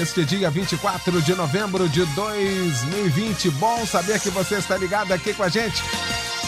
Este 0.00 0.24
dia 0.24 0.50
24 0.50 1.22
de 1.22 1.34
novembro 1.34 1.88
de 1.88 2.04
2020. 2.06 3.50
Bom 3.52 3.86
saber 3.86 4.20
que 4.20 4.30
você 4.30 4.56
está 4.56 4.76
ligado 4.76 5.12
aqui 5.12 5.32
com 5.32 5.42
a 5.42 5.48
gente 5.48 5.82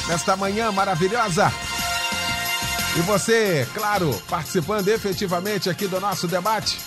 nesta 0.07 0.37
manhã 0.37 0.71
maravilhosa. 0.73 1.53
E 2.97 3.01
você, 3.01 3.67
claro, 3.75 4.11
participando 4.29 4.89
efetivamente 4.89 5.71
aqui 5.71 5.87
do 5.87 6.01
nosso 6.01 6.27
debate 6.27 6.79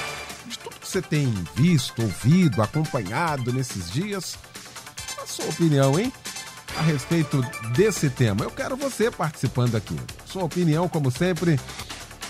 De 0.47 0.59
tudo 0.59 0.77
que 0.81 0.89
você 0.89 1.03
tem 1.03 1.31
visto, 1.55 2.01
ouvido, 2.01 2.63
acompanhado 2.63 3.53
nesses 3.53 3.91
dias, 3.91 4.39
a 5.23 5.27
sua 5.27 5.45
opinião, 5.45 6.01
hein? 6.01 6.11
A 6.79 6.81
respeito 6.81 7.43
desse 7.75 8.09
tema. 8.09 8.43
Eu 8.43 8.51
quero 8.51 8.75
você 8.75 9.11
participando 9.11 9.77
aqui. 9.77 10.01
Sua 10.25 10.45
opinião, 10.45 10.89
como 10.89 11.11
sempre, 11.11 11.61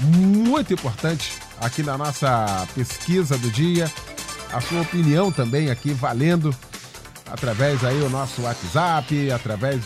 muito 0.01 0.75
importante 0.75 1.39
aqui 1.61 1.85
na 1.85 1.97
nossa 1.97 2.67
pesquisa 2.75 3.39
do 3.39 3.53
dia. 3.53 3.89
A 4.53 4.61
sua 4.61 4.81
opinião 4.81 5.31
também 5.31 5.71
aqui 5.71 5.93
valendo 5.93 6.53
através 7.31 7.85
aí 7.85 8.01
o 8.03 8.11
nosso 8.11 8.43
WhatsApp, 8.43 9.31
através 9.31 9.81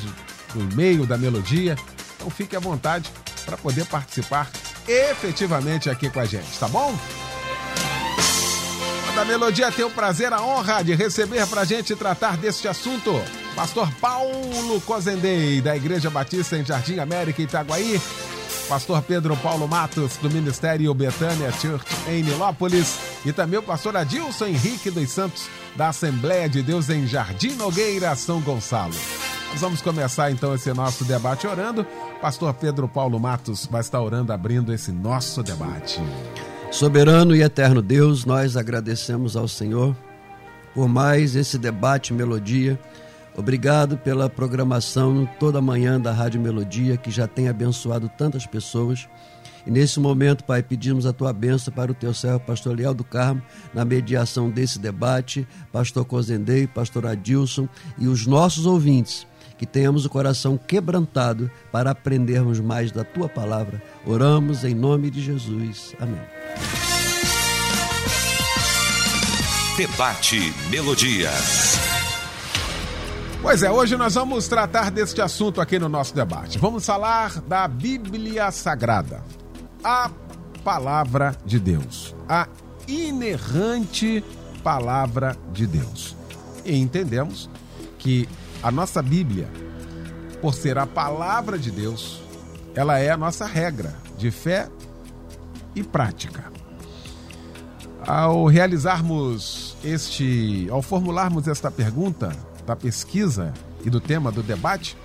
do 0.55 0.73
e-mail 0.73 1.07
da 1.07 1.19
Melodia. 1.19 1.77
Então 2.17 2.31
fique 2.31 2.57
à 2.57 2.61
vontade 2.61 3.11
para 3.45 3.57
poder 3.57 3.85
participar 3.87 4.51
efetivamente 4.87 5.89
aqui 5.91 6.11
com 6.11 6.21
a 6.21 6.25
gente, 6.25 6.59
tá 6.59 6.69
bom? 6.69 6.95
Da 9.15 9.25
Melodia 9.25 9.71
tem 9.71 9.85
o 9.85 9.91
prazer, 9.91 10.33
a 10.33 10.43
honra 10.43 10.83
de 10.83 10.93
receber 10.93 11.47
para 11.47 11.61
a 11.61 11.65
gente 11.65 11.95
tratar 11.95 12.37
deste 12.37 12.67
assunto. 12.67 13.13
Pastor 13.55 13.89
Paulo 14.01 14.81
Cozendei, 14.81 15.61
da 15.61 15.77
Igreja 15.77 16.11
Batista 16.11 16.59
em 16.59 16.65
Jardim 16.65 16.99
América, 16.99 17.41
Itaguaí. 17.41 18.01
Pastor 18.69 19.01
Pedro 19.03 19.37
Paulo 19.37 19.69
Matos, 19.69 20.17
do 20.17 20.29
Ministério 20.29 20.93
Betânia 20.93 21.53
Church 21.53 21.87
em 22.09 22.25
Nilópolis. 22.25 23.14
E 23.25 23.33
também 23.33 23.59
o 23.59 23.63
pastor 23.63 23.97
Adilson 23.97 24.47
Henrique 24.47 24.91
dos 24.91 25.11
Santos, 25.11 25.49
da 25.75 25.89
Assembleia 25.89 26.49
de 26.49 26.63
Deus 26.63 26.91
em 26.91 27.07
Jardim 27.07 27.55
Nogueira, 27.55 28.15
São 28.15 28.41
Gonçalo. 28.41 28.95
Nós 29.51 29.61
vamos 29.61 29.81
começar 29.81 30.31
então 30.31 30.55
esse 30.55 30.73
nosso 30.73 31.05
debate 31.05 31.47
orando. 31.47 31.87
Pastor 32.21 32.53
Pedro 32.55 32.89
Paulo 32.89 33.19
Matos 33.19 33.67
vai 33.67 33.81
estar 33.81 34.01
orando, 34.01 34.33
abrindo 34.33 34.73
esse 34.73 34.91
nosso 34.93 35.43
debate. 35.43 36.01
Soberano 36.71 37.37
e 37.37 37.43
eterno 37.43 37.81
Deus, 37.81 38.25
nós 38.25 38.57
agradecemos 38.57 39.37
ao 39.37 39.47
Senhor 39.47 39.97
por 40.75 40.89
mais 40.89 41.37
esse 41.37 41.57
debate 41.57 42.13
melodia. 42.13 42.79
Obrigado 43.37 43.97
pela 43.97 44.29
programação 44.29 45.29
toda 45.39 45.61
manhã 45.61 46.01
da 46.01 46.13
Rádio 46.13 46.41
Melodia, 46.41 46.97
que 46.97 47.11
já 47.11 47.27
tem 47.27 47.49
abençoado 47.49 48.09
tantas 48.09 48.47
pessoas. 48.47 49.09
E 49.67 49.71
nesse 49.71 49.99
momento, 49.99 50.45
Pai, 50.45 50.63
pedimos 50.63 51.07
a 51.07 51.13
tua 51.13 51.33
bênção 51.33 51.73
para 51.73 51.91
o 51.91 51.95
teu 51.95 52.13
servo, 52.13 52.41
pastor 52.41 52.77
Leal 52.77 52.95
do 52.95 53.05
Carmo, 53.05 53.43
na 53.73 53.85
mediação 53.85 54.51
desse 54.51 54.79
debate, 54.79 55.47
pastor 55.73 56.05
Cozendei, 56.05 56.67
pastor 56.67 57.07
Adilson 57.07 57.69
e 57.99 58.07
os 58.07 58.27
nossos 58.27 58.67
ouvintes, 58.67 59.27
que 59.57 59.67
tenhamos 59.67 60.05
o 60.05 60.11
coração 60.11 60.59
quebrantado 60.59 61.51
para 61.73 61.91
aprendermos 61.91 62.61
mais 62.61 62.93
da 62.93 63.05
tua 63.05 63.29
palavra. 63.29 63.83
Oramos 64.05 64.65
em 64.65 64.75
nome 64.75 65.11
de 65.11 65.23
Jesus. 65.23 65.95
Amém. 65.99 66.21
Debate 69.77 70.55
Melodia. 70.71 71.31
Pois 73.43 73.63
é, 73.63 73.71
hoje 73.71 73.95
nós 73.97 74.15
vamos 74.15 74.49
tratar 74.49 74.91
deste 74.91 75.21
assunto 75.21 75.61
aqui 75.61 75.79
no 75.79 75.89
nosso 75.89 76.15
debate. 76.15 76.59
Vamos 76.59 76.87
falar 76.87 77.43
da 77.43 77.69
Bíblia 77.69 78.51
Sagrada, 78.51 79.23
a 79.85 80.11
palavra 80.65 81.37
de 81.45 81.61
Deus, 81.61 82.17
a 82.27 82.49
inerrante 82.89 84.25
palavra 84.63 85.37
de 85.53 85.67
Deus. 85.67 86.17
E 86.65 86.75
entendemos 86.75 87.51
que 87.99 88.27
a 88.63 88.71
nossa 88.71 89.03
Bíblia, 89.03 89.47
por 90.41 90.55
ser 90.55 90.79
a 90.79 90.87
palavra 90.87 91.59
de 91.59 91.71
Deus, 91.71 92.23
ela 92.75 92.99
é 92.99 93.11
a 93.11 93.17
nossa 93.17 93.45
regra 93.45 93.95
de 94.17 94.31
fé 94.31 94.71
e 95.75 95.83
prática. 95.83 96.51
Ao 98.07 98.47
realizarmos 98.47 99.77
este, 99.85 100.67
ao 100.71 100.81
formularmos 100.81 101.47
esta 101.47 101.71
pergunta 101.71 102.35
da 102.67 102.75
pesquisa 102.75 103.53
e 103.85 103.91
do 103.91 104.01
tema 104.01 104.33
do 104.33 104.43
debate, 104.43 104.97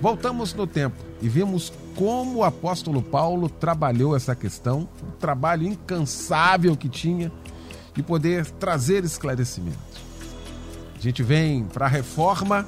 voltamos 0.00 0.54
no 0.54 0.66
tempo 0.66 0.96
e 1.20 1.28
vimos 1.28 1.72
como 1.94 2.38
o 2.38 2.44
apóstolo 2.44 3.02
Paulo 3.02 3.48
trabalhou 3.48 4.16
essa 4.16 4.34
questão, 4.34 4.88
o 5.02 5.12
trabalho 5.12 5.66
incansável 5.66 6.76
que 6.76 6.88
tinha 6.88 7.32
de 7.94 8.02
poder 8.02 8.46
trazer 8.52 9.04
esclarecimento. 9.04 9.78
A 10.96 11.00
gente 11.00 11.22
vem 11.22 11.64
para 11.64 11.86
a 11.86 11.88
reforma 11.88 12.66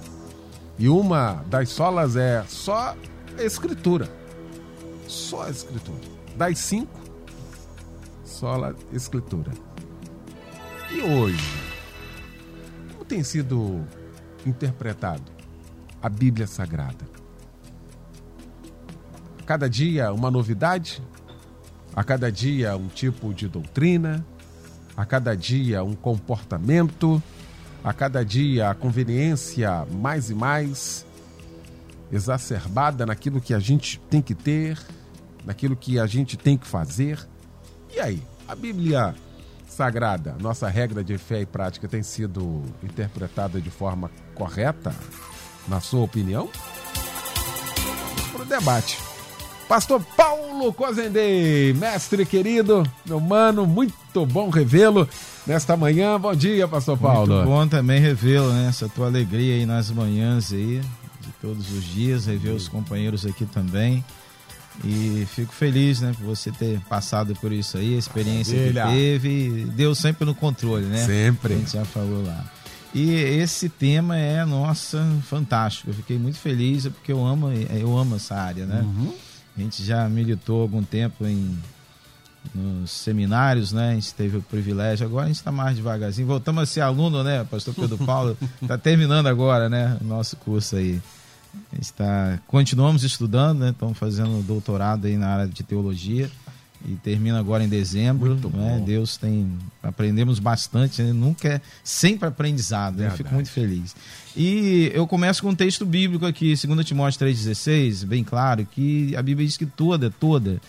e 0.78 0.88
uma 0.88 1.44
das 1.48 1.70
solas 1.70 2.16
é 2.16 2.44
só 2.48 2.94
a 3.38 3.42
escritura. 3.42 4.08
Só 5.08 5.44
a 5.44 5.50
escritura. 5.50 6.00
Das 6.36 6.58
cinco, 6.58 7.00
só 8.24 8.64
a 8.64 8.74
escritura. 8.92 9.52
E 10.90 11.00
hoje, 11.02 11.62
como 12.92 13.04
tem 13.04 13.24
sido 13.24 13.84
interpretado 14.44 15.32
a 16.02 16.08
Bíblia 16.08 16.46
Sagrada? 16.46 17.16
Cada 19.46 19.70
dia 19.70 20.12
uma 20.12 20.28
novidade, 20.28 21.00
a 21.94 22.02
cada 22.02 22.30
dia 22.32 22.76
um 22.76 22.88
tipo 22.88 23.32
de 23.32 23.48
doutrina, 23.48 24.26
a 24.96 25.06
cada 25.06 25.36
dia 25.36 25.84
um 25.84 25.94
comportamento, 25.94 27.22
a 27.84 27.92
cada 27.92 28.24
dia 28.24 28.70
a 28.70 28.74
conveniência 28.74 29.86
mais 29.92 30.30
e 30.30 30.34
mais 30.34 31.06
exacerbada 32.10 33.06
naquilo 33.06 33.40
que 33.40 33.54
a 33.54 33.60
gente 33.60 34.00
tem 34.10 34.20
que 34.20 34.34
ter, 34.34 34.78
naquilo 35.44 35.76
que 35.76 36.00
a 36.00 36.06
gente 36.06 36.36
tem 36.36 36.58
que 36.58 36.66
fazer. 36.66 37.24
E 37.94 38.00
aí, 38.00 38.20
a 38.48 38.54
Bíblia 38.56 39.14
Sagrada, 39.68 40.34
nossa 40.40 40.68
regra 40.68 41.04
de 41.04 41.16
fé 41.18 41.42
e 41.42 41.46
prática, 41.46 41.86
tem 41.86 42.02
sido 42.02 42.64
interpretada 42.82 43.60
de 43.60 43.70
forma 43.70 44.10
correta, 44.34 44.92
na 45.68 45.80
sua 45.80 46.02
opinião? 46.02 46.50
Para 48.32 48.42
o 48.42 48.44
debate. 48.44 49.05
Pastor 49.68 50.00
Paulo 50.16 50.72
Cozendei, 50.72 51.72
mestre 51.74 52.24
querido, 52.24 52.84
meu 53.04 53.18
mano, 53.18 53.66
muito 53.66 54.24
bom 54.24 54.48
revê-lo 54.48 55.08
nesta 55.44 55.76
manhã. 55.76 56.20
Bom 56.20 56.34
dia, 56.36 56.68
Pastor 56.68 56.96
Paulo. 56.96 57.34
Muito 57.34 57.48
bom 57.48 57.66
também 57.66 58.00
revê-lo, 58.00 58.52
né? 58.52 58.68
Essa 58.68 58.88
tua 58.88 59.06
alegria 59.06 59.56
aí 59.56 59.66
nas 59.66 59.90
manhãs 59.90 60.52
aí, 60.52 60.80
de 61.20 61.32
todos 61.42 61.72
os 61.72 61.84
dias, 61.84 62.26
rever 62.26 62.54
os 62.54 62.68
companheiros 62.68 63.26
aqui 63.26 63.44
também. 63.44 64.04
E 64.84 65.26
fico 65.34 65.52
feliz, 65.52 66.00
né, 66.00 66.12
por 66.16 66.26
você 66.26 66.52
ter 66.52 66.78
passado 66.82 67.34
por 67.40 67.50
isso 67.50 67.76
aí, 67.76 67.96
a 67.96 67.98
experiência 67.98 68.54
Maravilha. 68.54 68.84
que 68.84 68.92
teve. 68.92 69.64
Deu 69.74 69.94
sempre 69.94 70.24
no 70.24 70.34
controle, 70.34 70.86
né? 70.86 71.04
Sempre. 71.04 71.54
A 71.54 71.56
gente 71.56 71.72
já 71.72 71.84
falou 71.84 72.24
lá. 72.24 72.44
E 72.94 73.12
esse 73.14 73.68
tema 73.68 74.16
é, 74.16 74.44
nossa, 74.44 75.04
fantástico. 75.28 75.90
Eu 75.90 75.94
fiquei 75.94 76.18
muito 76.18 76.38
feliz 76.38 76.86
é 76.86 76.90
porque 76.90 77.10
eu 77.10 77.24
amo, 77.24 77.50
eu 77.52 77.96
amo 77.98 78.16
essa 78.16 78.36
área, 78.36 78.64
né? 78.64 78.80
Uhum. 78.82 79.12
A 79.56 79.60
gente 79.60 79.84
já 79.84 80.08
militou 80.08 80.62
algum 80.62 80.82
tempo 80.82 81.26
em 81.26 81.56
nos 82.54 82.90
seminários, 82.90 83.72
né? 83.72 83.90
A 83.90 83.94
gente 83.94 84.14
teve 84.14 84.36
o 84.36 84.42
privilégio. 84.42 85.06
Agora 85.06 85.24
a 85.24 85.28
gente 85.28 85.36
está 85.36 85.50
mais 85.50 85.76
devagarzinho. 85.76 86.28
Voltamos 86.28 86.62
a 86.62 86.66
ser 86.66 86.80
aluno, 86.80 87.24
né? 87.24 87.44
Pastor 87.50 87.74
Pedro 87.74 87.98
Paulo 87.98 88.36
está 88.62 88.76
terminando 88.78 89.26
agora, 89.26 89.68
né? 89.68 89.96
O 90.00 90.04
nosso 90.04 90.36
curso 90.36 90.76
aí. 90.76 91.00
Está, 91.80 92.38
continuamos 92.46 93.02
estudando, 93.02 93.60
né? 93.60 93.70
Estamos 93.70 93.98
fazendo 93.98 94.42
doutorado 94.46 95.06
aí 95.06 95.16
na 95.16 95.28
área 95.28 95.48
de 95.48 95.62
teologia 95.62 96.30
e 96.84 96.94
termina 96.96 97.38
agora 97.38 97.64
em 97.64 97.68
dezembro. 97.68 98.34
Né? 98.34 98.82
Deus 98.84 99.16
tem. 99.16 99.50
Aprendemos 99.82 100.38
bastante, 100.38 101.02
né? 101.02 101.12
nunca 101.12 101.48
é 101.48 101.60
sempre 101.82 102.28
aprendizado, 102.28 102.96
né? 102.96 103.10
Fico 103.10 103.32
muito 103.32 103.50
feliz. 103.50 103.94
E 104.36 104.90
eu 104.94 105.06
começo 105.06 105.42
com 105.42 105.50
um 105.50 105.54
texto 105.54 105.86
bíblico 105.86 106.26
aqui, 106.26 106.54
2 106.54 106.84
Timóteo 106.84 107.26
3,16, 107.26 108.04
bem 108.04 108.22
claro, 108.22 108.66
que 108.66 109.16
a 109.16 109.22
Bíblia 109.22 109.46
diz 109.46 109.56
que 109.56 109.66
toda, 109.66 110.10
toda, 110.10 110.60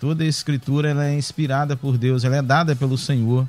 toda 0.00 0.24
a 0.24 0.26
escritura 0.26 0.90
ela 0.90 1.06
é 1.06 1.16
inspirada 1.16 1.76
por 1.76 1.96
Deus, 1.96 2.24
ela 2.24 2.36
é 2.36 2.42
dada 2.42 2.74
pelo 2.74 2.98
Senhor, 2.98 3.46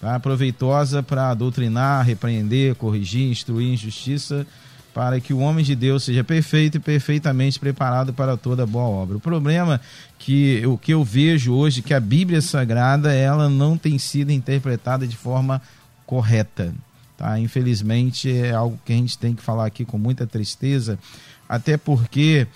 tá? 0.00 0.18
proveitosa 0.18 1.02
para 1.02 1.32
doutrinar, 1.34 2.04
repreender, 2.04 2.74
corrigir, 2.74 3.30
instruir 3.30 3.72
em 3.72 3.76
justiça 3.76 4.46
para 4.94 5.20
que 5.20 5.34
o 5.34 5.40
homem 5.40 5.64
de 5.64 5.74
Deus 5.74 6.04
seja 6.04 6.22
perfeito 6.22 6.76
e 6.76 6.80
perfeitamente 6.80 7.58
preparado 7.58 8.12
para 8.12 8.36
toda 8.36 8.64
boa 8.64 8.84
obra. 8.84 9.16
O 9.16 9.20
problema 9.20 9.80
que 10.18 10.64
o 10.64 10.78
que 10.78 10.94
eu 10.94 11.02
vejo 11.02 11.52
hoje 11.52 11.82
que 11.82 11.92
a 11.92 11.98
Bíblia 11.98 12.40
Sagrada 12.40 13.12
ela 13.12 13.50
não 13.50 13.76
tem 13.76 13.98
sido 13.98 14.30
interpretada 14.30 15.04
de 15.04 15.16
forma 15.16 15.60
correta, 16.06 16.72
tá? 17.18 17.38
Infelizmente 17.40 18.30
é 18.30 18.52
algo 18.52 18.78
que 18.84 18.92
a 18.92 18.96
gente 18.96 19.18
tem 19.18 19.34
que 19.34 19.42
falar 19.42 19.66
aqui 19.66 19.84
com 19.84 19.98
muita 19.98 20.28
tristeza, 20.28 20.96
até 21.48 21.76
porque 21.76 22.46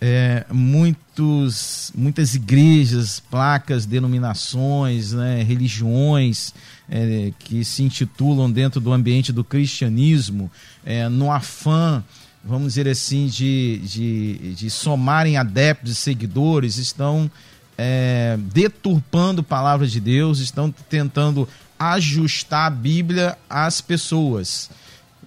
é, 0.00 0.44
muitos, 0.52 1.90
muitas 1.94 2.34
igrejas, 2.34 3.20
placas, 3.20 3.86
denominações, 3.86 5.12
né, 5.12 5.42
religiões 5.42 6.52
é, 6.88 7.32
que 7.38 7.64
se 7.64 7.82
intitulam 7.82 8.50
dentro 8.50 8.80
do 8.80 8.92
ambiente 8.92 9.32
do 9.32 9.42
cristianismo, 9.42 10.50
é, 10.84 11.08
no 11.08 11.32
afã, 11.32 12.04
vamos 12.44 12.74
dizer 12.74 12.88
assim, 12.88 13.26
de, 13.26 13.78
de, 13.78 14.54
de 14.54 14.70
somarem 14.70 15.36
adeptos 15.36 15.92
e 15.92 15.94
seguidores, 15.94 16.76
estão 16.76 17.30
é, 17.76 18.38
deturpando 18.52 19.40
a 19.40 19.44
palavra 19.44 19.86
de 19.86 20.00
Deus, 20.00 20.38
estão 20.38 20.70
tentando 20.70 21.48
ajustar 21.78 22.66
a 22.66 22.70
Bíblia 22.70 23.36
às 23.48 23.80
pessoas, 23.80 24.70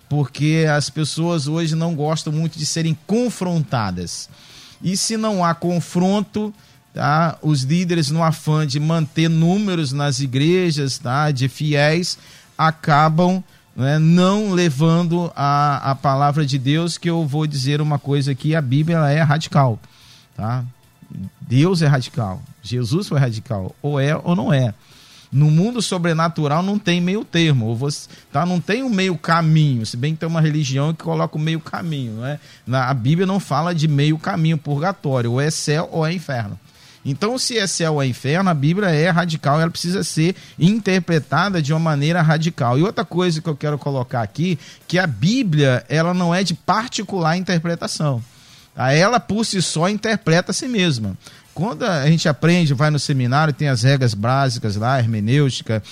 porque 0.08 0.66
as 0.72 0.90
pessoas 0.90 1.48
hoje 1.48 1.76
não 1.76 1.94
gostam 1.94 2.32
muito 2.32 2.58
de 2.58 2.66
serem 2.66 2.98
confrontadas. 3.06 4.30
E 4.82 4.96
se 4.96 5.18
não 5.18 5.44
há 5.44 5.54
confronto, 5.54 6.54
tá? 6.94 7.38
Os 7.42 7.64
líderes 7.64 8.10
no 8.10 8.24
afã 8.24 8.66
de 8.66 8.80
manter 8.80 9.30
números 9.30 9.92
nas 9.92 10.20
igrejas, 10.20 10.98
tá? 10.98 11.32
De 11.32 11.48
fiéis, 11.48 12.18
acabam 12.58 13.44
né, 13.76 13.98
não 13.98 14.52
levando 14.52 15.32
a, 15.36 15.92
a 15.92 15.96
palavra 15.96 16.46
de 16.46 16.58
Deus, 16.58 16.98
que 16.98 17.10
eu 17.10 17.26
vou 17.26 17.48
dizer 17.48 17.80
uma 17.80 17.98
coisa 17.98 18.34
aqui, 18.34 18.54
a 18.54 18.62
Bíblia 18.62 18.98
é 19.08 19.22
radical, 19.22 19.80
tá? 20.36 20.66
Deus 21.40 21.82
é 21.82 21.88
radical, 21.88 22.42
Jesus 22.62 23.08
foi 23.08 23.20
radical, 23.20 23.74
ou 23.82 24.00
é 24.00 24.16
ou 24.16 24.36
não 24.36 24.52
é. 24.52 24.74
No 25.32 25.52
mundo 25.52 25.82
sobrenatural 25.82 26.64
não 26.64 26.80
tem 26.80 27.00
meio 27.00 27.24
termo, 27.24 27.68
ou 27.68 27.76
você, 27.76 28.10
tá? 28.32 28.46
não 28.46 28.60
tem 28.60 28.82
um 28.82 28.90
meio 28.90 29.16
caminho, 29.16 29.86
se 29.86 29.96
bem 29.96 30.14
que 30.14 30.20
tem 30.20 30.30
uma 30.30 30.42
religião 30.42 30.92
que 30.92 31.04
coloca 31.04 31.38
o 31.38 31.40
meio 31.40 31.60
caminho. 31.60 32.14
Não 32.14 32.26
é? 32.26 32.40
Na, 32.66 32.90
a 32.90 32.94
Bíblia 32.94 33.28
não 33.28 33.40
fala 33.40 33.76
de 33.76 33.88
meio 33.88 34.18
caminho, 34.18 34.58
purgatório, 34.58 35.34
ou 35.34 35.40
é 35.40 35.52
céu 35.52 35.88
ou 35.92 36.06
é 36.06 36.12
inferno. 36.12 36.60
Então, 37.06 37.38
se 37.38 37.58
é 37.58 37.66
céu 37.66 37.96
ou 37.96 38.04
é 38.04 38.08
inferno, 38.08 38.50
a 38.50 38.54
Bíblia 38.54 38.90
é 38.90 39.10
radical, 39.10 39.62
ela 39.62 39.70
precisa 39.70 40.04
ser 40.04 40.36
interpretada 40.58 41.62
de 41.62 41.72
uma 41.72 41.80
maneira 41.80 42.22
radical. 42.22 42.78
E 42.78 42.84
outra 42.84 43.06
coisa 43.06 43.42
que 43.42 43.48
eu 43.48 43.56
quero 43.56 43.78
colocar 43.78 44.22
aqui, 44.22 44.60
que 44.88 45.00
a 45.00 45.08
Bíblia, 45.08 45.86
ela 45.88 46.14
não 46.14 46.34
é 46.34 46.44
de 46.44 46.54
particular 46.54 47.38
interpretação. 47.38 48.22
Tá? 48.76 48.92
Ela 48.92 49.20
por 49.20 49.46
si 49.46 49.62
só 49.62 49.90
interpreta 49.90 50.52
a 50.52 50.54
si 50.54 50.68
mesma. 50.68 51.18
Quando 51.60 51.84
a 51.84 52.10
gente 52.10 52.30
aprende, 52.30 52.74
vai 52.74 52.90
no 52.90 52.98
seminário, 52.98 53.54
tem 53.54 53.68
as 53.68 53.84
regras 53.84 54.14
básicas 54.14 54.78
lá, 54.78 54.98
hermenêutica, 54.98 55.84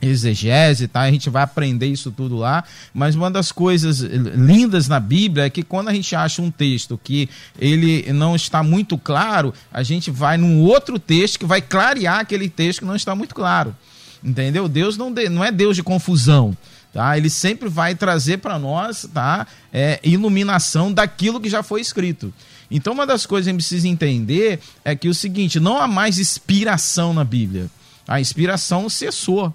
exegese, 0.00 0.88
tá? 0.88 1.02
A 1.02 1.10
gente 1.10 1.28
vai 1.28 1.42
aprender 1.42 1.88
isso 1.88 2.10
tudo 2.10 2.38
lá, 2.38 2.64
mas 2.94 3.14
uma 3.14 3.30
das 3.30 3.52
coisas 3.52 4.00
lindas 4.00 4.88
na 4.88 4.98
Bíblia 4.98 5.44
é 5.44 5.50
que 5.50 5.62
quando 5.62 5.88
a 5.88 5.92
gente 5.92 6.16
acha 6.16 6.40
um 6.40 6.50
texto 6.50 6.98
que 7.04 7.28
ele 7.60 8.10
não 8.14 8.34
está 8.34 8.62
muito 8.62 8.96
claro, 8.96 9.52
a 9.70 9.82
gente 9.82 10.10
vai 10.10 10.38
num 10.38 10.62
outro 10.62 10.98
texto 10.98 11.38
que 11.38 11.44
vai 11.44 11.60
clarear 11.60 12.20
aquele 12.20 12.48
texto 12.48 12.78
que 12.78 12.86
não 12.86 12.96
está 12.96 13.14
muito 13.14 13.34
claro. 13.34 13.76
Entendeu? 14.24 14.66
Deus 14.66 14.96
não, 14.96 15.12
de, 15.12 15.28
não 15.28 15.44
é 15.44 15.52
Deus 15.52 15.76
de 15.76 15.82
confusão. 15.82 16.56
Tá? 16.94 17.18
Ele 17.18 17.28
sempre 17.28 17.68
vai 17.68 17.94
trazer 17.94 18.38
para 18.38 18.58
nós 18.58 19.06
tá? 19.12 19.46
É, 19.70 20.00
iluminação 20.02 20.90
daquilo 20.90 21.42
que 21.42 21.50
já 21.50 21.62
foi 21.62 21.82
escrito. 21.82 22.32
Então, 22.70 22.92
uma 22.92 23.06
das 23.06 23.26
coisas 23.26 23.46
que 23.46 23.50
a 23.50 23.52
gente 23.52 23.60
precisa 23.60 23.88
entender 23.88 24.60
é 24.84 24.94
que 24.96 25.08
o 25.08 25.14
seguinte: 25.14 25.60
não 25.60 25.78
há 25.78 25.86
mais 25.86 26.18
inspiração 26.18 27.12
na 27.12 27.24
Bíblia. 27.24 27.70
A 28.06 28.20
inspiração 28.20 28.88
cessou. 28.88 29.54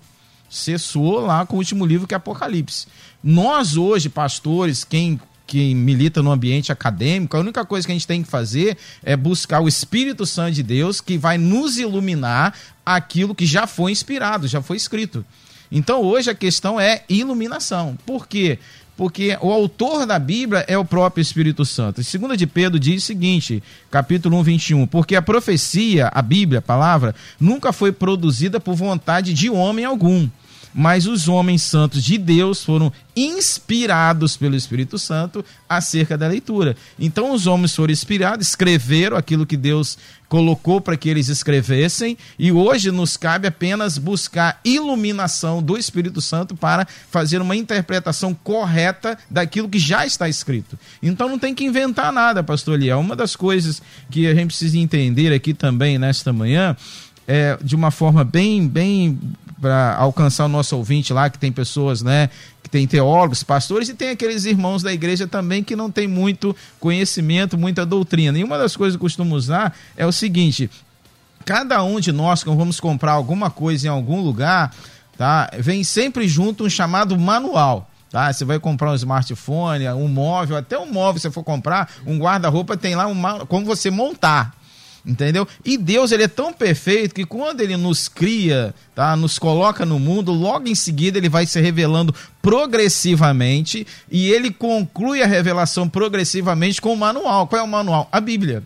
Cessou 0.49 1.19
lá 1.19 1.45
com 1.45 1.55
o 1.55 1.59
último 1.59 1.85
livro 1.85 2.07
que 2.07 2.13
é 2.13 2.17
Apocalipse. 2.17 2.87
Nós, 3.23 3.77
hoje, 3.77 4.09
pastores, 4.09 4.83
quem 4.83 5.19
que 5.49 5.73
milita 5.73 6.21
no 6.21 6.31
ambiente 6.31 6.71
acadêmico, 6.71 7.35
a 7.35 7.39
única 7.39 7.65
coisa 7.65 7.87
que 7.87 7.91
a 7.91 7.95
gente 7.95 8.05
tem 8.05 8.21
que 8.21 8.29
fazer 8.29 8.77
é 9.01 9.17
buscar 9.17 9.59
o 9.61 9.67
Espírito 9.67 10.23
Santo 10.23 10.53
de 10.53 10.61
Deus 10.61 11.01
que 11.01 11.17
vai 11.17 11.39
nos 11.39 11.79
iluminar 11.79 12.53
aquilo 12.85 13.33
que 13.33 13.47
já 13.47 13.65
foi 13.65 13.91
inspirado, 13.91 14.47
já 14.47 14.61
foi 14.61 14.77
escrito. 14.77 15.25
Então 15.71 16.03
hoje 16.03 16.29
a 16.29 16.35
questão 16.35 16.79
é 16.79 17.03
iluminação. 17.09 17.97
Por 18.05 18.27
quê? 18.27 18.59
Porque 18.99 19.37
o 19.39 19.49
autor 19.49 20.05
da 20.05 20.19
Bíblia 20.19 20.65
é 20.67 20.77
o 20.77 20.83
próprio 20.83 21.21
Espírito 21.21 21.63
Santo. 21.63 22.03
Segunda 22.03 22.35
de 22.35 22.45
Pedro 22.45 22.77
diz 22.77 23.01
o 23.01 23.05
seguinte, 23.07 23.63
capítulo 23.89 24.35
1, 24.39 24.43
21, 24.43 24.87
porque 24.87 25.15
a 25.15 25.21
profecia, 25.21 26.11
a 26.13 26.21
Bíblia, 26.21 26.59
a 26.59 26.61
palavra, 26.61 27.15
nunca 27.39 27.71
foi 27.71 27.93
produzida 27.93 28.59
por 28.59 28.75
vontade 28.75 29.33
de 29.33 29.49
homem 29.49 29.85
algum, 29.85 30.27
mas 30.73 31.07
os 31.07 31.27
homens 31.27 31.63
santos 31.63 32.03
de 32.03 32.17
Deus 32.17 32.63
foram 32.63 32.91
inspirados 33.15 34.37
pelo 34.37 34.55
Espírito 34.55 34.97
Santo 34.97 35.43
acerca 35.67 36.17
da 36.17 36.27
leitura. 36.27 36.75
Então 36.97 37.33
os 37.33 37.47
homens 37.47 37.75
foram 37.75 37.91
inspirados, 37.91 38.47
escreveram 38.47 39.17
aquilo 39.17 39.45
que 39.45 39.57
Deus 39.57 39.97
colocou 40.29 40.79
para 40.79 40.95
que 40.95 41.09
eles 41.09 41.27
escrevessem, 41.27 42.15
e 42.37 42.51
hoje 42.51 42.91
nos 42.91 43.17
cabe 43.17 43.47
apenas 43.47 43.97
buscar 43.97 44.61
iluminação 44.63 45.61
do 45.61 45.75
Espírito 45.75 46.21
Santo 46.21 46.55
para 46.55 46.87
fazer 47.09 47.41
uma 47.41 47.55
interpretação 47.55 48.33
correta 48.33 49.17
daquilo 49.29 49.67
que 49.67 49.79
já 49.79 50.05
está 50.05 50.29
escrito. 50.29 50.77
Então 51.01 51.27
não 51.27 51.39
tem 51.39 51.55
que 51.55 51.65
inventar 51.65 52.13
nada, 52.13 52.43
pastor 52.43 52.79
Liel. 52.79 52.99
Uma 52.99 53.15
das 53.15 53.35
coisas 53.35 53.81
que 54.11 54.27
a 54.27 54.35
gente 54.35 54.47
precisa 54.47 54.77
entender 54.77 55.33
aqui 55.33 55.53
também 55.53 55.97
nesta 55.97 56.31
manhã 56.31 56.77
é, 57.27 57.57
de 57.61 57.75
uma 57.75 57.91
forma 57.91 58.23
bem, 58.23 58.67
bem 58.67 59.19
para 59.61 59.95
alcançar 59.95 60.45
o 60.45 60.47
nosso 60.47 60.75
ouvinte 60.75 61.11
lá, 61.11 61.29
que 61.29 61.37
tem 61.37 61.51
pessoas, 61.51 62.01
né, 62.01 62.29
que 62.63 62.69
tem 62.69 62.87
teólogos, 62.87 63.43
pastores, 63.43 63.89
e 63.89 63.93
tem 63.93 64.09
aqueles 64.09 64.45
irmãos 64.45 64.81
da 64.81 64.93
igreja 64.93 65.27
também 65.27 65.63
que 65.63 65.75
não 65.75 65.91
tem 65.91 66.07
muito 66.07 66.55
conhecimento, 66.79 67.57
muita 67.57 67.85
doutrina. 67.85 68.37
E 68.37 68.43
uma 68.43 68.57
das 68.57 68.75
coisas 68.75 68.95
que 68.95 68.97
eu 68.97 69.05
costumo 69.05 69.35
usar 69.35 69.75
é 69.97 70.05
o 70.05 70.11
seguinte: 70.11 70.69
cada 71.45 71.83
um 71.83 71.99
de 71.99 72.11
nós, 72.11 72.43
quando 72.43 72.57
vamos 72.57 72.79
comprar 72.79 73.13
alguma 73.13 73.49
coisa 73.49 73.87
em 73.87 73.89
algum 73.89 74.21
lugar, 74.21 74.73
tá, 75.17 75.49
vem 75.59 75.83
sempre 75.83 76.27
junto 76.27 76.65
um 76.65 76.69
chamado 76.69 77.17
manual. 77.17 77.89
Tá? 78.11 78.31
Você 78.31 78.43
vai 78.43 78.59
comprar 78.59 78.91
um 78.91 78.95
smartphone, 78.95 79.87
um 79.89 80.07
móvel, 80.07 80.57
até 80.57 80.77
um 80.79 80.91
móvel, 80.91 81.21
se 81.21 81.29
for 81.29 81.43
comprar, 81.43 81.91
um 82.05 82.17
guarda-roupa 82.17 82.75
tem 82.75 82.95
lá 82.95 83.07
um, 83.07 83.45
como 83.47 83.65
você 83.65 83.91
montar. 83.91 84.58
Entendeu? 85.09 85.47
E 85.65 85.75
Deus 85.75 86.11
ele 86.11 86.21
é 86.21 86.27
tão 86.27 86.53
perfeito 86.53 87.15
que 87.15 87.25
quando 87.25 87.61
ele 87.61 87.75
nos 87.75 88.07
cria, 88.07 88.75
tá, 88.93 89.15
nos 89.15 89.39
coloca 89.39 89.83
no 89.83 89.97
mundo, 89.97 90.31
logo 90.31 90.67
em 90.67 90.75
seguida 90.75 91.17
ele 91.17 91.27
vai 91.27 91.47
se 91.47 91.59
revelando 91.59 92.13
progressivamente 92.43 93.87
e 94.11 94.29
ele 94.29 94.51
conclui 94.51 95.23
a 95.23 95.25
revelação 95.25 95.89
progressivamente 95.89 96.79
com 96.79 96.93
o 96.93 96.97
manual. 96.97 97.47
Qual 97.47 97.59
é 97.59 97.63
o 97.63 97.67
manual? 97.67 98.07
A 98.11 98.21
Bíblia. 98.21 98.61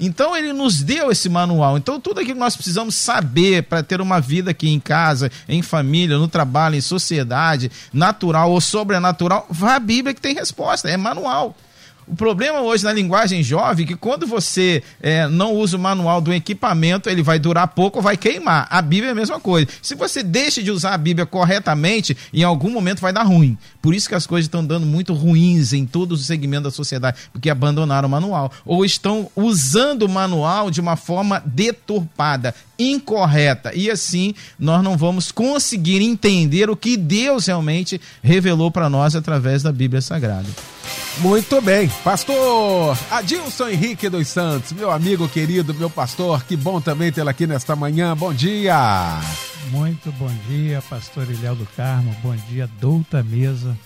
Então 0.00 0.36
ele 0.36 0.52
nos 0.52 0.82
deu 0.82 1.12
esse 1.12 1.28
manual. 1.28 1.78
Então 1.78 2.00
tudo 2.00 2.18
aquilo 2.18 2.34
que 2.34 2.40
nós 2.40 2.56
precisamos 2.56 2.96
saber 2.96 3.62
para 3.62 3.84
ter 3.84 4.00
uma 4.00 4.20
vida 4.20 4.50
aqui 4.50 4.68
em 4.68 4.80
casa, 4.80 5.30
em 5.48 5.62
família, 5.62 6.18
no 6.18 6.26
trabalho, 6.26 6.74
em 6.74 6.80
sociedade, 6.80 7.70
natural 7.92 8.50
ou 8.50 8.60
sobrenatural, 8.60 9.46
vá 9.48 9.76
à 9.76 9.78
Bíblia 9.78 10.12
que 10.12 10.20
tem 10.20 10.34
resposta, 10.34 10.90
é 10.90 10.96
manual. 10.96 11.56
O 12.06 12.16
problema 12.16 12.60
hoje 12.60 12.84
na 12.84 12.92
linguagem 12.92 13.42
jovem 13.42 13.84
é 13.84 13.88
que 13.88 13.96
quando 13.96 14.26
você 14.26 14.82
é, 15.00 15.28
não 15.28 15.54
usa 15.54 15.76
o 15.76 15.80
manual 15.80 16.20
do 16.20 16.32
equipamento, 16.32 17.08
ele 17.08 17.22
vai 17.22 17.38
durar 17.38 17.68
pouco 17.68 17.98
ou 17.98 18.02
vai 18.02 18.16
queimar. 18.16 18.66
A 18.70 18.82
Bíblia 18.82 19.10
é 19.10 19.12
a 19.12 19.14
mesma 19.14 19.38
coisa. 19.38 19.68
Se 19.80 19.94
você 19.94 20.22
deixa 20.22 20.62
de 20.62 20.70
usar 20.70 20.94
a 20.94 20.98
Bíblia 20.98 21.24
corretamente, 21.24 22.16
em 22.32 22.42
algum 22.42 22.70
momento 22.70 23.00
vai 23.00 23.12
dar 23.12 23.22
ruim. 23.22 23.56
Por 23.80 23.94
isso 23.94 24.08
que 24.08 24.14
as 24.14 24.26
coisas 24.26 24.46
estão 24.46 24.64
dando 24.64 24.86
muito 24.86 25.14
ruins 25.14 25.72
em 25.72 25.86
todos 25.86 26.20
os 26.20 26.26
segmentos 26.26 26.64
da 26.64 26.70
sociedade, 26.70 27.18
porque 27.32 27.50
abandonaram 27.50 28.08
o 28.08 28.10
manual. 28.10 28.52
Ou 28.64 28.84
estão 28.84 29.30
usando 29.36 30.02
o 30.02 30.08
manual 30.08 30.70
de 30.70 30.80
uma 30.80 30.96
forma 30.96 31.42
deturpada, 31.46 32.54
incorreta. 32.90 33.74
E 33.74 33.90
assim 33.90 34.34
nós 34.58 34.82
não 34.82 34.96
vamos 34.96 35.30
conseguir 35.30 36.02
entender 36.02 36.68
o 36.68 36.76
que 36.76 36.96
Deus 36.96 37.46
realmente 37.46 38.00
revelou 38.22 38.70
para 38.70 38.88
nós 38.88 39.14
através 39.14 39.62
da 39.62 39.72
Bíblia 39.72 40.00
Sagrada. 40.00 40.48
Muito 41.18 41.60
bem. 41.60 41.88
Pastor 42.02 42.96
Adilson 43.10 43.68
Henrique 43.68 44.08
dos 44.08 44.28
Santos, 44.28 44.72
meu 44.72 44.90
amigo 44.90 45.28
querido, 45.28 45.74
meu 45.74 45.90
pastor, 45.90 46.42
que 46.44 46.56
bom 46.56 46.80
também 46.80 47.12
tê-lo 47.12 47.28
aqui 47.28 47.46
nesta 47.46 47.76
manhã. 47.76 48.16
Bom 48.16 48.32
dia. 48.32 49.20
Muito 49.70 50.10
bom 50.12 50.30
dia, 50.48 50.82
pastor 50.88 51.30
Ilhéu 51.30 51.54
do 51.54 51.66
Carmo. 51.76 52.14
Bom 52.22 52.34
dia, 52.48 52.68
douta 52.80 53.22
mesa. 53.22 53.76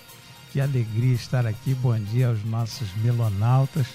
Que 0.52 0.60
alegria 0.60 1.14
estar 1.14 1.46
aqui. 1.46 1.74
Bom 1.74 1.98
dia 1.98 2.28
aos 2.28 2.42
nossos 2.44 2.88
melonautas. 3.02 3.86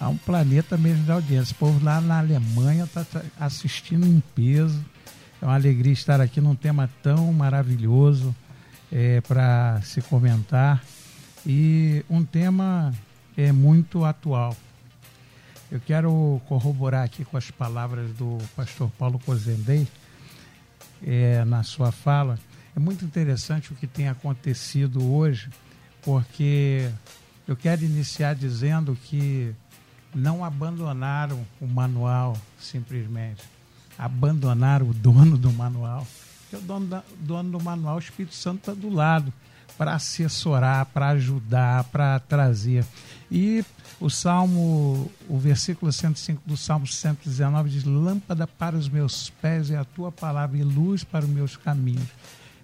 Há 0.00 0.08
um 0.08 0.16
planeta 0.16 0.78
mesmo 0.78 1.04
de 1.04 1.12
audiência. 1.12 1.52
O 1.52 1.58
povo 1.58 1.84
lá 1.84 2.00
na 2.00 2.18
Alemanha 2.18 2.84
está 2.84 3.04
assistindo 3.38 4.06
em 4.06 4.20
peso. 4.34 4.82
É 5.42 5.44
uma 5.44 5.54
alegria 5.54 5.92
estar 5.92 6.22
aqui 6.22 6.40
num 6.40 6.54
tema 6.54 6.88
tão 7.02 7.30
maravilhoso 7.34 8.34
é, 8.90 9.20
para 9.20 9.80
se 9.82 10.00
comentar 10.02 10.82
e 11.46 12.04
um 12.08 12.24
tema 12.24 12.92
é 13.36 13.52
muito 13.52 14.04
atual. 14.04 14.56
Eu 15.70 15.80
quero 15.80 16.40
corroborar 16.48 17.04
aqui 17.04 17.24
com 17.24 17.36
as 17.36 17.50
palavras 17.50 18.10
do 18.12 18.38
pastor 18.56 18.90
Paulo 18.98 19.18
Cozendei 19.18 19.86
é, 21.06 21.44
na 21.44 21.62
sua 21.62 21.92
fala. 21.92 22.38
É 22.74 22.80
muito 22.80 23.04
interessante 23.04 23.72
o 23.72 23.76
que 23.76 23.86
tem 23.86 24.08
acontecido 24.08 25.12
hoje, 25.12 25.48
porque 26.02 26.90
eu 27.46 27.56
quero 27.56 27.84
iniciar 27.84 28.34
dizendo 28.34 28.96
que 29.04 29.54
não 30.14 30.44
abandonaram 30.44 31.44
o 31.60 31.66
manual 31.66 32.36
simplesmente, 32.58 33.42
abandonaram 33.98 34.88
o 34.88 34.94
dono 34.94 35.36
do 35.36 35.52
manual. 35.52 36.06
Porque 36.42 36.56
o 36.56 36.60
dono, 36.60 36.86
da, 36.86 37.02
dono 37.20 37.58
do 37.58 37.62
manual, 37.62 37.96
o 37.96 38.00
Espírito 38.00 38.34
Santo 38.34 38.58
está 38.58 38.74
do 38.74 38.88
lado 38.88 39.32
para 39.78 39.94
assessorar, 39.94 40.84
para 40.86 41.08
ajudar, 41.08 41.84
para 41.84 42.18
trazer. 42.20 42.84
E 43.30 43.64
o 44.00 44.10
Salmo, 44.10 45.10
o 45.28 45.38
versículo 45.38 45.92
105 45.92 46.42
do 46.44 46.56
Salmo 46.56 46.86
119 46.86 47.70
diz: 47.70 47.84
Lâmpada 47.84 48.46
para 48.46 48.76
os 48.76 48.88
meus 48.88 49.30
pés 49.40 49.70
é 49.70 49.76
a 49.76 49.84
tua 49.84 50.10
palavra 50.10 50.58
e 50.58 50.62
luz 50.62 51.04
para 51.04 51.24
os 51.24 51.30
meus 51.30 51.56
caminhos. 51.56 52.08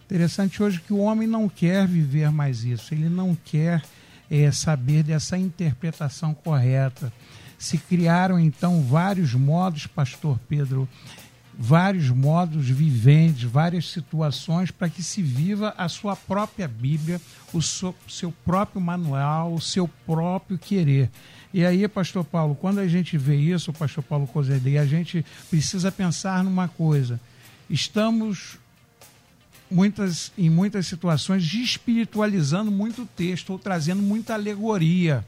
Interessante 0.05 0.63
hoje 0.63 0.81
que 0.81 0.93
o 0.93 0.99
homem 0.99 1.27
não 1.27 1.49
quer 1.49 1.87
viver 1.87 2.31
mais 2.31 2.65
isso, 2.65 2.93
ele 2.93 3.09
não 3.09 3.35
quer 3.35 3.83
é, 4.31 4.51
saber 4.51 5.03
dessa 5.03 5.37
interpretação 5.39 6.35
correta. 6.35 7.13
Se 7.59 7.79
criaram 7.79 8.39
então 8.39 8.83
vários 8.83 9.35
modos, 9.35 9.87
Pastor 9.87 10.39
Pedro, 10.49 10.89
vários 11.59 12.11
modos 12.11 12.69
viventes, 12.69 13.45
várias 13.45 13.91
situações 13.91 14.71
para 14.71 14.91
que 14.91 15.03
se 15.03 15.23
viva 15.23 15.75
a 15.79 15.89
sua 15.89 16.15
própria 16.15 16.69
Bíblia, 16.69 17.21
o 17.53 17.63
seu, 17.63 17.95
seu 18.07 18.31
próprio 18.45 18.81
manual, 18.81 19.55
o 19.55 19.61
seu 19.61 19.89
próprio 20.07 20.59
querer. 20.59 21.11
E 21.55 21.65
aí, 21.65 21.89
pastor 21.89 22.25
Paulo, 22.25 22.55
quando 22.55 22.81
a 22.81 22.87
gente 22.87 23.17
vê 23.17 23.37
isso, 23.37 23.73
pastor 23.73 24.05
Paulo 24.05 24.27
Cozedei, 24.27 24.77
a 24.77 24.85
gente 24.85 25.25
precisa 25.49 25.91
pensar 25.91 26.45
numa 26.45 26.69
coisa. 26.69 27.19
Estamos 27.71 28.59
muitas, 29.71 30.33
em 30.37 30.49
muitas 30.49 30.87
situações 30.87 31.43
espiritualizando 31.45 32.71
muito 32.71 33.03
o 33.03 33.07
texto 33.07 33.51
ou 33.51 33.59
trazendo 33.59 34.03
muita 34.03 34.35
alegoria. 34.35 35.25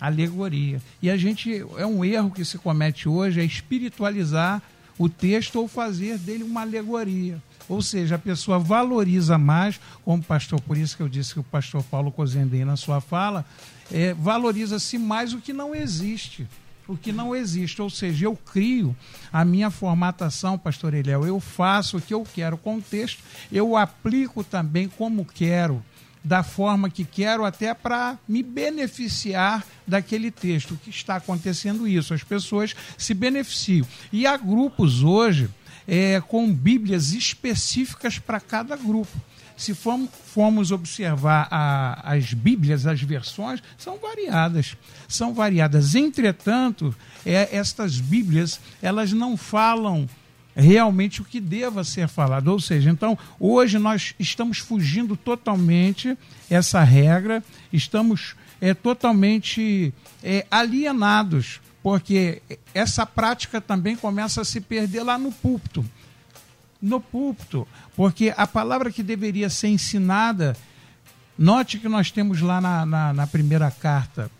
Alegoria. 0.00 0.80
E 1.00 1.10
a 1.10 1.16
gente 1.16 1.64
é 1.76 1.86
um 1.86 2.04
erro 2.04 2.30
que 2.30 2.44
se 2.44 2.58
comete 2.58 3.08
hoje 3.08 3.40
é 3.40 3.44
espiritualizar 3.44 4.62
o 4.98 5.08
texto 5.08 5.56
ou 5.56 5.68
fazer 5.68 6.18
dele 6.18 6.44
uma 6.44 6.62
alegoria. 6.62 7.42
Ou 7.68 7.82
seja, 7.82 8.14
a 8.14 8.18
pessoa 8.18 8.58
valoriza 8.58 9.36
mais, 9.36 9.80
como 10.04 10.22
pastor, 10.22 10.60
por 10.60 10.76
isso 10.76 10.96
que 10.96 11.02
eu 11.02 11.08
disse 11.08 11.34
que 11.34 11.40
o 11.40 11.44
pastor 11.44 11.82
Paulo 11.82 12.12
Cozendei 12.12 12.64
na 12.64 12.76
sua 12.76 13.00
fala, 13.00 13.44
é, 13.90 14.14
valoriza-se 14.14 14.98
mais 14.98 15.32
o 15.32 15.38
que 15.38 15.52
não 15.52 15.74
existe. 15.74 16.46
O 16.88 16.96
que 16.96 17.12
não 17.12 17.34
existe, 17.34 17.82
ou 17.82 17.90
seja, 17.90 18.26
eu 18.26 18.36
crio 18.36 18.96
a 19.32 19.44
minha 19.44 19.70
formatação, 19.70 20.56
pastor 20.56 20.94
Eliel, 20.94 21.26
eu 21.26 21.40
faço 21.40 21.96
o 21.96 22.00
que 22.00 22.14
eu 22.14 22.24
quero 22.34 22.56
com 22.56 22.76
o 22.76 22.82
texto, 22.82 23.22
eu 23.50 23.76
aplico 23.76 24.44
também 24.44 24.88
como 24.88 25.24
quero 25.24 25.82
da 26.26 26.42
forma 26.42 26.90
que 26.90 27.04
quero, 27.04 27.44
até 27.44 27.72
para 27.72 28.18
me 28.26 28.42
beneficiar 28.42 29.64
daquele 29.86 30.32
texto. 30.32 30.74
O 30.74 30.76
que 30.76 30.90
está 30.90 31.14
acontecendo 31.14 31.86
isso? 31.86 32.12
As 32.12 32.24
pessoas 32.24 32.74
se 32.98 33.14
beneficiam. 33.14 33.86
E 34.12 34.26
há 34.26 34.36
grupos 34.36 35.04
hoje 35.04 35.48
é, 35.86 36.20
com 36.20 36.52
Bíblias 36.52 37.12
específicas 37.12 38.18
para 38.18 38.40
cada 38.40 38.76
grupo. 38.76 39.16
Se 39.56 39.74
formos 39.74 40.70
observar 40.70 41.48
a, 41.50 42.12
as 42.12 42.34
Bíblias, 42.34 42.86
as 42.86 43.00
versões, 43.00 43.62
são 43.78 43.98
variadas. 43.98 44.76
São 45.08 45.32
variadas. 45.32 45.94
Entretanto, 45.94 46.94
é, 47.24 47.56
estas 47.56 47.98
Bíblias, 47.98 48.60
elas 48.82 49.12
não 49.12 49.36
falam 49.36 50.06
realmente 50.56 51.20
o 51.20 51.24
que 51.24 51.40
deva 51.40 51.84
ser 51.84 52.08
falado. 52.08 52.48
Ou 52.48 52.58
seja, 52.58 52.90
então, 52.90 53.18
hoje 53.38 53.78
nós 53.78 54.14
estamos 54.18 54.58
fugindo 54.58 55.16
totalmente 55.16 56.16
essa 56.48 56.82
regra, 56.82 57.44
estamos 57.72 58.34
é, 58.60 58.72
totalmente 58.72 59.92
é, 60.22 60.46
alienados, 60.50 61.60
porque 61.82 62.42
essa 62.74 63.04
prática 63.04 63.60
também 63.60 63.94
começa 63.94 64.40
a 64.40 64.44
se 64.44 64.60
perder 64.60 65.02
lá 65.02 65.18
no 65.18 65.30
púlpito. 65.30 65.84
No 66.80 67.00
púlpito, 67.00 67.66
porque 67.96 68.34
a 68.36 68.46
palavra 68.46 68.92
que 68.92 69.02
deveria 69.02 69.48
ser 69.48 69.68
ensinada, 69.68 70.56
note 71.38 71.78
que 71.78 71.88
nós 71.88 72.10
temos 72.10 72.40
lá 72.40 72.60
na, 72.60 72.84
na, 72.84 73.12
na 73.12 73.26
primeira 73.26 73.70
carta, 73.70 74.30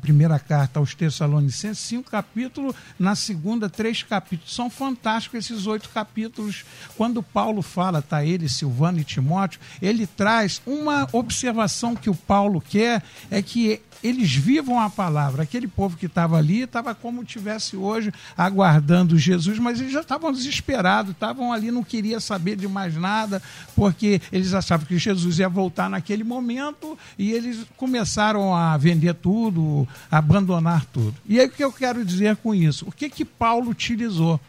primeira 0.00 0.38
carta 0.38 0.78
aos 0.78 0.94
Tessalonicenses, 0.94 1.78
cinco 1.78 2.10
capítulos, 2.10 2.76
na 2.98 3.14
segunda, 3.16 3.68
três 3.68 4.02
capítulos. 4.02 4.54
São 4.54 4.70
fantásticos 4.70 5.38
esses 5.38 5.66
oito 5.66 5.88
capítulos. 5.88 6.64
Quando 6.96 7.22
Paulo 7.22 7.62
fala, 7.62 8.00
tá 8.00 8.24
ele, 8.24 8.48
Silvano 8.48 9.00
e 9.00 9.04
Timóteo, 9.04 9.60
ele 9.82 10.06
traz 10.06 10.62
uma 10.66 11.08
observação 11.12 11.96
que 11.96 12.10
o 12.10 12.14
Paulo 12.14 12.60
quer, 12.60 13.02
é 13.30 13.42
que 13.42 13.80
eles 14.02 14.34
vivam 14.34 14.80
a 14.80 14.90
palavra. 14.90 15.42
Aquele 15.42 15.66
povo 15.68 15.96
que 15.96 16.06
estava 16.06 16.36
ali 16.36 16.62
estava 16.62 16.94
como 16.94 17.24
tivesse 17.24 17.76
hoje 17.76 18.12
aguardando 18.36 19.18
Jesus, 19.18 19.58
mas 19.58 19.80
eles 19.80 19.92
já 19.92 20.00
estavam 20.00 20.32
desesperados, 20.32 21.12
estavam 21.12 21.52
ali, 21.52 21.70
não 21.70 21.84
queria 21.84 22.20
saber 22.20 22.56
de 22.56 22.68
mais 22.68 22.96
nada, 22.96 23.42
porque 23.74 24.20
eles 24.32 24.54
achavam 24.54 24.86
que 24.86 24.98
Jesus 24.98 25.38
ia 25.38 25.48
voltar 25.48 25.88
naquele 25.88 26.24
momento 26.24 26.98
e 27.18 27.32
eles 27.32 27.66
começaram 27.76 28.54
a 28.54 28.76
vender 28.76 29.14
tudo, 29.14 29.86
a 30.10 30.18
abandonar 30.18 30.84
tudo. 30.86 31.14
E 31.26 31.40
aí 31.40 31.46
o 31.46 31.50
que 31.50 31.64
eu 31.64 31.72
quero 31.72 32.04
dizer 32.04 32.36
com 32.36 32.54
isso? 32.54 32.86
O 32.88 32.92
que 32.92 33.08
que 33.08 33.24
Paulo 33.24 33.70
utilizou? 33.70 34.40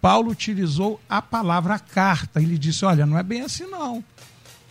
Paulo 0.00 0.30
utilizou 0.30 1.00
a 1.08 1.22
palavra 1.22 1.78
carta. 1.78 2.40
Ele 2.42 2.58
disse: 2.58 2.84
Olha, 2.84 3.06
não 3.06 3.18
é 3.18 3.22
bem 3.22 3.40
assim 3.40 3.64
não 3.66 4.04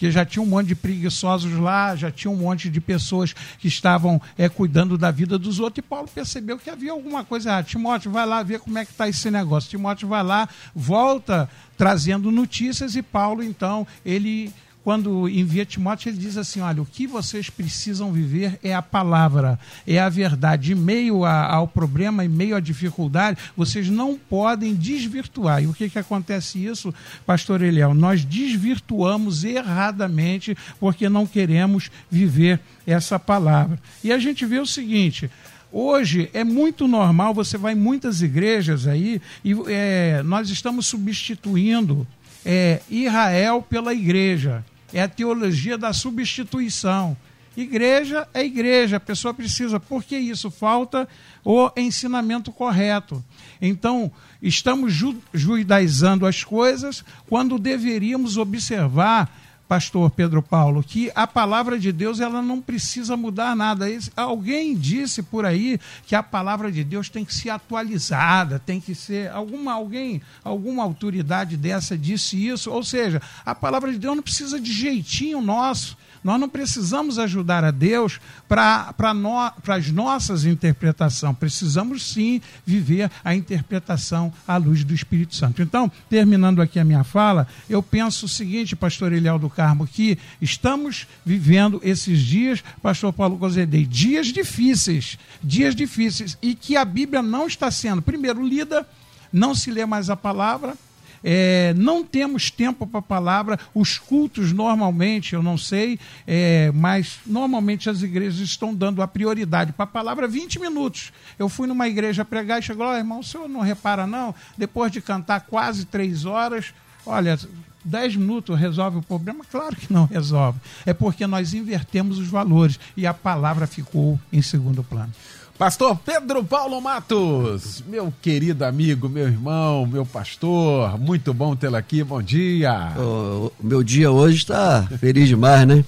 que 0.03 0.11
já 0.11 0.25
tinha 0.25 0.43
um 0.43 0.45
monte 0.45 0.67
de 0.67 0.75
preguiçosos 0.75 1.57
lá, 1.57 1.95
já 1.95 2.11
tinha 2.11 2.29
um 2.29 2.35
monte 2.35 2.69
de 2.69 2.81
pessoas 2.81 3.31
que 3.57 3.69
estavam 3.69 4.21
é, 4.37 4.49
cuidando 4.49 4.97
da 4.97 5.09
vida 5.09 5.39
dos 5.39 5.61
outros, 5.61 5.77
e 5.77 5.81
Paulo 5.81 6.09
percebeu 6.13 6.59
que 6.59 6.69
havia 6.69 6.91
alguma 6.91 7.23
coisa 7.23 7.51
errada. 7.51 7.67
Timóteo, 7.69 8.11
vai 8.11 8.25
lá 8.25 8.43
ver 8.43 8.59
como 8.59 8.77
é 8.77 8.83
que 8.83 8.91
está 8.91 9.07
esse 9.07 9.31
negócio. 9.31 9.69
Timóteo 9.69 10.09
vai 10.09 10.21
lá, 10.21 10.49
volta 10.75 11.49
trazendo 11.77 12.31
notícias, 12.31 12.97
e 12.97 13.01
Paulo, 13.01 13.41
então, 13.41 13.87
ele 14.05 14.51
quando 14.83 15.29
envia 15.29 15.65
Timóteo, 15.65 16.09
ele 16.09 16.17
diz 16.17 16.35
assim: 16.35 16.59
olha, 16.59 16.81
o 16.81 16.85
que 16.85 17.07
vocês 17.07 17.49
precisam 17.49 18.11
viver 18.11 18.59
é 18.61 18.75
a 18.75 18.81
palavra, 18.81 19.57
é 19.87 19.97
a 19.97 20.09
verdade. 20.09 20.73
Em 20.73 20.75
meio 20.75 21.23
a, 21.23 21.45
ao 21.45 21.67
problema, 21.67 22.25
em 22.25 22.29
meio 22.29 22.55
à 22.55 22.59
dificuldade, 22.59 23.39
vocês 23.55 23.87
não 23.87 24.17
podem 24.17 24.75
desvirtuar. 24.75 25.63
E 25.63 25.67
o 25.67 25.73
que, 25.73 25.89
que 25.89 25.97
acontece 25.99 26.63
isso, 26.63 26.93
pastor 27.25 27.61
Eliel? 27.61 27.93
Nós 27.93 28.25
desvirtuamos 28.25 29.45
erradamente 29.45 30.57
porque 30.79 31.07
não 31.07 31.25
queremos 31.25 31.89
viver 32.11 32.59
essa 32.85 33.17
palavra. 33.17 33.79
E 34.03 34.11
a 34.11 34.19
gente 34.19 34.45
vê 34.45 34.59
o 34.59 34.65
seguinte. 34.65 35.31
Hoje 35.71 36.29
é 36.33 36.43
muito 36.43 36.87
normal, 36.87 37.33
você 37.33 37.57
vai 37.57 37.73
em 37.73 37.77
muitas 37.77 38.21
igrejas 38.21 38.85
aí, 38.85 39.19
e 39.43 39.55
é, 39.69 40.21
nós 40.23 40.51
estamos 40.51 40.85
substituindo 40.85 42.05
é, 42.45 42.79
Israel 42.91 43.65
pela 43.67 43.91
igreja 43.91 44.63
é 44.93 45.01
a 45.01 45.07
teologia 45.07 45.77
da 45.77 45.91
substituição. 45.91 47.17
Igreja 47.55 48.27
é 48.33 48.43
igreja, 48.43 48.97
a 48.97 48.99
pessoa 48.99 49.33
precisa, 49.33 49.79
porque 49.79 50.17
isso 50.17 50.49
falta 50.49 51.07
o 51.43 51.69
ensinamento 51.77 52.51
correto. 52.51 53.23
Então, 53.61 54.11
estamos 54.41 54.93
ju 54.93 55.15
judaizando 55.33 56.25
as 56.25 56.43
coisas 56.43 57.03
quando 57.27 57.59
deveríamos 57.59 58.37
observar 58.37 59.42
pastor 59.73 60.11
Pedro 60.11 60.43
Paulo, 60.43 60.83
que 60.83 61.11
a 61.15 61.25
palavra 61.25 61.79
de 61.79 61.91
Deus 61.91 62.19
ela 62.19 62.43
não 62.43 62.61
precisa 62.61 63.17
mudar 63.17 63.55
nada. 63.55 63.87
Alguém 64.15 64.75
disse 64.75 65.23
por 65.23 65.47
aí 65.47 65.79
que 66.05 66.15
a 66.15 66.21
palavra 66.21 66.71
de 66.71 66.83
Deus 66.83 67.09
tem 67.09 67.25
que 67.25 67.33
ser 67.33 67.49
atualizada, 67.49 68.59
tem 68.59 68.79
que 68.79 68.93
ser 68.93 69.31
alguma 69.31 69.73
alguém, 69.73 70.21
alguma 70.43 70.83
autoridade 70.83 71.57
dessa 71.57 71.97
disse 71.97 72.47
isso, 72.47 72.69
ou 72.69 72.83
seja, 72.83 73.19
a 73.43 73.55
palavra 73.55 73.91
de 73.91 73.97
Deus 73.97 74.15
não 74.15 74.21
precisa 74.21 74.59
de 74.59 74.71
jeitinho 74.71 75.41
nosso. 75.41 75.97
Nós 76.23 76.39
não 76.39 76.47
precisamos 76.47 77.19
ajudar 77.19 77.63
a 77.63 77.71
Deus 77.71 78.19
para 78.47 79.13
no, 79.13 79.37
as 79.67 79.91
nossas 79.91 80.45
interpretações. 80.45 81.37
Precisamos 81.37 82.13
sim 82.13 82.41
viver 82.65 83.11
a 83.23 83.35
interpretação 83.35 84.31
à 84.47 84.57
luz 84.57 84.83
do 84.83 84.93
Espírito 84.93 85.35
Santo. 85.35 85.61
Então, 85.61 85.91
terminando 86.09 86.61
aqui 86.61 86.79
a 86.79 86.85
minha 86.85 87.03
fala, 87.03 87.47
eu 87.69 87.83
penso 87.83 88.25
o 88.25 88.29
seguinte, 88.29 88.75
pastor 88.75 89.11
Eliel 89.11 89.37
do 89.37 89.49
Carmo, 89.49 89.85
que 89.85 90.17
estamos 90.41 91.07
vivendo 91.25 91.81
esses 91.83 92.19
dias, 92.19 92.63
pastor 92.81 93.11
Paulo 93.11 93.37
Cozedei, 93.37 93.85
dias 93.85 94.27
difíceis, 94.27 95.17
dias 95.43 95.75
difíceis, 95.75 96.37
e 96.41 96.55
que 96.55 96.77
a 96.77 96.85
Bíblia 96.85 97.21
não 97.21 97.47
está 97.47 97.69
sendo, 97.69 98.01
primeiro, 98.01 98.45
lida, 98.45 98.87
não 99.31 99.53
se 99.53 99.71
lê 99.71 99.85
mais 99.85 100.09
a 100.09 100.15
palavra, 100.15 100.75
é, 101.23 101.73
não 101.75 102.03
temos 102.03 102.51
tempo 102.51 102.85
para 102.85 102.99
a 102.99 103.03
palavra. 103.03 103.59
Os 103.73 103.97
cultos, 103.97 104.51
normalmente, 104.51 105.33
eu 105.33 105.41
não 105.41 105.57
sei, 105.57 105.99
é, 106.27 106.71
mas 106.73 107.19
normalmente 107.25 107.89
as 107.89 108.01
igrejas 108.01 108.39
estão 108.39 108.73
dando 108.73 109.01
a 109.01 109.07
prioridade 109.07 109.71
para 109.71 109.85
a 109.85 109.87
palavra 109.87 110.27
20 110.27 110.59
minutos. 110.59 111.13
Eu 111.39 111.47
fui 111.47 111.67
numa 111.67 111.87
igreja 111.87 112.25
pregar 112.25 112.59
e 112.59 112.63
chegou 112.63 112.85
lá, 112.85 112.97
irmão, 112.97 113.19
o 113.19 113.23
senhor 113.23 113.47
não 113.47 113.61
repara, 113.61 114.05
não? 114.05 114.35
Depois 114.57 114.91
de 114.91 115.01
cantar 115.01 115.41
quase 115.41 115.85
três 115.85 116.25
horas, 116.25 116.73
olha, 117.05 117.37
10 117.83 118.15
minutos 118.15 118.57
resolve 118.57 118.97
o 118.97 119.01
problema? 119.01 119.43
Claro 119.49 119.75
que 119.75 119.91
não 119.91 120.05
resolve. 120.05 120.59
É 120.85 120.93
porque 120.93 121.27
nós 121.27 121.53
invertemos 121.53 122.17
os 122.17 122.27
valores 122.27 122.79
e 122.95 123.05
a 123.05 123.13
palavra 123.13 123.67
ficou 123.67 124.19
em 124.31 124.41
segundo 124.41 124.83
plano. 124.83 125.11
Pastor 125.57 125.95
Pedro 126.03 126.43
Paulo 126.43 126.81
Matos, 126.81 127.83
meu 127.87 128.11
querido 128.23 128.65
amigo, 128.65 129.07
meu 129.07 129.27
irmão, 129.27 129.85
meu 129.85 130.03
pastor, 130.03 130.99
muito 130.99 131.31
bom 131.31 131.55
tê-lo 131.55 131.75
aqui, 131.75 132.03
bom 132.03 132.23
dia. 132.23 132.91
O, 132.97 133.51
meu 133.61 133.83
dia 133.83 134.11
hoje 134.11 134.37
está 134.37 134.81
feliz 134.99 135.27
demais, 135.27 135.67
né? 135.67 135.85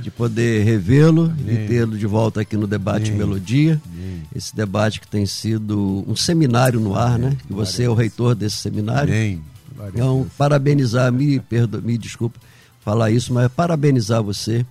De 0.00 0.10
poder 0.10 0.64
revê-lo 0.64 1.32
e 1.46 1.68
tê-lo 1.68 1.98
de 1.98 2.06
volta 2.06 2.40
aqui 2.40 2.56
no 2.56 2.66
Debate 2.66 3.10
Amém. 3.10 3.18
Melodia. 3.18 3.80
Amém. 3.92 4.22
Esse 4.34 4.56
debate 4.56 4.98
que 4.98 5.06
tem 5.06 5.26
sido 5.26 6.04
um 6.08 6.16
seminário 6.16 6.80
no 6.80 6.96
ar, 6.96 7.18
né? 7.18 7.36
E 7.48 7.52
você 7.52 7.84
é 7.84 7.90
o 7.90 7.94
reitor 7.94 8.34
desse 8.34 8.56
seminário. 8.56 9.12
Amém. 9.12 9.42
Então, 9.88 10.26
parabenizar, 10.38 11.12
me, 11.12 11.38
perdo, 11.38 11.82
me 11.82 11.98
desculpa 11.98 12.40
falar 12.80 13.10
isso, 13.10 13.32
mas 13.32 13.48
parabenizar 13.52 14.22
você 14.22 14.64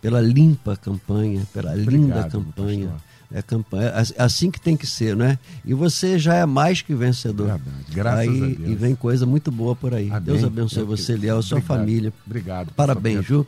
pela 0.00 0.20
limpa 0.20 0.76
campanha, 0.76 1.42
pela 1.52 1.72
Obrigado, 1.72 1.90
linda 1.90 2.24
campanha. 2.28 2.88
Pastor 2.88 3.07
é 3.32 3.42
campanha, 3.42 3.92
assim 4.16 4.50
que 4.50 4.60
tem 4.60 4.76
que 4.76 4.86
ser, 4.86 5.14
né? 5.14 5.38
E 5.64 5.74
você 5.74 6.18
já 6.18 6.34
é 6.34 6.46
mais 6.46 6.80
que 6.80 6.94
vencedor. 6.94 7.48
Verdade. 7.48 7.84
Graças 7.90 8.20
aí, 8.20 8.28
a 8.28 8.46
Deus. 8.46 8.70
E 8.70 8.74
vem 8.74 8.94
coisa 8.94 9.26
muito 9.26 9.50
boa 9.50 9.76
por 9.76 9.94
aí. 9.94 10.08
Amém. 10.08 10.22
Deus 10.22 10.44
abençoe 10.44 10.84
você, 10.84 11.14
Liel, 11.14 11.38
a 11.38 11.42
sua 11.42 11.58
Obrigado. 11.58 11.78
família. 11.78 12.12
Obrigado. 12.26 12.72
Parabéns, 12.72 13.24
Ju. 13.26 13.46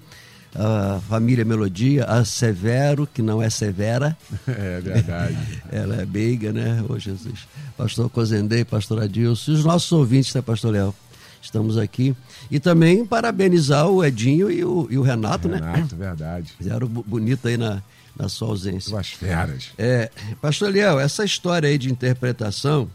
A 0.54 1.00
família 1.08 1.44
Melodia, 1.44 2.04
a 2.04 2.24
Severo, 2.24 3.06
que 3.06 3.22
não 3.22 3.40
é 3.40 3.48
Severa. 3.48 4.16
É 4.46 4.80
verdade. 4.80 5.38
Ela 5.70 6.02
é 6.02 6.04
meiga, 6.04 6.52
né? 6.52 6.84
Ô 6.88 6.98
Jesus. 6.98 7.46
Pastor 7.76 8.10
Cozendei, 8.10 8.64
pastor 8.64 9.00
Adilson, 9.02 9.52
os 9.52 9.64
nossos 9.64 9.90
ouvintes, 9.92 10.34
né, 10.34 10.42
pastor 10.42 10.72
Léo? 10.72 10.94
Estamos 11.40 11.78
aqui. 11.78 12.14
E 12.50 12.60
também 12.60 13.06
parabenizar 13.06 13.88
o 13.88 14.04
Edinho 14.04 14.50
e 14.50 14.62
o, 14.62 14.86
e 14.90 14.98
o 14.98 15.02
Renato, 15.02 15.48
Renato, 15.48 15.64
né? 15.64 15.74
Renato, 15.74 15.96
verdade. 15.96 16.52
Fizeram 16.58 16.86
bonito 16.86 17.48
aí 17.48 17.56
na, 17.56 17.82
na 18.16 18.28
sua 18.28 18.48
ausência. 18.48 18.90
Duas 18.90 19.08
feras. 19.08 19.70
É, 19.78 20.10
Pastor 20.40 20.70
Liel, 20.70 21.00
essa 21.00 21.24
história 21.24 21.68
aí 21.68 21.78
de 21.78 21.90
interpretação 21.90 22.90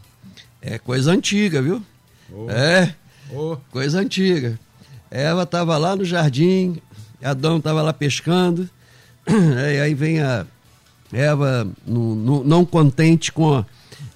é 0.60 0.78
coisa 0.78 1.12
antiga, 1.12 1.60
viu? 1.62 1.82
Oh. 2.32 2.50
É, 2.50 2.94
oh. 3.32 3.56
coisa 3.70 4.00
antiga. 4.00 4.58
Eva 5.10 5.44
estava 5.44 5.76
lá 5.78 5.94
no 5.94 6.04
jardim, 6.04 6.80
Adão 7.22 7.58
estava 7.58 7.82
lá 7.82 7.92
pescando, 7.92 8.68
e 9.26 9.80
aí 9.80 9.94
vem 9.94 10.20
a 10.20 10.46
Eva 11.12 11.66
no, 11.86 12.14
no, 12.14 12.44
não 12.44 12.64
contente 12.64 13.30
com 13.30 13.64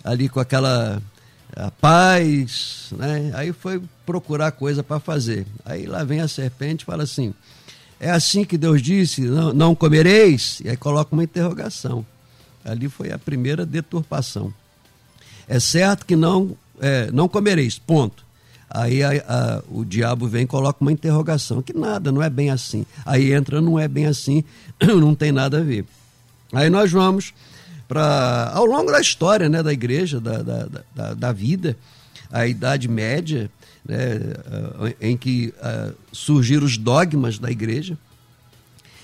ali 0.02 0.28
com 0.28 0.40
aquela 0.40 1.00
paz, 1.80 2.88
né? 2.92 3.30
Aí 3.34 3.52
foi 3.52 3.82
procurar 4.06 4.52
coisa 4.52 4.82
para 4.82 5.00
fazer. 5.00 5.46
Aí 5.64 5.86
lá 5.86 6.04
vem 6.04 6.20
a 6.20 6.28
serpente 6.28 6.82
e 6.82 6.86
fala 6.86 7.02
assim: 7.02 7.34
é 8.00 8.10
assim 8.10 8.44
que 8.44 8.56
Deus 8.56 8.80
disse: 8.80 9.20
não, 9.20 9.52
não 9.52 9.74
comereis? 9.74 10.60
E 10.64 10.70
aí 10.70 10.76
coloca 10.76 11.14
uma 11.14 11.22
interrogação. 11.22 12.04
Ali 12.64 12.88
foi 12.88 13.12
a 13.12 13.18
primeira 13.18 13.64
deturpação. 13.66 14.52
É 15.46 15.60
certo 15.60 16.06
que 16.06 16.16
não, 16.16 16.56
é, 16.80 17.10
não 17.12 17.28
comereis, 17.28 17.78
ponto. 17.78 18.24
Aí 18.70 19.02
a, 19.02 19.10
a, 19.10 19.62
o 19.68 19.84
diabo 19.84 20.28
vem 20.28 20.44
e 20.44 20.46
coloca 20.46 20.78
uma 20.80 20.92
interrogação, 20.92 21.60
que 21.60 21.72
nada, 21.72 22.12
não 22.12 22.22
é 22.22 22.30
bem 22.30 22.50
assim. 22.50 22.86
Aí 23.04 23.32
entra, 23.32 23.60
não 23.60 23.78
é 23.78 23.88
bem 23.88 24.06
assim, 24.06 24.44
não 24.80 25.14
tem 25.14 25.32
nada 25.32 25.58
a 25.58 25.62
ver. 25.62 25.84
Aí 26.52 26.70
nós 26.70 26.90
vamos 26.92 27.34
para, 27.88 28.52
ao 28.54 28.64
longo 28.64 28.92
da 28.92 29.00
história 29.00 29.48
né, 29.48 29.62
da 29.62 29.72
igreja, 29.72 30.20
da, 30.20 30.42
da, 30.42 30.68
da, 30.94 31.14
da 31.14 31.32
vida, 31.32 31.76
a 32.30 32.46
Idade 32.46 32.86
Média, 32.86 33.50
né, 33.84 34.18
em 35.00 35.16
que 35.16 35.54
uh, 35.58 35.94
surgiram 36.12 36.64
os 36.64 36.76
dogmas 36.76 37.38
da 37.38 37.50
igreja, 37.50 37.98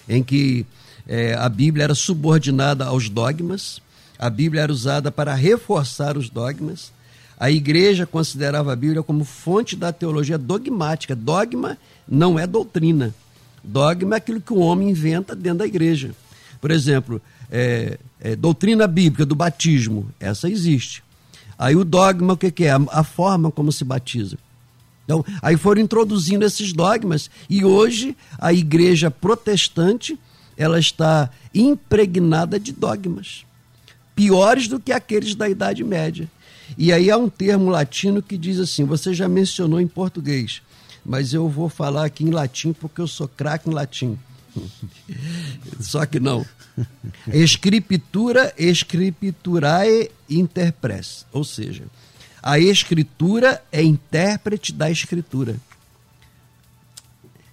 em 0.08 0.22
que 0.22 0.64
eh, 1.08 1.34
a 1.34 1.48
Bíblia 1.48 1.84
era 1.84 1.94
subordinada 1.94 2.84
aos 2.84 3.08
dogmas, 3.08 3.80
a 4.16 4.30
Bíblia 4.30 4.62
era 4.62 4.72
usada 4.72 5.10
para 5.10 5.34
reforçar 5.34 6.16
os 6.16 6.30
dogmas, 6.30 6.92
a 7.38 7.50
igreja 7.50 8.06
considerava 8.06 8.72
a 8.72 8.76
Bíblia 8.76 9.02
como 9.02 9.24
fonte 9.24 9.76
da 9.76 9.92
teologia 9.92 10.38
dogmática. 10.38 11.14
Dogma 11.14 11.76
não 12.08 12.38
é 12.38 12.46
doutrina. 12.46 13.14
Dogma 13.62 14.16
é 14.16 14.18
aquilo 14.18 14.40
que 14.40 14.52
o 14.52 14.58
homem 14.58 14.88
inventa 14.88 15.36
dentro 15.36 15.58
da 15.58 15.66
igreja. 15.66 16.12
Por 16.60 16.70
exemplo, 16.70 17.20
é, 17.50 17.98
é, 18.20 18.34
doutrina 18.34 18.86
bíblica 18.86 19.26
do 19.26 19.34
batismo, 19.34 20.10
essa 20.18 20.48
existe. 20.48 21.02
Aí 21.58 21.76
o 21.76 21.84
dogma, 21.84 22.32
o 22.32 22.36
que, 22.36 22.50
que 22.50 22.64
é? 22.64 22.70
A, 22.70 22.80
a, 22.90 23.04
forma 23.04 23.50
como 23.50 23.70
se 23.70 23.84
batiza. 23.84 24.38
Então, 25.06 25.24
aí 25.40 25.56
foram 25.56 25.80
introduzindo 25.80 26.44
esses 26.44 26.72
dogmas 26.72 27.30
e 27.48 27.64
hoje 27.64 28.16
a 28.36 28.52
igreja 28.52 29.08
protestante 29.08 30.18
ela 30.56 30.80
está 30.80 31.30
impregnada 31.54 32.58
de 32.58 32.72
dogmas, 32.72 33.46
piores 34.16 34.66
do 34.66 34.80
que 34.80 34.90
aqueles 34.90 35.36
da 35.36 35.48
Idade 35.48 35.84
Média. 35.84 36.28
E 36.76 36.92
aí 36.92 37.08
há 37.08 37.16
um 37.16 37.28
termo 37.28 37.70
latino 37.70 38.20
que 38.20 38.36
diz 38.36 38.58
assim: 38.58 38.84
você 38.84 39.14
já 39.14 39.28
mencionou 39.28 39.80
em 39.80 39.86
português, 39.86 40.60
mas 41.04 41.32
eu 41.32 41.48
vou 41.48 41.68
falar 41.68 42.06
aqui 42.06 42.24
em 42.24 42.30
latim 42.30 42.72
porque 42.72 43.00
eu 43.00 43.06
sou 43.06 43.28
craque 43.28 43.70
em 43.70 43.72
latim. 43.72 44.18
Só 45.78 46.04
que 46.04 46.18
não. 46.18 46.44
Escritura, 47.32 48.52
escripturae 48.58 50.10
interpress. 50.28 51.24
Ou 51.32 51.44
seja, 51.44 51.84
a 52.46 52.60
escritura 52.60 53.60
é 53.72 53.82
intérprete 53.82 54.72
da 54.72 54.88
escritura. 54.88 55.56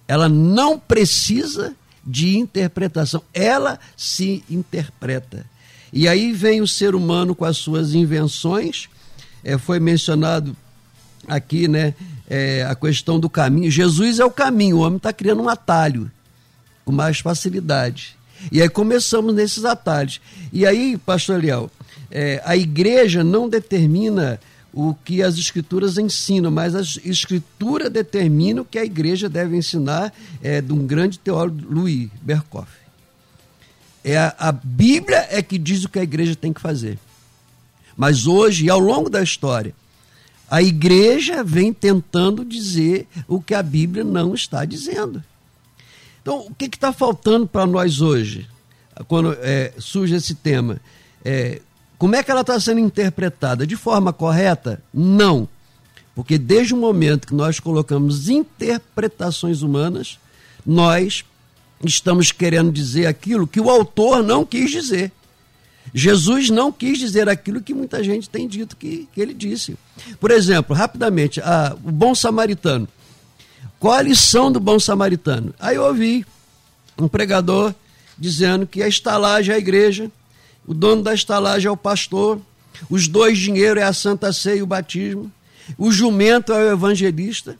Ela 0.06 0.28
não 0.28 0.78
precisa 0.78 1.74
de 2.06 2.38
interpretação, 2.38 3.20
ela 3.34 3.80
se 3.96 4.44
interpreta. 4.48 5.44
E 5.92 6.06
aí 6.06 6.32
vem 6.32 6.60
o 6.60 6.68
ser 6.68 6.94
humano 6.94 7.34
com 7.34 7.44
as 7.44 7.56
suas 7.56 7.92
invenções. 7.92 8.88
É, 9.42 9.58
foi 9.58 9.80
mencionado 9.80 10.56
aqui, 11.26 11.66
né, 11.66 11.92
é, 12.30 12.62
a 12.62 12.76
questão 12.76 13.18
do 13.18 13.28
caminho. 13.28 13.72
Jesus 13.72 14.20
é 14.20 14.24
o 14.24 14.30
caminho, 14.30 14.76
o 14.76 14.80
homem 14.80 14.98
está 14.98 15.12
criando 15.12 15.42
um 15.42 15.48
atalho 15.48 16.08
com 16.84 16.92
mais 16.92 17.18
facilidade. 17.18 18.16
E 18.52 18.62
aí 18.62 18.68
começamos 18.68 19.34
nesses 19.34 19.64
atalhos. 19.64 20.20
E 20.52 20.64
aí, 20.64 20.96
pastor 20.96 21.42
Leal, 21.42 21.68
é, 22.12 22.40
a 22.44 22.56
igreja 22.56 23.24
não 23.24 23.48
determina 23.48 24.38
o 24.76 24.92
que 24.92 25.22
as 25.22 25.36
escrituras 25.36 25.96
ensinam, 25.98 26.50
mas 26.50 26.74
a 26.74 26.80
escritura 26.80 27.88
determina 27.88 28.62
o 28.62 28.64
que 28.64 28.76
a 28.76 28.84
igreja 28.84 29.28
deve 29.28 29.56
ensinar 29.56 30.12
é, 30.42 30.60
de 30.60 30.72
um 30.72 30.84
grande 30.84 31.16
teólogo, 31.16 31.62
Louis 31.72 32.10
Berkoff. 32.20 32.70
É 34.02 34.18
a, 34.18 34.34
a 34.36 34.52
Bíblia 34.52 35.28
é 35.30 35.40
que 35.40 35.58
diz 35.58 35.84
o 35.84 35.88
que 35.88 36.00
a 36.00 36.02
igreja 36.02 36.34
tem 36.34 36.52
que 36.52 36.60
fazer. 36.60 36.98
Mas 37.96 38.26
hoje, 38.26 38.64
e 38.64 38.70
ao 38.70 38.80
longo 38.80 39.08
da 39.08 39.22
história, 39.22 39.72
a 40.50 40.60
igreja 40.60 41.44
vem 41.44 41.72
tentando 41.72 42.44
dizer 42.44 43.06
o 43.28 43.40
que 43.40 43.54
a 43.54 43.62
Bíblia 43.62 44.02
não 44.02 44.34
está 44.34 44.64
dizendo. 44.64 45.22
Então, 46.20 46.46
o 46.48 46.54
que 46.54 46.64
está 46.64 46.92
faltando 46.92 47.46
para 47.46 47.64
nós 47.64 48.00
hoje, 48.00 48.48
quando 49.06 49.36
é, 49.40 49.72
surge 49.78 50.16
esse 50.16 50.34
tema? 50.34 50.80
É, 51.24 51.60
como 52.04 52.16
é 52.16 52.22
que 52.22 52.30
ela 52.30 52.42
está 52.42 52.60
sendo 52.60 52.80
interpretada? 52.80 53.66
De 53.66 53.76
forma 53.76 54.12
correta? 54.12 54.82
Não. 54.92 55.48
Porque 56.14 56.36
desde 56.36 56.74
o 56.74 56.76
momento 56.76 57.26
que 57.26 57.34
nós 57.34 57.58
colocamos 57.58 58.28
interpretações 58.28 59.62
humanas, 59.62 60.18
nós 60.66 61.24
estamos 61.82 62.30
querendo 62.30 62.70
dizer 62.70 63.06
aquilo 63.06 63.46
que 63.46 63.58
o 63.58 63.70
autor 63.70 64.22
não 64.22 64.44
quis 64.44 64.70
dizer. 64.70 65.12
Jesus 65.94 66.50
não 66.50 66.70
quis 66.70 66.98
dizer 66.98 67.26
aquilo 67.26 67.62
que 67.62 67.72
muita 67.72 68.04
gente 68.04 68.28
tem 68.28 68.46
dito 68.46 68.76
que, 68.76 69.08
que 69.10 69.18
ele 69.18 69.32
disse. 69.32 69.74
Por 70.20 70.30
exemplo, 70.30 70.76
rapidamente, 70.76 71.40
a, 71.40 71.74
o 71.82 71.90
bom 71.90 72.14
samaritano. 72.14 72.86
Qual 73.80 73.94
a 73.94 74.02
lição 74.02 74.52
do 74.52 74.60
bom 74.60 74.78
samaritano? 74.78 75.54
Aí 75.58 75.76
eu 75.76 75.84
ouvi 75.84 76.26
um 76.98 77.08
pregador 77.08 77.74
dizendo 78.18 78.66
que 78.66 78.82
a 78.82 78.88
estalagem 78.88 79.54
é 79.54 79.56
a 79.56 79.58
igreja, 79.58 80.12
o 80.66 80.74
dono 80.74 81.02
da 81.02 81.14
estalagem 81.14 81.68
é 81.68 81.70
o 81.70 81.76
pastor, 81.76 82.40
os 82.90 83.08
dois 83.08 83.38
dinheiro 83.38 83.78
é 83.78 83.82
a 83.82 83.92
santa 83.92 84.32
ceia 84.32 84.58
e 84.58 84.62
o 84.62 84.66
batismo, 84.66 85.30
o 85.78 85.90
jumento 85.90 86.52
é 86.52 86.64
o 86.64 86.72
evangelista, 86.72 87.56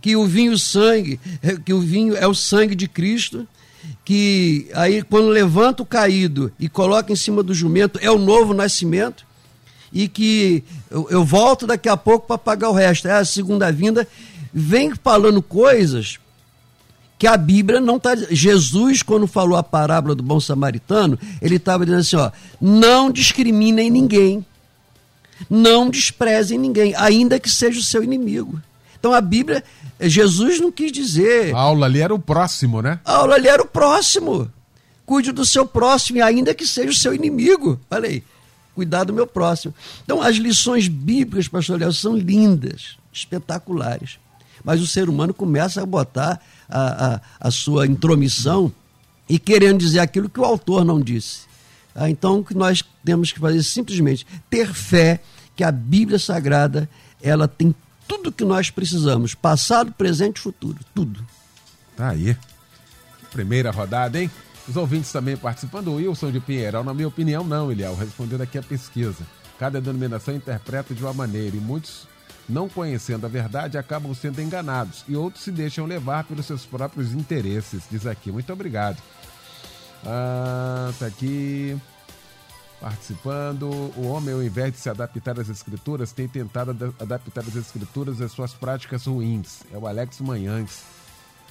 que 0.00 0.16
o 0.16 0.26
vinho 0.26 0.56
sangue, 0.56 1.20
é, 1.42 1.56
que 1.56 1.72
o 1.72 1.80
vinho 1.80 2.16
é 2.16 2.26
o 2.26 2.34
sangue 2.34 2.74
de 2.74 2.88
Cristo, 2.88 3.46
que 4.04 4.68
aí 4.74 5.02
quando 5.02 5.28
levanta 5.28 5.82
o 5.82 5.86
caído 5.86 6.52
e 6.58 6.68
coloca 6.68 7.12
em 7.12 7.16
cima 7.16 7.42
do 7.42 7.54
jumento 7.54 7.98
é 8.02 8.10
o 8.10 8.18
novo 8.18 8.52
nascimento 8.52 9.24
e 9.92 10.06
que 10.06 10.62
eu, 10.90 11.08
eu 11.10 11.24
volto 11.24 11.66
daqui 11.66 11.88
a 11.88 11.96
pouco 11.96 12.26
para 12.26 12.38
pagar 12.38 12.70
o 12.70 12.74
resto, 12.74 13.08
é 13.08 13.12
a 13.12 13.24
segunda 13.24 13.72
vinda, 13.72 14.06
vem 14.52 14.94
falando 14.94 15.42
coisas 15.42 16.18
que 17.20 17.26
a 17.26 17.36
Bíblia 17.36 17.80
não 17.80 17.98
está. 17.98 18.16
Jesus, 18.16 19.02
quando 19.02 19.26
falou 19.26 19.58
a 19.58 19.62
parábola 19.62 20.14
do 20.14 20.22
bom 20.22 20.40
samaritano, 20.40 21.18
ele 21.42 21.56
estava 21.56 21.84
dizendo 21.84 22.00
assim: 22.00 22.16
ó, 22.16 22.30
não 22.58 23.12
discriminem 23.12 23.90
ninguém, 23.90 24.44
não 25.48 25.90
desprezem 25.90 26.58
ninguém, 26.58 26.94
ainda 26.96 27.38
que 27.38 27.50
seja 27.50 27.78
o 27.78 27.82
seu 27.82 28.02
inimigo. 28.02 28.58
Então 28.98 29.12
a 29.12 29.20
Bíblia, 29.20 29.62
Jesus 30.00 30.58
não 30.58 30.72
quis 30.72 30.90
dizer. 30.90 31.54
A 31.54 31.58
aula 31.58 31.84
ali 31.84 32.00
era 32.00 32.14
o 32.14 32.18
próximo, 32.18 32.80
né? 32.80 32.98
A 33.04 33.16
aula 33.16 33.34
ali 33.34 33.48
era 33.48 33.62
o 33.62 33.68
próximo. 33.68 34.50
Cuide 35.04 35.30
do 35.30 35.44
seu 35.44 35.66
próximo, 35.66 36.24
ainda 36.24 36.54
que 36.54 36.66
seja 36.66 36.88
o 36.88 36.94
seu 36.94 37.14
inimigo. 37.14 37.78
Falei, 37.90 38.24
cuidar 38.74 39.04
do 39.04 39.12
meu 39.12 39.26
próximo. 39.26 39.74
Então 40.02 40.22
as 40.22 40.36
lições 40.36 40.88
bíblicas, 40.88 41.48
pastor 41.48 41.78
Léo, 41.78 41.92
são 41.92 42.16
lindas, 42.16 42.96
espetaculares. 43.12 44.18
Mas 44.64 44.80
o 44.80 44.86
ser 44.86 45.08
humano 45.10 45.34
começa 45.34 45.82
a 45.82 45.86
botar 45.86 46.40
a, 46.70 47.14
a, 47.14 47.20
a 47.40 47.50
sua 47.50 47.86
intromissão 47.86 48.72
e 49.28 49.38
querendo 49.38 49.78
dizer 49.78 50.00
aquilo 50.00 50.28
que 50.28 50.40
o 50.40 50.44
autor 50.44 50.84
não 50.84 51.00
disse. 51.00 51.42
Ah, 51.94 52.08
então, 52.08 52.40
o 52.40 52.44
que 52.44 52.54
nós 52.54 52.84
temos 53.04 53.32
que 53.32 53.40
fazer 53.40 53.58
é 53.58 53.62
simplesmente 53.62 54.26
ter 54.48 54.72
fé 54.72 55.20
que 55.56 55.64
a 55.64 55.70
Bíblia 55.72 56.18
Sagrada 56.18 56.88
ela 57.22 57.46
tem 57.46 57.74
tudo 58.08 58.32
que 58.32 58.44
nós 58.44 58.70
precisamos, 58.70 59.34
passado, 59.34 59.92
presente 59.92 60.38
e 60.38 60.40
futuro, 60.40 60.78
tudo. 60.94 61.24
Tá 61.96 62.10
aí. 62.10 62.36
Primeira 63.30 63.70
rodada, 63.70 64.20
hein? 64.20 64.30
Os 64.68 64.76
ouvintes 64.76 65.12
também 65.12 65.36
participando. 65.36 65.88
O 65.88 65.94
Wilson 65.96 66.32
de 66.32 66.40
Pinheiral, 66.40 66.82
na 66.82 66.94
minha 66.94 67.08
opinião, 67.08 67.44
não, 67.44 67.70
Eliel, 67.70 67.94
respondendo 67.94 68.40
aqui 68.40 68.58
a 68.58 68.62
pesquisa. 68.62 69.24
Cada 69.58 69.80
denominação 69.80 70.34
interpreta 70.34 70.94
de 70.94 71.02
uma 71.02 71.12
maneira 71.12 71.56
e 71.56 71.60
muitos 71.60 72.08
não 72.50 72.68
conhecendo 72.68 73.24
a 73.24 73.28
verdade, 73.28 73.78
acabam 73.78 74.14
sendo 74.14 74.40
enganados 74.40 75.04
e 75.08 75.16
outros 75.16 75.44
se 75.44 75.50
deixam 75.50 75.86
levar 75.86 76.24
pelos 76.24 76.46
seus 76.46 76.66
próprios 76.66 77.12
interesses, 77.12 77.84
diz 77.90 78.06
aqui. 78.06 78.30
Muito 78.30 78.52
obrigado. 78.52 78.98
Ah, 80.04 80.92
tá 80.98 81.06
aqui 81.06 81.78
participando. 82.80 83.64
O 83.96 84.08
homem, 84.08 84.34
ao 84.34 84.42
invés 84.42 84.72
de 84.72 84.78
se 84.78 84.88
adaptar 84.88 85.38
às 85.38 85.48
escrituras, 85.48 86.12
tem 86.12 86.26
tentado 86.26 86.94
adaptar 86.98 87.42
as 87.42 87.54
escrituras 87.54 88.20
às 88.20 88.32
suas 88.32 88.52
práticas 88.52 89.06
ruins. 89.06 89.62
É 89.72 89.78
o 89.78 89.86
Alex 89.86 90.20
Manhães, 90.20 90.82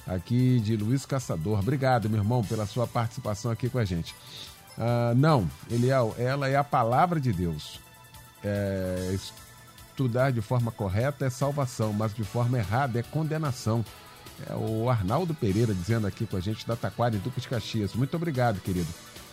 aqui 0.06 0.60
de 0.60 0.76
Luiz 0.76 1.06
Caçador. 1.06 1.60
Obrigado, 1.60 2.10
meu 2.10 2.18
irmão, 2.18 2.44
pela 2.44 2.66
sua 2.66 2.86
participação 2.86 3.50
aqui 3.50 3.68
com 3.68 3.78
a 3.78 3.84
gente. 3.84 4.14
Ah, 4.76 5.12
não, 5.14 5.48
Eliel, 5.70 6.14
ela 6.18 6.48
é 6.48 6.56
a 6.56 6.64
palavra 6.64 7.20
de 7.20 7.32
Deus. 7.32 7.80
É, 8.42 9.16
estudar 10.00 10.32
de 10.32 10.40
forma 10.40 10.70
correta 10.70 11.26
é 11.26 11.30
salvação, 11.30 11.92
mas 11.92 12.14
de 12.14 12.24
forma 12.24 12.56
errada 12.56 12.98
é 12.98 13.02
condenação. 13.02 13.84
É 14.48 14.54
o 14.54 14.88
Arnaldo 14.88 15.34
Pereira 15.34 15.74
dizendo 15.74 16.06
aqui 16.06 16.24
com 16.24 16.38
a 16.38 16.40
gente 16.40 16.66
da 16.66 16.74
Taquara, 16.74 17.14
em 17.14 17.18
Duque 17.18 17.42
de 17.42 17.48
Caxias. 17.48 17.92
Muito 17.92 18.16
obrigado, 18.16 18.58
querido, 18.60 18.88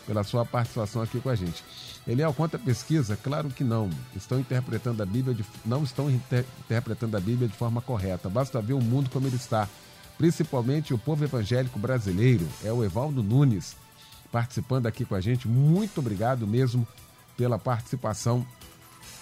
pela 0.06 0.26
sua 0.26 0.46
participação 0.46 1.02
aqui 1.02 1.22
com 1.22 1.30
a 1.30 1.36
gente. 1.36 1.64
Eliel, 2.06 2.34
quanto 2.34 2.56
à 2.56 2.60
pesquisa, 2.60 3.16
claro 3.16 3.50
que 3.50 3.64
não. 3.64 3.90
Estão 4.14 4.42
interpretando 4.42 5.02
a 5.02 5.06
Bíblia 5.06 5.34
de, 5.34 5.46
não 5.66 5.84
estão 5.84 6.10
inter, 6.10 6.44
interpretando 6.60 7.16
a 7.16 7.20
Bíblia 7.22 7.48
de 7.48 7.56
forma 7.56 7.82
correta. 7.82 8.28
Basta 8.28 8.62
ver 8.62 8.74
o 8.74 8.82
mundo 8.82 9.10
como 9.10 9.26
ele 9.26 9.38
está. 9.38 9.70
Principalmente 10.18 10.94
o 10.94 10.98
povo 10.98 11.24
evangélico 11.24 11.80
brasileiro. 11.80 12.46
É 12.62 12.74
o 12.74 12.84
Evaldo 12.84 13.24
Nunes 13.24 13.78
participando 14.30 14.88
aqui 14.88 15.06
com 15.06 15.16
a 15.16 15.22
gente. 15.22 15.48
Muito 15.48 16.00
obrigado 16.00 16.46
mesmo 16.46 16.86
pela 17.38 17.58
participação 17.58 18.46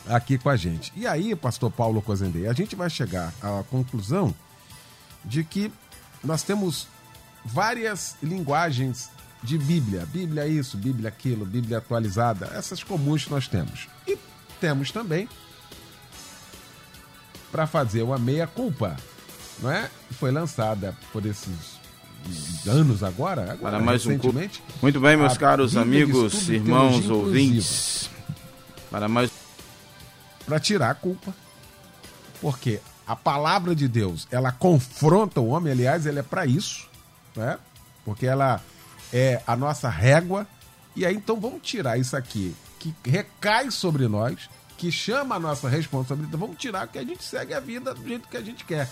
aqui 0.07 0.37
com 0.37 0.49
a 0.49 0.55
gente. 0.55 0.91
E 0.95 1.07
aí, 1.07 1.35
pastor 1.35 1.71
Paulo 1.71 2.01
Cozendei, 2.01 2.47
a 2.47 2.53
gente 2.53 2.75
vai 2.75 2.89
chegar 2.89 3.33
à 3.41 3.63
conclusão 3.69 4.33
de 5.23 5.43
que 5.43 5.71
nós 6.23 6.43
temos 6.43 6.87
várias 7.43 8.15
linguagens 8.21 9.09
de 9.41 9.57
Bíblia. 9.57 10.05
Bíblia 10.11 10.47
isso, 10.47 10.77
Bíblia 10.77 11.09
aquilo, 11.09 11.45
Bíblia 11.45 11.77
atualizada, 11.77 12.51
essas 12.53 12.83
comuns 12.83 13.25
que 13.25 13.31
nós 13.31 13.47
temos. 13.47 13.87
E 14.07 14.17
temos 14.59 14.91
também 14.91 15.29
para 17.51 17.67
fazer 17.67 18.01
uma 18.01 18.17
meia-culpa, 18.17 18.95
não 19.59 19.71
é? 19.71 19.89
Foi 20.11 20.31
lançada 20.31 20.95
por 21.13 21.25
esses 21.25 21.79
anos 22.67 23.03
agora, 23.03 23.43
agora 23.43 23.77
para 23.77 23.79
mais 23.79 24.03
recentemente. 24.03 24.61
Um 24.77 24.81
Muito 24.81 24.99
bem, 24.99 25.15
meus 25.15 25.37
caros 25.37 25.77
amigos, 25.77 26.49
irmãos, 26.49 27.07
ouvintes. 27.09 28.09
Para 28.89 29.07
mais 29.07 29.29
para 30.45 30.60
tirar 30.60 30.91
a 30.91 30.95
culpa. 30.95 31.34
Porque 32.41 32.79
a 33.08 33.15
palavra 33.15 33.75
de 33.75 33.88
Deus, 33.88 34.27
ela 34.31 34.51
confronta 34.51 35.39
o 35.39 35.47
homem, 35.47 35.71
aliás, 35.71 36.05
ela 36.05 36.19
é 36.19 36.23
para 36.23 36.45
isso, 36.45 36.88
né? 37.36 37.58
Porque 38.03 38.25
ela 38.25 38.62
é 39.13 39.41
a 39.45 39.55
nossa 39.55 39.89
régua. 39.89 40.47
E 40.95 41.05
aí 41.05 41.15
então 41.15 41.39
vamos 41.39 41.62
tirar 41.62 41.97
isso 41.97 42.15
aqui 42.15 42.55
que 42.79 42.93
recai 43.10 43.71
sobre 43.71 44.08
nós, 44.08 44.49
que 44.77 44.91
chama 44.91 45.36
a 45.36 45.39
nossa 45.39 45.67
responsabilidade. 45.69 46.38
Vamos 46.38 46.58
tirar 46.58 46.88
que 46.88 46.99
a 46.99 47.03
gente 47.03 47.23
segue 47.23 47.53
a 47.53 47.60
vida 47.60 47.93
do 47.93 48.08
jeito 48.08 48.27
que 48.27 48.38
a 48.38 48.41
gente 48.41 48.63
quer. 48.65 48.89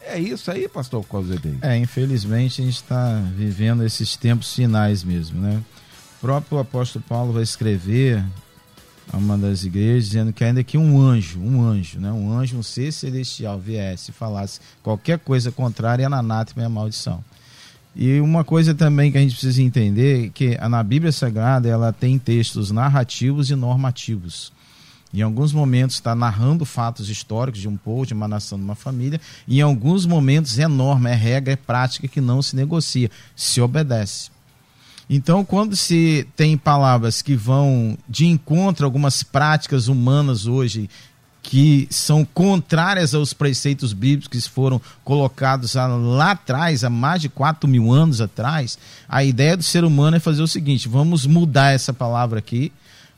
É 0.00 0.18
isso 0.18 0.50
aí, 0.50 0.68
pastor 0.68 1.04
Cosedei. 1.04 1.58
É, 1.62 1.76
infelizmente 1.76 2.62
a 2.62 2.64
gente 2.64 2.76
está 2.76 3.20
vivendo 3.34 3.84
esses 3.84 4.16
tempos 4.16 4.54
finais 4.54 5.02
mesmo, 5.02 5.40
né? 5.40 5.62
O 6.16 6.20
próprio 6.20 6.58
apóstolo 6.58 7.04
Paulo 7.08 7.32
vai 7.32 7.42
escrever 7.42 8.24
a 9.12 9.16
uma 9.16 9.38
das 9.38 9.64
igrejas, 9.64 10.06
dizendo 10.06 10.32
que 10.32 10.44
ainda 10.44 10.62
que 10.64 10.76
um 10.76 11.00
anjo, 11.00 11.40
um 11.40 11.62
anjo, 11.62 12.00
né, 12.00 12.10
um 12.10 12.32
anjo, 12.32 12.56
um 12.56 12.62
ser 12.62 12.92
celestial 12.92 13.58
viesse 13.58 14.10
e 14.10 14.14
falasse 14.14 14.60
qualquer 14.82 15.18
coisa 15.18 15.52
contrária, 15.52 16.02
é 16.02 16.06
anátema 16.06 16.62
e 16.62 16.66
a 16.66 16.68
maldição. 16.68 17.22
E 17.94 18.20
uma 18.20 18.44
coisa 18.44 18.74
também 18.74 19.10
que 19.10 19.16
a 19.16 19.20
gente 19.20 19.32
precisa 19.32 19.62
entender 19.62 20.30
que 20.30 20.58
na 20.68 20.82
Bíblia 20.82 21.10
Sagrada 21.10 21.66
ela 21.66 21.92
tem 21.92 22.18
textos 22.18 22.70
narrativos 22.70 23.50
e 23.50 23.54
normativos. 23.54 24.52
Em 25.14 25.22
alguns 25.22 25.50
momentos 25.50 25.96
está 25.96 26.14
narrando 26.14 26.66
fatos 26.66 27.08
históricos 27.08 27.58
de 27.58 27.68
um 27.68 27.76
povo, 27.76 28.04
de 28.04 28.12
uma 28.12 28.28
nação, 28.28 28.58
de 28.58 28.64
uma 28.64 28.74
família. 28.74 29.18
E 29.48 29.60
em 29.60 29.62
alguns 29.62 30.04
momentos 30.04 30.58
é 30.58 30.68
norma, 30.68 31.08
é 31.08 31.14
regra, 31.14 31.54
é 31.54 31.56
prática 31.56 32.06
que 32.06 32.20
não 32.20 32.42
se 32.42 32.54
negocia, 32.54 33.10
se 33.34 33.60
obedece. 33.62 34.35
Então, 35.08 35.44
quando 35.44 35.76
se 35.76 36.26
tem 36.34 36.56
palavras 36.58 37.22
que 37.22 37.36
vão 37.36 37.96
de 38.08 38.26
encontro 38.26 38.84
a 38.84 38.86
algumas 38.86 39.22
práticas 39.22 39.86
humanas 39.86 40.46
hoje 40.46 40.90
que 41.46 41.86
são 41.90 42.24
contrárias 42.24 43.14
aos 43.14 43.32
preceitos 43.32 43.92
bíblicos 43.92 44.26
que 44.26 44.50
foram 44.50 44.80
colocados 45.04 45.74
lá 45.76 46.32
atrás, 46.32 46.82
há 46.82 46.90
mais 46.90 47.22
de 47.22 47.28
4 47.28 47.70
mil 47.70 47.92
anos 47.92 48.20
atrás, 48.20 48.76
a 49.08 49.22
ideia 49.22 49.56
do 49.56 49.62
ser 49.62 49.84
humano 49.84 50.16
é 50.16 50.20
fazer 50.20 50.42
o 50.42 50.48
seguinte: 50.48 50.88
vamos 50.88 51.24
mudar 51.24 51.70
essa 51.70 51.92
palavra 51.92 52.40
aqui, 52.40 52.72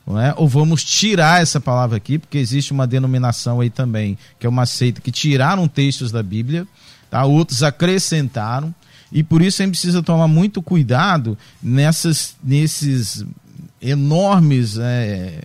é? 0.09 0.33
ou 0.37 0.47
vamos 0.47 0.83
tirar 0.83 1.41
essa 1.41 1.59
palavra 1.59 1.97
aqui, 1.97 2.19
porque 2.19 2.37
existe 2.37 2.71
uma 2.71 2.85
denominação 2.85 3.61
aí 3.61 3.69
também, 3.71 4.15
que 4.39 4.45
é 4.45 4.49
uma 4.49 4.67
seita 4.67 5.01
que 5.01 5.11
tiraram 5.11 5.67
textos 5.67 6.11
da 6.11 6.21
Bíblia, 6.21 6.67
tá? 7.09 7.25
outros 7.25 7.63
acrescentaram. 7.63 8.73
E 9.11 9.23
por 9.23 9.41
isso 9.41 9.61
a 9.61 9.65
gente 9.65 9.73
precisa 9.73 10.03
tomar 10.03 10.27
muito 10.27 10.61
cuidado 10.61 11.37
nessas, 11.61 12.35
nesses 12.43 13.25
enormes 13.81 14.77
é, 14.77 15.41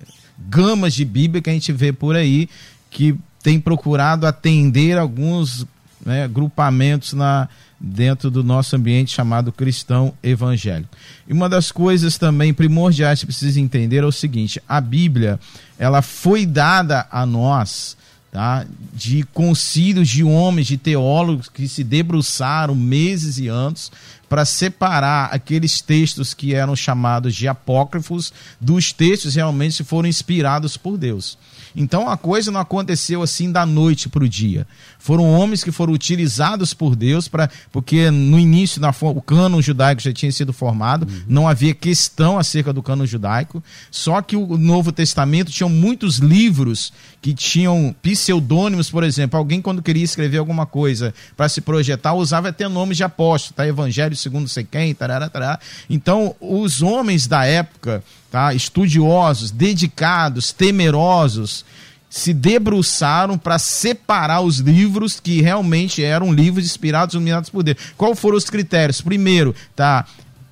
gamas 0.48 0.94
de 0.94 1.04
Bíblia 1.04 1.40
que 1.40 1.50
a 1.50 1.52
gente 1.52 1.72
vê 1.72 1.92
por 1.92 2.14
aí, 2.14 2.48
que 2.90 3.16
tem 3.42 3.60
procurado 3.60 4.26
atender 4.26 4.98
alguns 4.98 5.66
né, 6.04 6.28
grupamentos 6.28 7.12
na, 7.12 7.48
dentro 7.80 8.30
do 8.30 8.42
nosso 8.42 8.76
ambiente 8.76 9.12
chamado 9.12 9.52
cristão 9.52 10.14
evangélico. 10.22 10.96
E 11.28 11.32
uma 11.32 11.48
das 11.48 11.72
coisas 11.72 12.18
também 12.18 12.52
primordiais 12.54 13.20
que 13.20 13.26
precisa 13.26 13.60
entender 13.60 13.98
é 13.98 14.06
o 14.06 14.12
seguinte: 14.12 14.62
a 14.68 14.80
Bíblia 14.80 15.38
ela 15.78 16.02
foi 16.02 16.46
dada 16.46 17.06
a 17.10 17.26
nós 17.26 17.96
tá? 18.34 18.66
de 18.92 19.22
concílios 19.32 20.08
de 20.08 20.24
homens, 20.24 20.66
de 20.66 20.76
teólogos 20.76 21.48
que 21.48 21.68
se 21.68 21.84
debruçaram 21.84 22.74
meses 22.74 23.38
e 23.38 23.46
anos 23.46 23.92
para 24.28 24.44
separar 24.44 25.32
aqueles 25.32 25.80
textos 25.80 26.34
que 26.34 26.52
eram 26.52 26.74
chamados 26.74 27.32
de 27.32 27.46
apócrifos 27.46 28.32
dos 28.60 28.92
textos 28.92 29.36
realmente 29.36 29.76
que 29.76 29.84
foram 29.84 30.08
inspirados 30.08 30.76
por 30.76 30.98
Deus. 30.98 31.38
Então 31.74 32.08
a 32.08 32.16
coisa 32.16 32.50
não 32.50 32.60
aconteceu 32.60 33.22
assim 33.22 33.50
da 33.50 33.66
noite 33.66 34.08
para 34.08 34.24
o 34.24 34.28
dia. 34.28 34.66
Foram 34.98 35.30
homens 35.32 35.64
que 35.64 35.72
foram 35.72 35.92
utilizados 35.92 36.72
por 36.72 36.94
Deus 36.94 37.28
para 37.28 37.50
porque 37.72 38.10
no 38.10 38.38
início 38.38 38.80
na, 38.80 38.94
o 39.00 39.20
cano 39.20 39.60
judaico 39.60 40.00
já 40.00 40.12
tinha 40.12 40.30
sido 40.30 40.52
formado, 40.52 41.06
uhum. 41.06 41.22
não 41.26 41.48
havia 41.48 41.74
questão 41.74 42.38
acerca 42.38 42.72
do 42.72 42.82
cano 42.82 43.06
judaico. 43.06 43.62
Só 43.90 44.22
que 44.22 44.36
o 44.36 44.56
Novo 44.56 44.92
Testamento 44.92 45.50
tinha 45.50 45.68
muitos 45.68 46.18
livros 46.18 46.92
que 47.20 47.34
tinham 47.34 47.94
pseudônimos, 48.02 48.90
por 48.90 49.02
exemplo, 49.02 49.38
alguém 49.38 49.60
quando 49.60 49.82
queria 49.82 50.04
escrever 50.04 50.38
alguma 50.38 50.66
coisa 50.66 51.14
para 51.36 51.48
se 51.48 51.60
projetar 51.60 52.14
usava 52.14 52.48
até 52.48 52.68
nomes 52.68 52.96
de 52.96 53.04
apóstolo, 53.04 53.54
tá? 53.56 53.66
Evangelho 53.66 54.14
segundo 54.16 54.48
sei 54.48 54.64
quem, 54.64 54.94
tarará, 54.94 55.28
tarará. 55.28 55.58
Então 55.88 56.34
os 56.40 56.82
homens 56.82 57.26
da 57.26 57.44
época 57.44 58.02
tá? 58.34 58.52
estudiosos, 58.52 59.52
dedicados, 59.52 60.50
temerosos, 60.50 61.64
se 62.10 62.34
debruçaram 62.34 63.38
para 63.38 63.60
separar 63.60 64.40
os 64.40 64.58
livros 64.58 65.20
que 65.20 65.40
realmente 65.40 66.02
eram 66.02 66.32
livros 66.32 66.64
inspirados, 66.64 67.14
iluminados 67.14 67.48
por 67.48 67.62
Deus. 67.62 67.78
Qual 67.96 68.12
foram 68.16 68.36
os 68.36 68.50
critérios? 68.50 69.00
Primeiro, 69.00 69.54
tá? 69.76 70.04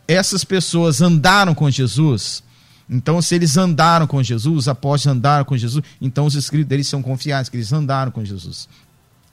Essas 0.06 0.44
pessoas 0.44 1.02
andaram 1.02 1.56
com 1.56 1.68
Jesus. 1.68 2.44
Então, 2.88 3.20
se 3.20 3.34
eles 3.34 3.56
andaram 3.56 4.06
com 4.06 4.22
Jesus, 4.22 4.58
os 4.58 4.68
apóstolos 4.68 5.16
andaram 5.16 5.44
com 5.44 5.56
Jesus, 5.56 5.84
então 6.00 6.24
os 6.26 6.36
escritos 6.36 6.68
deles 6.68 6.86
são 6.86 7.02
confiáveis, 7.02 7.48
que 7.48 7.56
eles 7.56 7.72
andaram 7.72 8.12
com 8.12 8.24
Jesus. 8.24 8.68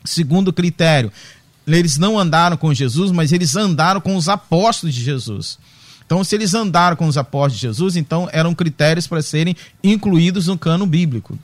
Segundo 0.03 0.51
critério, 0.51 1.11
eles 1.67 1.99
não 1.99 2.17
andaram 2.17 2.57
com 2.57 2.73
Jesus, 2.73 3.11
mas 3.11 3.31
eles 3.31 3.55
andaram 3.55 4.01
com 4.01 4.15
os 4.15 4.27
apóstolos 4.27 4.95
de 4.95 5.03
Jesus. 5.03 5.59
Então, 6.09 6.23
se 6.23 6.33
eles 6.33 6.55
andaram 6.55 6.97
com 6.97 7.05
os 7.05 7.19
apóstolos 7.19 7.53
de 7.53 7.67
Jesus, 7.67 7.95
então 7.95 8.27
eram 8.33 8.55
critérios 8.55 9.05
para 9.05 9.21
serem 9.21 9.55
incluídos 9.83 10.47
no 10.47 10.57
cano 10.57 10.87
bíblico. 10.87 11.37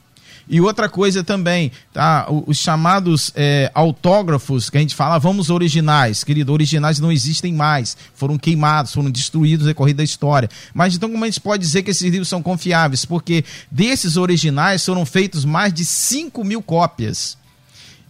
E 0.50 0.60
outra 0.60 0.90
coisa 0.90 1.24
também, 1.24 1.72
tá? 1.94 2.26
Os 2.48 2.58
chamados 2.58 3.32
é, 3.36 3.70
autógrafos, 3.76 4.68
que 4.68 4.78
a 4.80 4.82
gente 4.82 4.96
fala, 4.96 5.20
vamos 5.20 5.52
originais, 5.52 6.24
querido, 6.24 6.52
originais 6.52 7.00
não 7.00 7.12
existem 7.12 7.54
mais, 7.54 7.96
foram 8.16 8.40
queimados, 8.40 8.92
foram 8.92 9.12
destruídos 9.12 9.68
no 9.68 9.72
decorrer 9.72 9.94
da 9.94 10.04
história. 10.04 10.50
Mas 10.74 10.96
então, 10.96 11.12
como 11.12 11.24
a 11.24 11.28
gente 11.28 11.42
pode 11.42 11.62
dizer 11.62 11.84
que 11.84 11.92
esses 11.92 12.10
livros 12.10 12.28
são 12.28 12.42
confiáveis? 12.42 13.06
Porque 13.06 13.46
desses 13.70 14.18
originais 14.18 14.84
foram 14.84 15.06
feitos 15.06 15.46
mais 15.46 15.72
de 15.72 15.86
5 15.86 16.44
mil 16.44 16.64
cópias. 16.64 17.38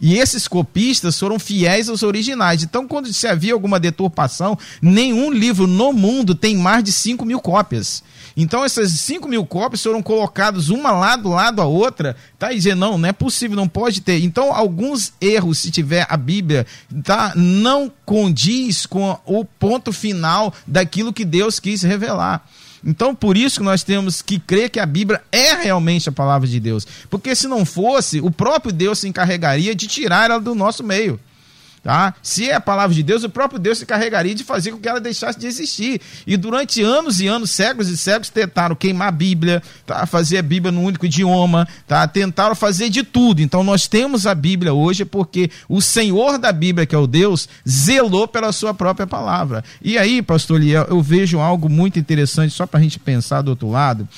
E 0.00 0.18
esses 0.18 0.46
copistas 0.46 1.18
foram 1.18 1.38
fiéis 1.38 1.88
aos 1.88 2.02
originais. 2.02 2.62
Então, 2.62 2.86
quando 2.86 3.12
se 3.12 3.26
havia 3.26 3.54
alguma 3.54 3.80
deturpação, 3.80 4.58
nenhum 4.80 5.30
livro 5.30 5.66
no 5.66 5.92
mundo 5.92 6.34
tem 6.34 6.56
mais 6.56 6.84
de 6.84 6.92
5 6.92 7.24
mil 7.24 7.40
cópias. 7.40 8.02
Então, 8.36 8.62
essas 8.62 8.90
5 8.92 9.26
mil 9.26 9.46
cópias 9.46 9.82
foram 9.82 10.02
colocadas 10.02 10.68
uma 10.68 10.90
lado 10.90 11.30
lado 11.30 11.62
a 11.62 11.64
outra, 11.64 12.14
tá? 12.38 12.52
Dizer, 12.52 12.76
não, 12.76 12.98
não 12.98 13.08
é 13.08 13.12
possível, 13.12 13.56
não 13.56 13.68
pode 13.68 14.02
ter. 14.02 14.22
Então, 14.22 14.54
alguns 14.54 15.14
erros, 15.18 15.58
se 15.58 15.70
tiver 15.70 16.06
a 16.10 16.16
Bíblia, 16.16 16.66
tá? 17.02 17.32
Não 17.34 17.90
condiz 18.04 18.84
com 18.84 19.18
o 19.24 19.44
ponto 19.44 19.92
final 19.92 20.52
daquilo 20.66 21.12
que 21.12 21.24
Deus 21.24 21.58
quis 21.58 21.82
revelar. 21.82 22.46
Então, 22.86 23.14
por 23.14 23.36
isso 23.36 23.58
que 23.58 23.64
nós 23.64 23.82
temos 23.82 24.22
que 24.22 24.38
crer 24.38 24.70
que 24.70 24.78
a 24.78 24.86
Bíblia 24.86 25.20
é 25.32 25.54
realmente 25.54 26.08
a 26.08 26.12
palavra 26.12 26.46
de 26.46 26.60
Deus. 26.60 26.86
Porque 27.10 27.34
se 27.34 27.48
não 27.48 27.64
fosse, 27.64 28.20
o 28.20 28.30
próprio 28.30 28.72
Deus 28.72 29.00
se 29.00 29.08
encarregaria 29.08 29.74
de 29.74 29.88
tirar 29.88 30.30
ela 30.30 30.38
do 30.38 30.54
nosso 30.54 30.84
meio. 30.84 31.18
Tá? 31.86 32.16
Se 32.20 32.50
é 32.50 32.54
a 32.56 32.60
palavra 32.60 32.92
de 32.92 33.00
Deus, 33.00 33.22
o 33.22 33.30
próprio 33.30 33.60
Deus 33.60 33.78
se 33.78 33.86
carregaria 33.86 34.34
de 34.34 34.42
fazer 34.42 34.72
com 34.72 34.78
que 34.78 34.88
ela 34.88 34.98
deixasse 35.00 35.38
de 35.38 35.46
existir. 35.46 36.00
E 36.26 36.36
durante 36.36 36.82
anos 36.82 37.20
e 37.20 37.28
anos, 37.28 37.52
séculos 37.52 37.88
e 37.88 37.96
séculos, 37.96 38.28
tentaram 38.28 38.74
queimar 38.74 39.06
a 39.06 39.12
Bíblia, 39.12 39.62
tá? 39.86 40.04
fazer 40.04 40.38
a 40.38 40.42
Bíblia 40.42 40.72
no 40.72 40.82
único 40.82 41.06
idioma, 41.06 41.64
tá? 41.86 42.04
tentaram 42.08 42.56
fazer 42.56 42.90
de 42.90 43.04
tudo. 43.04 43.40
Então 43.40 43.62
nós 43.62 43.86
temos 43.86 44.26
a 44.26 44.34
Bíblia 44.34 44.74
hoje 44.74 45.04
porque 45.04 45.48
o 45.68 45.80
Senhor 45.80 46.38
da 46.38 46.50
Bíblia, 46.50 46.86
que 46.86 46.94
é 46.96 46.98
o 46.98 47.06
Deus, 47.06 47.48
zelou 47.68 48.26
pela 48.26 48.50
sua 48.50 48.74
própria 48.74 49.06
palavra. 49.06 49.62
E 49.80 49.96
aí, 49.96 50.20
pastor 50.22 50.60
Liel, 50.60 50.88
eu 50.90 51.00
vejo 51.00 51.38
algo 51.38 51.68
muito 51.68 52.00
interessante, 52.00 52.52
só 52.52 52.66
para 52.66 52.80
a 52.80 52.82
gente 52.82 52.98
pensar 52.98 53.42
do 53.42 53.50
outro 53.50 53.70
lado. 53.70 54.08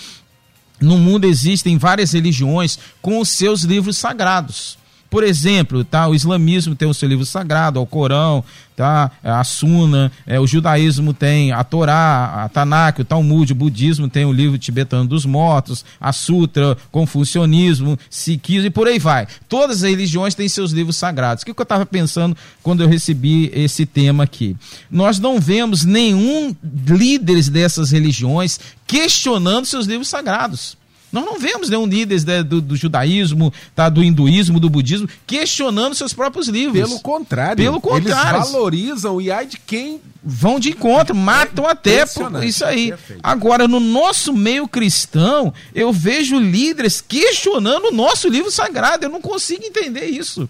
No 0.81 0.97
mundo 0.97 1.27
existem 1.27 1.77
várias 1.77 2.13
religiões 2.13 2.79
com 3.03 3.21
os 3.21 3.29
seus 3.29 3.61
livros 3.61 3.99
sagrados. 3.99 4.79
Por 5.11 5.25
exemplo, 5.25 5.85
tá, 5.85 6.07
o 6.07 6.15
islamismo 6.15 6.75
tem 6.75 6.89
o 6.89 6.95
seu 6.95 7.09
livro 7.09 7.25
sagrado, 7.25 7.81
o 7.81 7.87
Corão, 7.87 8.45
tá, 8.77 9.11
a 9.25 9.43
Suna, 9.43 10.13
é, 10.27 10.39
o 10.39 10.47
judaísmo 10.47 11.13
tem 11.13 11.51
a 11.51 11.65
Torá, 11.65 12.45
a 12.45 12.49
Tanakh, 12.49 13.01
o 13.01 13.05
Talmud, 13.05 13.53
o 13.53 13.57
budismo 13.57 14.09
tem 14.09 14.25
o 14.25 14.33
livro 14.33 14.59
tibetano 14.59 15.09
dos 15.09 15.25
mortos, 15.25 15.85
a 16.01 16.13
Sutra, 16.13 16.77
confucionismo, 16.93 17.99
sikhismo 18.09 18.67
e 18.67 18.71
por 18.71 18.87
aí 18.87 18.99
vai. 18.99 19.27
Todas 19.49 19.83
as 19.83 19.91
religiões 19.91 20.35
têm 20.35 20.49
seus 20.49 20.73
livros 20.73 20.97
sagrados. 20.97 21.43
O 21.43 21.47
que, 21.47 21.53
que 21.53 21.61
eu 21.61 21.65
estava 21.65 21.85
pensando 21.85 22.37
quando 22.63 22.83
eu 22.83 22.89
recebi 22.89 23.51
esse 23.55 23.85
tema 23.85 24.25
aqui? 24.25 24.57
Nós 24.91 25.19
não 25.19 25.41
vemos 25.41 25.85
nenhum 25.85 26.55
líderes 26.63 27.49
dessas 27.49 27.91
religiões 27.91 28.61
questionando 28.87 29.67
seus 29.67 29.87
livros 29.87 30.09
sagrados. 30.09 30.78
Nós 31.11 31.25
não 31.25 31.39
vemos 31.39 31.71
nenhum 31.71 31.87
líder 31.87 32.25
né, 32.25 32.43
do, 32.43 32.61
do, 32.61 32.77
judaísmo, 32.77 33.53
tá, 33.75 33.89
do 33.89 34.03
hinduísmo, 34.03 34.61
do 34.61 34.69
budismo, 34.69 35.09
questionando 35.27 35.95
seus 35.95 36.13
próprios 36.13 36.49
livros. 36.49 36.89
Pelo 36.89 37.01
contrário. 37.01 37.57
Pelo 37.57 37.81
contrário. 37.81 38.41
Eles 38.41 38.51
valorizam 38.51 39.21
e 39.21 39.31
ai 39.31 39.47
de 39.47 39.59
quem. 39.59 40.01
Vão 40.23 40.59
de 40.59 40.71
encontro, 40.71 41.15
matam 41.15 41.67
é 41.67 41.71
até 41.71 42.05
por 42.05 42.45
isso 42.45 42.65
aí. 42.65 42.89
Perfeito. 42.89 43.21
Agora, 43.23 43.69
no 43.69 43.81
nosso 43.81 44.33
meio 44.33 44.69
cristão, 44.69 45.55
eu 45.75 45.93
vejo 45.93 46.39
líderes 46.39 47.01
questionando 47.01 47.87
o 47.87 47.93
nosso 47.93 48.29
livro 48.29 48.51
sagrado. 48.51 49.07
Eu 49.07 49.11
não 49.11 49.23
consigo 49.23 49.65
entender 49.65 50.07
isso. 50.07 50.49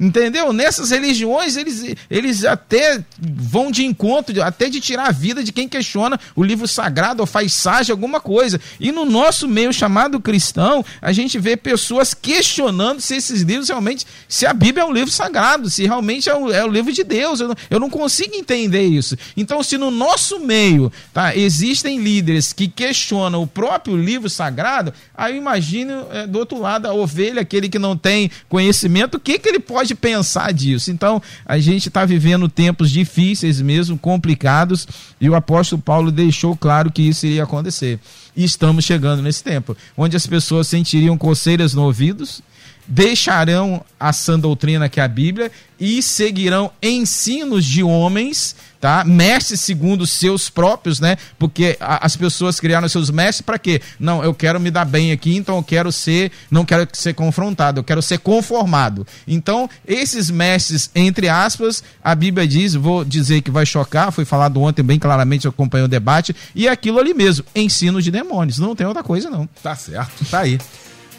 Entendeu? 0.00 0.52
Nessas 0.52 0.90
religiões, 0.90 1.56
eles, 1.56 1.96
eles 2.08 2.44
até 2.44 3.04
vão 3.18 3.68
de 3.70 3.84
encontro, 3.84 4.40
até 4.42 4.70
de 4.70 4.80
tirar 4.80 5.08
a 5.08 5.12
vida 5.12 5.42
de 5.42 5.50
quem 5.50 5.68
questiona 5.68 6.20
o 6.36 6.44
livro 6.44 6.68
sagrado 6.68 7.20
ou 7.20 7.26
faz 7.26 7.52
ságio, 7.52 7.92
alguma 7.92 8.20
coisa. 8.20 8.60
E 8.78 8.92
no 8.92 9.04
nosso 9.04 9.48
meio 9.48 9.72
chamado 9.72 10.20
cristão, 10.20 10.84
a 11.02 11.12
gente 11.12 11.36
vê 11.38 11.56
pessoas 11.56 12.14
questionando 12.14 13.00
se 13.00 13.16
esses 13.16 13.42
livros 13.42 13.68
realmente, 13.68 14.06
se 14.28 14.46
a 14.46 14.52
Bíblia 14.52 14.84
é 14.84 14.86
um 14.86 14.92
livro 14.92 15.10
sagrado, 15.10 15.68
se 15.68 15.84
realmente 15.84 16.28
é 16.28 16.34
o, 16.34 16.52
é 16.52 16.64
livro 16.68 16.92
de 16.92 17.02
Deus. 17.02 17.40
Eu 17.40 17.48
não, 17.48 17.56
eu 17.68 17.80
não 17.80 17.90
consigo 17.90 18.36
entender 18.36 18.84
isso. 18.84 19.16
Então, 19.36 19.64
se 19.64 19.76
no 19.76 19.90
nosso 19.90 20.38
meio 20.38 20.92
tá, 21.12 21.34
existem 21.34 21.98
líderes 21.98 22.52
que 22.52 22.68
questionam 22.68 23.42
o 23.42 23.46
próprio 23.48 23.96
livro 23.96 24.30
sagrado, 24.30 24.94
aí 25.12 25.32
eu 25.32 25.38
imagino 25.38 26.06
é, 26.12 26.24
do 26.24 26.38
outro 26.38 26.60
lado 26.60 26.86
a 26.86 26.92
ovelha, 26.92 27.42
aquele 27.42 27.68
que 27.68 27.80
não 27.80 27.96
tem 27.96 28.30
conhecimento, 28.48 29.16
o 29.16 29.20
que, 29.20 29.40
que 29.40 29.48
ele 29.48 29.58
pode 29.58 29.87
pode 29.88 29.94
pensar 29.94 30.52
disso. 30.52 30.90
Então, 30.90 31.22
a 31.46 31.58
gente 31.58 31.88
está 31.88 32.04
vivendo 32.04 32.48
tempos 32.48 32.90
difíceis 32.90 33.60
mesmo, 33.60 33.98
complicados, 33.98 34.86
e 35.20 35.28
o 35.28 35.34
apóstolo 35.34 35.80
Paulo 35.80 36.10
deixou 36.10 36.56
claro 36.56 36.90
que 36.90 37.02
isso 37.02 37.26
iria 37.26 37.44
acontecer. 37.44 37.98
E 38.38 38.44
estamos 38.44 38.84
chegando 38.84 39.20
nesse 39.20 39.42
tempo, 39.42 39.76
onde 39.96 40.16
as 40.16 40.24
pessoas 40.24 40.68
sentiriam 40.68 41.18
coceiras 41.18 41.74
no 41.74 41.82
ouvidos, 41.82 42.40
deixarão 42.86 43.84
a 43.98 44.12
sã 44.12 44.38
doutrina 44.38 44.88
que 44.88 45.00
é 45.00 45.02
a 45.02 45.08
Bíblia 45.08 45.50
e 45.78 46.02
seguirão 46.02 46.72
ensinos 46.82 47.64
de 47.64 47.82
homens, 47.82 48.56
tá? 48.80 49.04
Mestres 49.04 49.60
segundo 49.60 50.06
seus 50.06 50.50
próprios, 50.50 50.98
né? 50.98 51.16
Porque 51.38 51.76
a, 51.78 52.04
as 52.04 52.16
pessoas 52.16 52.58
criaram 52.58 52.88
seus 52.88 53.10
mestres 53.10 53.42
para 53.42 53.58
quê? 53.58 53.80
Não, 53.98 54.24
eu 54.24 54.34
quero 54.34 54.58
me 54.58 54.70
dar 54.70 54.84
bem 54.84 55.12
aqui, 55.12 55.36
então 55.36 55.56
eu 55.56 55.62
quero 55.62 55.92
ser, 55.92 56.32
não 56.50 56.64
quero 56.64 56.88
ser 56.92 57.14
confrontado, 57.14 57.80
eu 57.80 57.84
quero 57.84 58.02
ser 58.02 58.18
conformado. 58.18 59.06
Então, 59.26 59.68
esses 59.86 60.30
mestres, 60.30 60.90
entre 60.94 61.28
aspas, 61.28 61.82
a 62.02 62.14
Bíblia 62.14 62.46
diz, 62.46 62.74
vou 62.74 63.04
dizer 63.04 63.42
que 63.42 63.50
vai 63.50 63.66
chocar, 63.66 64.10
foi 64.10 64.24
falado 64.24 64.60
ontem 64.60 64.82
bem 64.82 64.98
claramente, 64.98 65.44
eu 65.44 65.50
acompanhei 65.50 65.84
o 65.84 65.88
debate, 65.88 66.34
e 66.54 66.66
é 66.66 66.70
aquilo 66.70 66.98
ali 66.98 67.14
mesmo, 67.14 67.44
ensino 67.54 68.02
de 68.02 68.10
demônios, 68.28 68.58
não 68.58 68.76
tem 68.76 68.86
outra 68.86 69.02
coisa 69.02 69.30
não. 69.30 69.48
Tá 69.62 69.74
certo, 69.74 70.24
tá 70.30 70.40
aí 70.40 70.58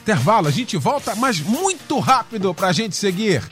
intervalo, 0.10 0.48
a 0.48 0.52
gente 0.52 0.76
volta, 0.76 1.14
mas 1.16 1.40
muito 1.40 2.00
rápido 2.00 2.52
para 2.52 2.70
a 2.70 2.74
gente 2.74 2.96
seguir 2.96 3.44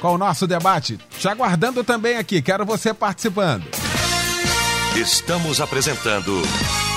com 0.00 0.14
o 0.14 0.18
nosso 0.18 0.48
debate. 0.48 0.98
Te 1.16 1.28
aguardando 1.28 1.84
também 1.84 2.16
aqui, 2.16 2.42
quero 2.42 2.66
você 2.66 2.92
participando. 2.92 3.64
Estamos 4.96 5.60
apresentando 5.60 6.42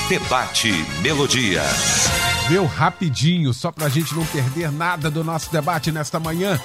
Debate 0.10 0.72
Melodia. 1.04 1.62
Meu 2.50 2.65
rapidinho, 2.65 3.54
só 3.54 3.72
para 3.72 3.86
a 3.86 3.89
gente 3.89 4.15
não 4.15 4.26
perder 4.26 4.72
nada 4.72 5.12
do 5.12 5.24
nosso 5.24 5.52
debate 5.52 5.91
nesta 5.91 6.20
manhã. 6.20 6.60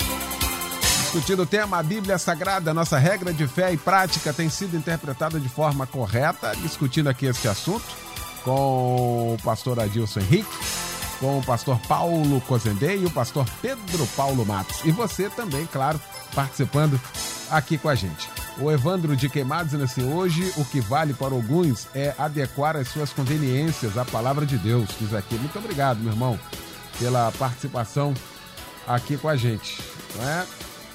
Discutindo 1.02 1.42
o 1.42 1.46
tema, 1.46 1.78
a 1.78 1.82
Bíblia 1.82 2.16
Sagrada, 2.16 2.72
nossa 2.72 2.96
regra 2.98 3.34
de 3.34 3.46
fé 3.46 3.72
e 3.72 3.76
prática 3.76 4.32
tem 4.32 4.48
sido 4.48 4.76
interpretada 4.76 5.38
de 5.38 5.48
forma 5.48 5.86
correta. 5.86 6.54
Discutindo 6.56 7.08
aqui 7.08 7.26
este 7.26 7.48
assunto 7.48 8.09
com 8.44 9.34
o 9.34 9.38
pastor 9.42 9.78
Adilson 9.80 10.20
Henrique 10.20 10.48
com 11.20 11.38
o 11.38 11.44
pastor 11.44 11.78
Paulo 11.86 12.40
Cozendei 12.40 13.02
e 13.02 13.04
o 13.04 13.10
pastor 13.10 13.46
Pedro 13.60 14.06
Paulo 14.16 14.44
Matos. 14.44 14.80
E 14.84 14.90
você 14.90 15.28
também, 15.28 15.66
claro, 15.66 16.00
participando 16.34 16.98
aqui 17.50 17.76
com 17.76 17.90
a 17.90 17.94
gente. 17.94 18.28
O 18.58 18.70
Evandro 18.70 19.14
de 19.14 19.28
Queimados 19.28 19.74
assim: 19.74 20.02
hoje 20.12 20.52
o 20.56 20.64
que 20.64 20.80
vale 20.80 21.12
para 21.12 21.34
alguns 21.34 21.86
é 21.94 22.14
adequar 22.18 22.76
as 22.76 22.88
suas 22.88 23.12
conveniências 23.12 23.96
à 23.98 24.04
palavra 24.04 24.46
de 24.46 24.56
Deus. 24.56 24.88
Diz 24.98 25.14
aqui. 25.14 25.34
Muito 25.36 25.58
obrigado, 25.58 25.98
meu 25.98 26.12
irmão, 26.12 26.40
pela 26.98 27.30
participação 27.32 28.14
aqui 28.88 29.16
com 29.16 29.28
a 29.28 29.36
gente. 29.36 29.78
Não 30.16 30.28
é? 30.28 30.46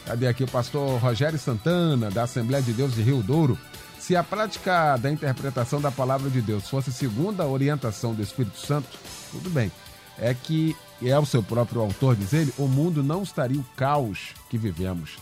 Cadê 0.06 0.28
aqui 0.28 0.44
o 0.44 0.48
pastor 0.48 1.00
Rogério 1.00 1.40
Santana, 1.40 2.12
da 2.12 2.24
Assembleia 2.24 2.62
de 2.62 2.74
Deus 2.74 2.94
de 2.94 3.02
Rio 3.02 3.24
Douro? 3.24 3.58
Se 4.06 4.16
a 4.16 4.24
prática 4.24 4.98
da 4.98 5.10
interpretação 5.10 5.82
da 5.82 5.90
palavra 5.90 6.30
de 6.30 6.40
Deus 6.40 6.70
fosse 6.70 6.94
segundo 6.94 7.42
a 7.42 7.48
orientação 7.48 8.14
do 8.14 8.22
Espírito 8.22 8.60
Santo, 8.60 8.88
tudo 9.32 9.50
bem. 9.50 9.72
É 10.20 10.32
que, 10.32 10.78
é 11.02 11.18
o 11.18 11.26
seu 11.26 11.42
próprio 11.42 11.82
autor 11.82 12.16
diz 12.16 12.32
ele, 12.32 12.54
o 12.60 12.68
mundo 12.68 13.02
não 13.02 13.24
estaria 13.24 13.60
o 13.60 13.66
caos 13.76 14.36
que 14.48 14.60
vivemos. 14.60 15.18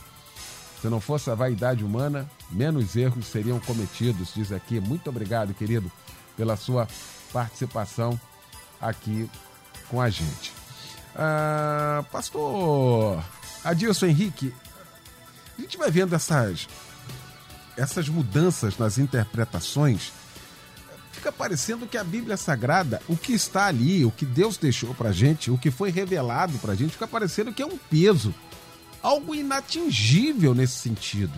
Se 0.81 0.89
não 0.89 0.99
fosse 0.99 1.29
a 1.29 1.33
vaidade 1.33 1.81
humana, 1.81 2.29
menos 2.51 2.97
erros 2.97 3.25
seriam 3.27 3.57
cometidos, 3.57 4.33
diz 4.35 4.51
aqui. 4.51 4.81
Muito 4.81 5.09
obrigado, 5.09 5.53
querido, 5.53 5.89
pela 6.35 6.57
sua 6.57 6.85
participação 7.31 8.19
aqui 8.81 9.29
com 9.87 10.01
a 10.01 10.09
gente. 10.09 10.51
Ah, 11.15 12.03
pastor 12.11 13.23
Adilson 13.63 14.07
Henrique, 14.07 14.53
a 15.57 15.61
gente 15.61 15.77
vai 15.77 15.89
vendo 15.89 16.13
essas, 16.13 16.67
essas 17.77 18.07
mudanças 18.09 18.77
nas 18.77 18.97
interpretações. 18.97 20.11
Fica 21.11 21.31
parecendo 21.31 21.87
que 21.87 21.97
a 21.97 22.03
Bíblia 22.03 22.35
Sagrada, 22.35 23.01
o 23.07 23.15
que 23.15 23.33
está 23.33 23.67
ali, 23.67 24.03
o 24.03 24.11
que 24.11 24.25
Deus 24.25 24.57
deixou 24.57 24.93
para 24.93 25.11
gente, 25.11 25.49
o 25.49 25.57
que 25.57 25.71
foi 25.71 25.89
revelado 25.89 26.57
para 26.59 26.75
gente, 26.75 26.91
fica 26.91 27.07
parecendo 27.07 27.53
que 27.53 27.61
é 27.61 27.65
um 27.65 27.77
peso 27.77 28.33
algo 29.01 29.35
inatingível 29.35 30.55
nesse 30.55 30.77
sentido. 30.77 31.33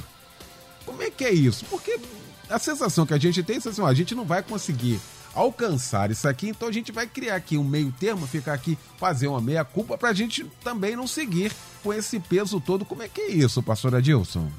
Como 0.85 1.01
é 1.01 1.09
que 1.09 1.25
é 1.25 1.33
isso? 1.33 1.65
Porque 1.65 1.99
a 2.47 2.59
sensação 2.59 3.05
que 3.05 3.13
a 3.13 3.17
gente 3.17 3.41
tem 3.41 3.55
é 3.55 3.57
assim, 3.57 3.83
a 3.83 3.93
gente 3.93 4.13
não 4.13 4.23
vai 4.23 4.43
conseguir 4.43 4.99
alcançar 5.33 6.11
isso 6.11 6.27
aqui, 6.27 6.49
então 6.49 6.69
a 6.69 6.71
gente 6.71 6.91
vai 6.91 7.07
criar 7.07 7.35
aqui 7.35 7.57
um 7.57 7.63
meio 7.63 7.91
termo, 7.99 8.25
ficar 8.27 8.53
aqui, 8.53 8.77
fazer 8.97 9.27
uma 9.27 9.41
meia 9.41 9.65
culpa 9.65 9.97
para 9.97 10.09
a 10.09 10.13
gente 10.13 10.45
também 10.63 10.95
não 10.95 11.07
seguir 11.07 11.51
com 11.83 11.91
esse 11.91 12.19
peso 12.19 12.61
todo. 12.61 12.85
Como 12.85 13.03
é 13.03 13.09
que 13.09 13.19
é 13.19 13.31
isso, 13.31 13.61
pastor 13.61 13.95
Adilson? 13.95 14.49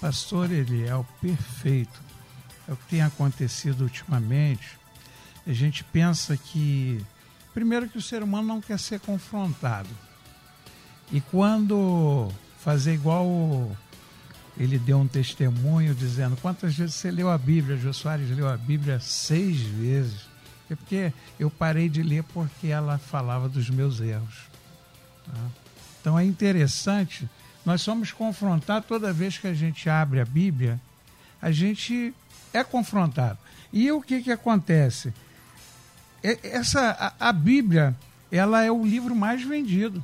Pastor 0.00 0.50
Eliel, 0.50 1.06
perfeito. 1.20 2.00
É 2.68 2.72
o 2.72 2.76
que 2.76 2.86
tem 2.86 3.02
acontecido 3.02 3.82
ultimamente. 3.82 4.78
A 5.46 5.52
gente 5.52 5.82
pensa 5.84 6.36
que, 6.36 7.04
primeiro, 7.52 7.88
que 7.88 7.98
o 7.98 8.02
ser 8.02 8.22
humano 8.22 8.48
não 8.48 8.60
quer 8.60 8.78
ser 8.78 9.00
confrontado. 9.00 9.88
E 11.12 11.20
quando 11.20 12.30
fazer 12.58 12.94
igual 12.94 13.26
ele 14.60 14.78
deu 14.78 14.98
um 14.98 15.08
testemunho 15.08 15.94
dizendo 15.94 16.36
quantas 16.36 16.76
vezes 16.76 16.94
você 16.94 17.10
leu 17.10 17.30
a 17.30 17.38
Bíblia. 17.38 17.78
Jô 17.78 17.92
Soares 17.94 18.28
leu 18.30 18.46
a 18.46 18.58
Bíblia 18.58 19.00
seis 19.00 19.58
vezes. 19.60 20.28
É 20.68 20.76
porque 20.76 21.12
eu 21.38 21.50
parei 21.50 21.88
de 21.88 22.02
ler 22.02 22.22
porque 22.24 22.66
ela 22.66 22.98
falava 22.98 23.48
dos 23.48 23.70
meus 23.70 24.00
erros. 24.00 24.48
Tá? 25.24 25.40
Então 26.00 26.18
é 26.18 26.24
interessante, 26.24 27.28
nós 27.64 27.82
somos 27.82 28.12
confrontados 28.12 28.88
toda 28.88 29.12
vez 29.12 29.38
que 29.38 29.46
a 29.46 29.54
gente 29.54 29.88
abre 29.88 30.20
a 30.20 30.24
Bíblia, 30.24 30.80
a 31.40 31.50
gente 31.50 32.14
é 32.52 32.64
confrontado. 32.64 33.38
E 33.72 33.90
o 33.92 34.00
que, 34.00 34.22
que 34.22 34.32
acontece? 34.32 35.12
Essa, 36.22 37.14
a, 37.18 37.28
a 37.28 37.32
Bíblia, 37.32 37.96
ela 38.30 38.62
é 38.62 38.70
o 38.70 38.84
livro 38.84 39.14
mais 39.14 39.42
vendido 39.42 40.02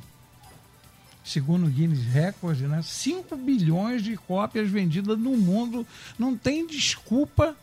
segundo 1.27 1.67
o 1.67 1.69
Guinness 1.69 2.05
Records, 2.05 2.61
né? 2.61 2.81
5 2.81 3.35
bilhões 3.35 4.01
de 4.01 4.15
cópias 4.15 4.69
vendidas 4.69 5.19
no 5.19 5.35
mundo. 5.35 5.85
Não 6.17 6.37
tem 6.37 6.65
desculpa 6.65 7.55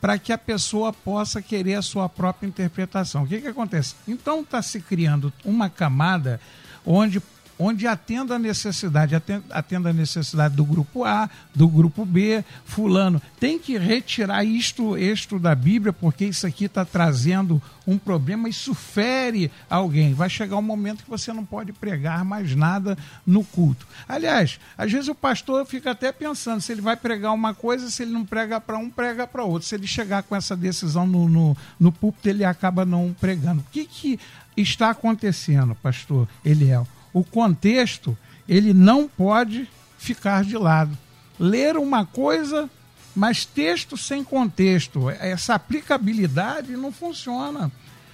para 0.00 0.18
que 0.18 0.32
a 0.32 0.38
pessoa 0.38 0.92
possa 0.92 1.42
querer 1.42 1.74
a 1.74 1.82
sua 1.82 2.08
própria 2.08 2.48
interpretação. 2.48 3.24
O 3.24 3.26
que, 3.26 3.40
que 3.40 3.48
acontece? 3.48 3.94
Então 4.08 4.40
está 4.40 4.62
se 4.62 4.80
criando 4.80 5.30
uma 5.44 5.68
camada 5.68 6.40
onde 6.86 7.20
onde 7.60 7.86
atenda 7.86 8.36
a 8.36 8.38
necessidade, 8.38 9.14
atenda 9.50 9.90
a 9.90 9.92
necessidade 9.92 10.56
do 10.56 10.64
grupo 10.64 11.04
A, 11.04 11.28
do 11.54 11.68
grupo 11.68 12.06
B, 12.06 12.42
fulano. 12.64 13.20
Tem 13.38 13.58
que 13.58 13.76
retirar 13.76 14.42
isto, 14.42 14.96
isto 14.96 15.38
da 15.38 15.54
Bíblia, 15.54 15.92
porque 15.92 16.24
isso 16.24 16.46
aqui 16.46 16.64
está 16.64 16.86
trazendo 16.86 17.60
um 17.86 17.98
problema, 17.98 18.48
isso 18.48 18.74
fere 18.74 19.50
alguém. 19.68 20.14
Vai 20.14 20.30
chegar 20.30 20.56
um 20.56 20.62
momento 20.62 21.04
que 21.04 21.10
você 21.10 21.34
não 21.34 21.44
pode 21.44 21.70
pregar 21.72 22.24
mais 22.24 22.56
nada 22.56 22.96
no 23.26 23.44
culto. 23.44 23.86
Aliás, 24.08 24.58
às 24.78 24.90
vezes 24.90 25.08
o 25.08 25.14
pastor 25.14 25.66
fica 25.66 25.90
até 25.90 26.10
pensando 26.10 26.62
se 26.62 26.72
ele 26.72 26.80
vai 26.80 26.96
pregar 26.96 27.34
uma 27.34 27.52
coisa, 27.52 27.90
se 27.90 28.02
ele 28.02 28.12
não 28.12 28.24
prega 28.24 28.58
para 28.58 28.78
um, 28.78 28.88
prega 28.88 29.26
para 29.26 29.44
outro. 29.44 29.68
Se 29.68 29.74
ele 29.74 29.86
chegar 29.86 30.22
com 30.22 30.34
essa 30.34 30.56
decisão 30.56 31.06
no, 31.06 31.28
no, 31.28 31.56
no 31.78 31.92
púlpito, 31.92 32.26
ele 32.26 32.44
acaba 32.44 32.86
não 32.86 33.14
pregando. 33.20 33.60
O 33.60 33.70
que, 33.70 33.84
que 33.84 34.18
está 34.56 34.90
acontecendo, 34.90 35.74
pastor 35.74 36.26
Eliel? 36.42 36.86
O 37.12 37.24
contexto 37.24 38.16
ele 38.48 38.74
não 38.74 39.08
pode 39.08 39.68
ficar 39.98 40.44
de 40.44 40.56
lado. 40.56 40.96
Ler 41.38 41.76
uma 41.76 42.04
coisa, 42.04 42.68
mas 43.14 43.44
texto 43.44 43.96
sem 43.96 44.24
contexto, 44.24 45.08
essa 45.10 45.54
aplicabilidade 45.54 46.76
não 46.76 46.90
funciona. 46.90 47.70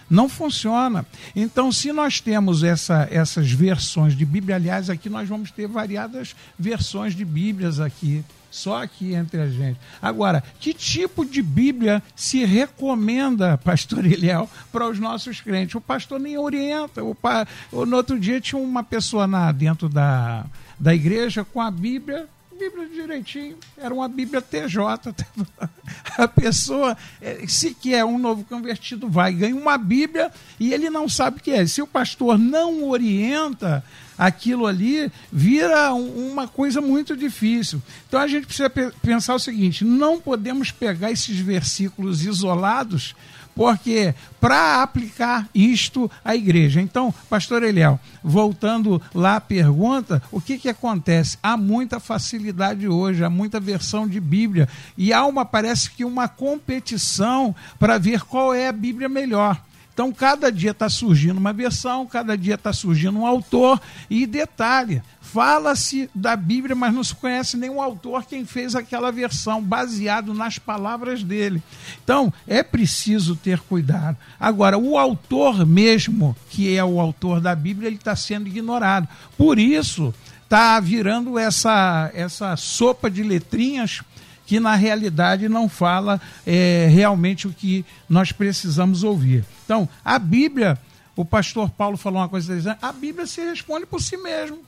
Não 0.09 0.29
funciona. 0.29 1.05
Então, 1.35 1.73
se 1.73 1.93
nós 1.93 2.21
temos 2.21 2.63
essa, 2.63 3.09
essas 3.11 3.51
versões 3.51 4.17
de 4.17 4.25
Bíblia, 4.25 4.57
aliás, 4.57 4.89
aqui 4.89 5.09
nós 5.09 5.29
vamos 5.29 5.51
ter 5.51 5.67
variadas 5.67 6.37
versões 6.59 7.15
de 7.15 7.25
Bíblias 7.25 7.81
aqui 7.81 8.25
só 8.57 8.83
aqui 8.83 9.13
entre 9.13 9.41
a 9.41 9.49
gente. 9.49 9.79
Agora, 10.01 10.43
que 10.59 10.73
tipo 10.73 11.25
de 11.25 11.43
Bíblia 11.43 12.03
se 12.15 12.45
recomenda, 12.45 13.59
pastor 13.63 14.07
Eliel, 14.07 14.49
para 14.73 14.89
os 14.89 14.99
nossos 14.99 15.41
crentes? 15.41 15.75
O 15.75 15.81
pastor 15.81 16.19
nem 16.19 16.39
orienta. 16.39 17.05
O 17.05 17.15
pa... 17.15 17.47
No 17.71 17.97
outro 17.97 18.19
dia 18.19 18.41
tinha 18.41 18.61
uma 18.61 18.83
pessoa 18.83 19.27
na, 19.27 19.53
dentro 19.53 19.89
da, 19.89 20.47
da 20.81 20.95
igreja 20.95 21.45
com 21.45 21.61
a 21.61 21.71
Bíblia 21.71 22.27
Bíblia 22.57 22.89
direitinho, 22.89 23.57
era 23.77 23.95
uma 23.95 24.09
Bíblia 24.09 24.41
TJ. 24.41 25.15
A 26.19 26.27
pessoa, 26.27 26.97
eh, 27.21 27.45
se 27.47 27.75
quer 27.75 28.05
um 28.05 28.19
novo 28.19 28.45
convertido, 28.45 29.09
vai, 29.09 29.33
ganha 29.33 29.55
uma 29.55 29.77
Bíblia 29.77 30.33
e 30.59 30.73
ele 30.73 30.89
não 30.91 31.09
sabe 31.09 31.39
o 31.39 31.43
que 31.43 31.51
é. 31.51 31.67
Se 31.67 31.83
o 31.83 31.87
pastor 31.87 32.39
não 32.39 32.89
orienta, 32.89 33.85
aquilo 34.17 34.67
ali 34.67 35.13
vira 35.31 35.93
uma 35.93 36.49
coisa 36.49 36.81
muito 36.81 37.17
difícil. 37.17 37.83
Então 38.09 38.21
a 38.21 38.27
gente 38.27 38.47
precisa 38.47 38.71
pensar 38.71 39.35
o 39.35 39.39
seguinte: 39.39 39.85
não 39.85 40.21
podemos 40.21 40.71
pegar 40.71 41.11
esses 41.11 41.39
versículos 41.39 42.25
isolados 42.25 43.15
porque 43.57 44.15
para 44.39 44.83
aplicar 44.83 45.49
isto 45.55 46.09
à 46.23 46.37
igreja. 46.37 46.81
Então, 46.81 47.13
pastor 47.29 47.63
Eliel, 47.63 47.99
voltando 48.23 49.01
lá 49.15 49.37
à 49.37 49.41
pergunta, 49.41 50.23
o 50.31 50.41
que, 50.43 50.59
que 50.59 50.69
acontece? 50.69 51.39
Há 51.43 51.57
muita 51.57 51.99
facilidade 51.99 52.87
hoje, 52.87 53.25
há 53.25 53.31
muita 53.31 53.59
versão 53.59 54.07
de 54.07 54.21
Bíblia, 54.21 54.69
e 54.97 55.11
há 55.11 55.25
uma, 55.25 55.47
parece 55.47 55.91
que 55.91 56.05
uma 56.05 56.29
competição 56.29 57.57
para 57.79 57.97
ver 57.99 58.21
qual 58.21 58.55
é 58.55 58.69
a 58.69 58.73
Bíblia 58.73 59.09
melhor. 59.09 59.59
Então, 59.97 60.13
cada 60.13 60.53
dia 60.53 60.73
está 60.73 60.91
surgindo 60.91 61.39
uma 61.39 61.55
versão, 61.55 62.05
cada 62.05 62.37
dia 62.37 62.57
está 62.57 62.71
surgindo 62.71 63.19
um 63.19 63.25
autor, 63.25 63.81
e 64.11 64.27
detalhe, 64.27 65.01
fala-se 65.23 66.11
da 66.15 66.37
Bíblia, 66.37 66.77
mas 66.77 66.93
não 66.93 67.03
se 67.03 67.15
conhece 67.15 67.57
nenhum 67.57 67.81
autor 67.81 68.27
quem 68.27 68.45
fez 68.45 68.75
aquela 68.75 69.11
versão, 69.11 69.63
baseado 69.63 70.35
nas 70.35 70.59
palavras 70.59 71.23
dele. 71.23 71.63
Então, 72.05 72.31
é 72.47 72.63
preciso 72.63 73.37
ter 73.37 73.59
cuidado. 73.61 74.19
Agora, 74.39 74.77
o 74.77 74.99
autor 74.99 75.65
mesmo, 75.65 76.37
que 76.51 76.77
é 76.77 76.85
o 76.85 77.01
autor 77.01 77.41
da 77.41 77.55
Bíblia, 77.55 77.87
ele 77.87 77.97
está 77.97 78.15
sendo 78.15 78.49
ignorado. 78.49 79.09
Por 79.35 79.59
isso, 79.59 80.15
está 80.45 80.79
virando 80.79 81.39
essa, 81.39 82.11
essa 82.13 82.55
sopa 82.55 83.11
de 83.11 83.23
letrinhas 83.23 84.03
que 84.45 84.61
na 84.61 84.75
realidade 84.75 85.49
não 85.49 85.71
fala 85.71 86.21
é, 86.47 86.87
realmente 86.93 87.49
o 87.49 87.51
que 87.51 87.83
nós 88.07 88.31
precisamos 88.31 89.03
ouvir. 89.03 89.43
Então, 89.67 89.87
a 90.05 90.19
Bíblia, 90.19 90.79
o 91.17 91.25
pastor 91.25 91.69
Paulo 91.69 91.99
falou 91.99 92.21
uma 92.21 92.29
coisa, 92.29 92.79
a 92.81 92.93
Bíblia 92.93 93.27
se 93.27 93.43
responde 93.43 93.85
por 93.85 94.01
si 94.01 94.17
mesmo. 94.17 94.65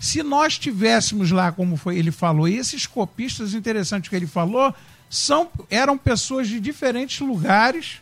Se 0.00 0.22
nós 0.22 0.58
tivéssemos 0.58 1.30
lá, 1.30 1.52
como 1.52 1.76
foi 1.76 1.98
ele 1.98 2.10
falou, 2.10 2.48
e 2.48 2.56
esses 2.56 2.86
copistas 2.86 3.52
interessantes 3.52 4.08
que 4.08 4.16
ele 4.16 4.26
falou, 4.26 4.74
são, 5.10 5.48
eram 5.68 5.98
pessoas 5.98 6.48
de 6.48 6.58
diferentes 6.58 7.20
lugares 7.20 8.00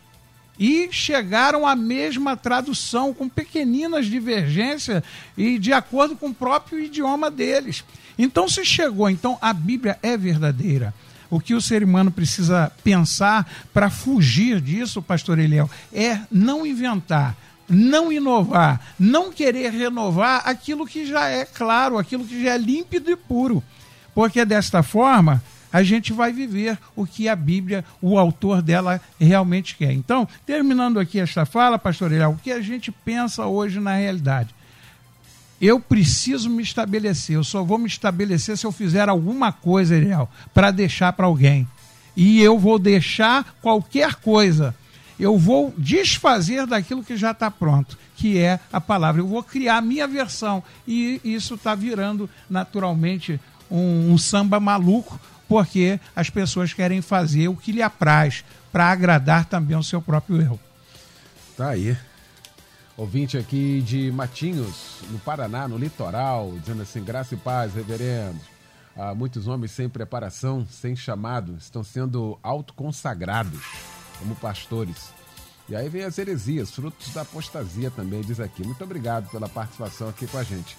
e 0.57 0.89
chegaram 0.91 1.67
à 1.67 1.75
mesma 1.75 2.37
tradução, 2.37 3.13
com 3.13 3.27
pequeninas 3.27 4.05
divergências 4.05 5.03
e 5.37 5.59
de 5.59 5.73
acordo 5.73 6.15
com 6.15 6.27
o 6.27 6.33
próprio 6.33 6.79
idioma 6.79 7.29
deles. 7.29 7.83
Então, 8.17 8.47
se 8.47 8.63
chegou, 8.63 9.09
então 9.09 9.37
a 9.41 9.51
Bíblia 9.51 9.99
é 10.01 10.15
verdadeira. 10.15 10.93
O 11.29 11.39
que 11.39 11.53
o 11.53 11.61
ser 11.61 11.83
humano 11.83 12.11
precisa 12.11 12.71
pensar 12.83 13.49
para 13.73 13.89
fugir 13.89 14.59
disso, 14.59 15.01
pastor 15.01 15.39
Eliel, 15.39 15.69
é 15.93 16.19
não 16.31 16.65
inventar 16.65 17.35
não 17.69 18.11
inovar, 18.11 18.81
não 18.99 19.31
querer 19.31 19.71
renovar 19.71 20.41
aquilo 20.45 20.87
que 20.87 21.05
já 21.05 21.29
é 21.29 21.45
claro, 21.45 21.99
aquilo 21.99 22.25
que 22.25 22.43
já 22.43 22.55
é 22.55 22.57
límpido 22.57 23.11
e 23.11 23.15
puro. 23.15 23.63
Porque 24.13 24.43
desta 24.43 24.81
forma, 24.81 25.41
a 25.71 25.83
gente 25.83 26.11
vai 26.11 26.33
viver 26.33 26.77
o 26.95 27.05
que 27.05 27.29
a 27.29 27.35
Bíblia, 27.35 27.85
o 28.01 28.17
autor 28.17 28.61
dela, 28.61 28.99
realmente 29.19 29.75
quer. 29.75 29.91
Então, 29.91 30.27
terminando 30.45 30.99
aqui 30.99 31.19
esta 31.19 31.45
fala, 31.45 31.77
pastor 31.77 32.11
Eliel, 32.11 32.31
o 32.31 32.37
que 32.37 32.51
a 32.51 32.61
gente 32.61 32.91
pensa 32.91 33.45
hoje 33.45 33.79
na 33.79 33.93
realidade? 33.95 34.49
Eu 35.61 35.79
preciso 35.79 36.49
me 36.49 36.63
estabelecer, 36.63 37.35
eu 37.35 37.43
só 37.43 37.63
vou 37.63 37.77
me 37.77 37.87
estabelecer 37.87 38.57
se 38.57 38.65
eu 38.65 38.71
fizer 38.71 39.09
alguma 39.09 39.51
coisa, 39.51 39.95
Eliel, 39.95 40.29
para 40.53 40.71
deixar 40.71 41.11
para 41.13 41.25
alguém. 41.25 41.67
E 42.15 42.41
eu 42.41 42.57
vou 42.57 42.79
deixar 42.79 43.55
qualquer 43.61 44.15
coisa. 44.15 44.73
Eu 45.19 45.37
vou 45.37 45.73
desfazer 45.77 46.65
daquilo 46.65 47.03
que 47.03 47.17
já 47.17 47.31
está 47.31 47.51
pronto, 47.51 47.97
que 48.15 48.37
é 48.37 48.59
a 48.71 48.79
palavra. 48.79 49.21
Eu 49.21 49.27
vou 49.27 49.43
criar 49.43 49.77
a 49.77 49.81
minha 49.81 50.07
versão. 50.07 50.63
E 50.87 51.19
isso 51.23 51.55
está 51.55 51.75
virando 51.75 52.29
naturalmente 52.49 53.39
um, 53.69 54.13
um 54.13 54.17
samba 54.17 54.61
maluco, 54.61 55.19
porque 55.47 55.99
as 56.15 56.29
pessoas 56.29 56.73
querem 56.73 57.01
fazer 57.01 57.49
o 57.49 57.55
que 57.55 57.73
lhe 57.73 57.81
apraz 57.81 58.45
para 58.71 58.89
agradar 58.89 59.45
também 59.45 59.75
o 59.75 59.83
seu 59.83 60.01
próprio 60.01 60.41
eu. 60.41 60.59
Tá 61.57 61.69
aí. 61.69 61.97
Ouvinte 62.99 63.37
aqui 63.37 63.81
de 63.81 64.11
Matinhos, 64.11 64.97
no 65.09 65.19
Paraná, 65.19 65.69
no 65.69 65.77
litoral, 65.77 66.51
dizendo 66.59 66.81
assim: 66.81 67.01
graça 67.01 67.33
e 67.33 67.37
paz, 67.37 67.73
reverendo. 67.73 68.37
Há 68.93 69.15
muitos 69.15 69.47
homens 69.47 69.71
sem 69.71 69.87
preparação, 69.87 70.67
sem 70.69 70.97
chamado, 70.97 71.55
estão 71.55 71.81
sendo 71.81 72.37
autoconsagrados 72.43 73.63
como 74.19 74.35
pastores. 74.35 75.13
E 75.69 75.77
aí 75.77 75.87
vem 75.87 76.03
as 76.03 76.17
heresias, 76.17 76.71
frutos 76.71 77.13
da 77.13 77.21
apostasia 77.21 77.89
também, 77.89 78.19
diz 78.19 78.37
aqui. 78.37 78.65
Muito 78.65 78.83
obrigado 78.83 79.31
pela 79.31 79.47
participação 79.47 80.09
aqui 80.09 80.27
com 80.27 80.37
a 80.37 80.43
gente. 80.43 80.75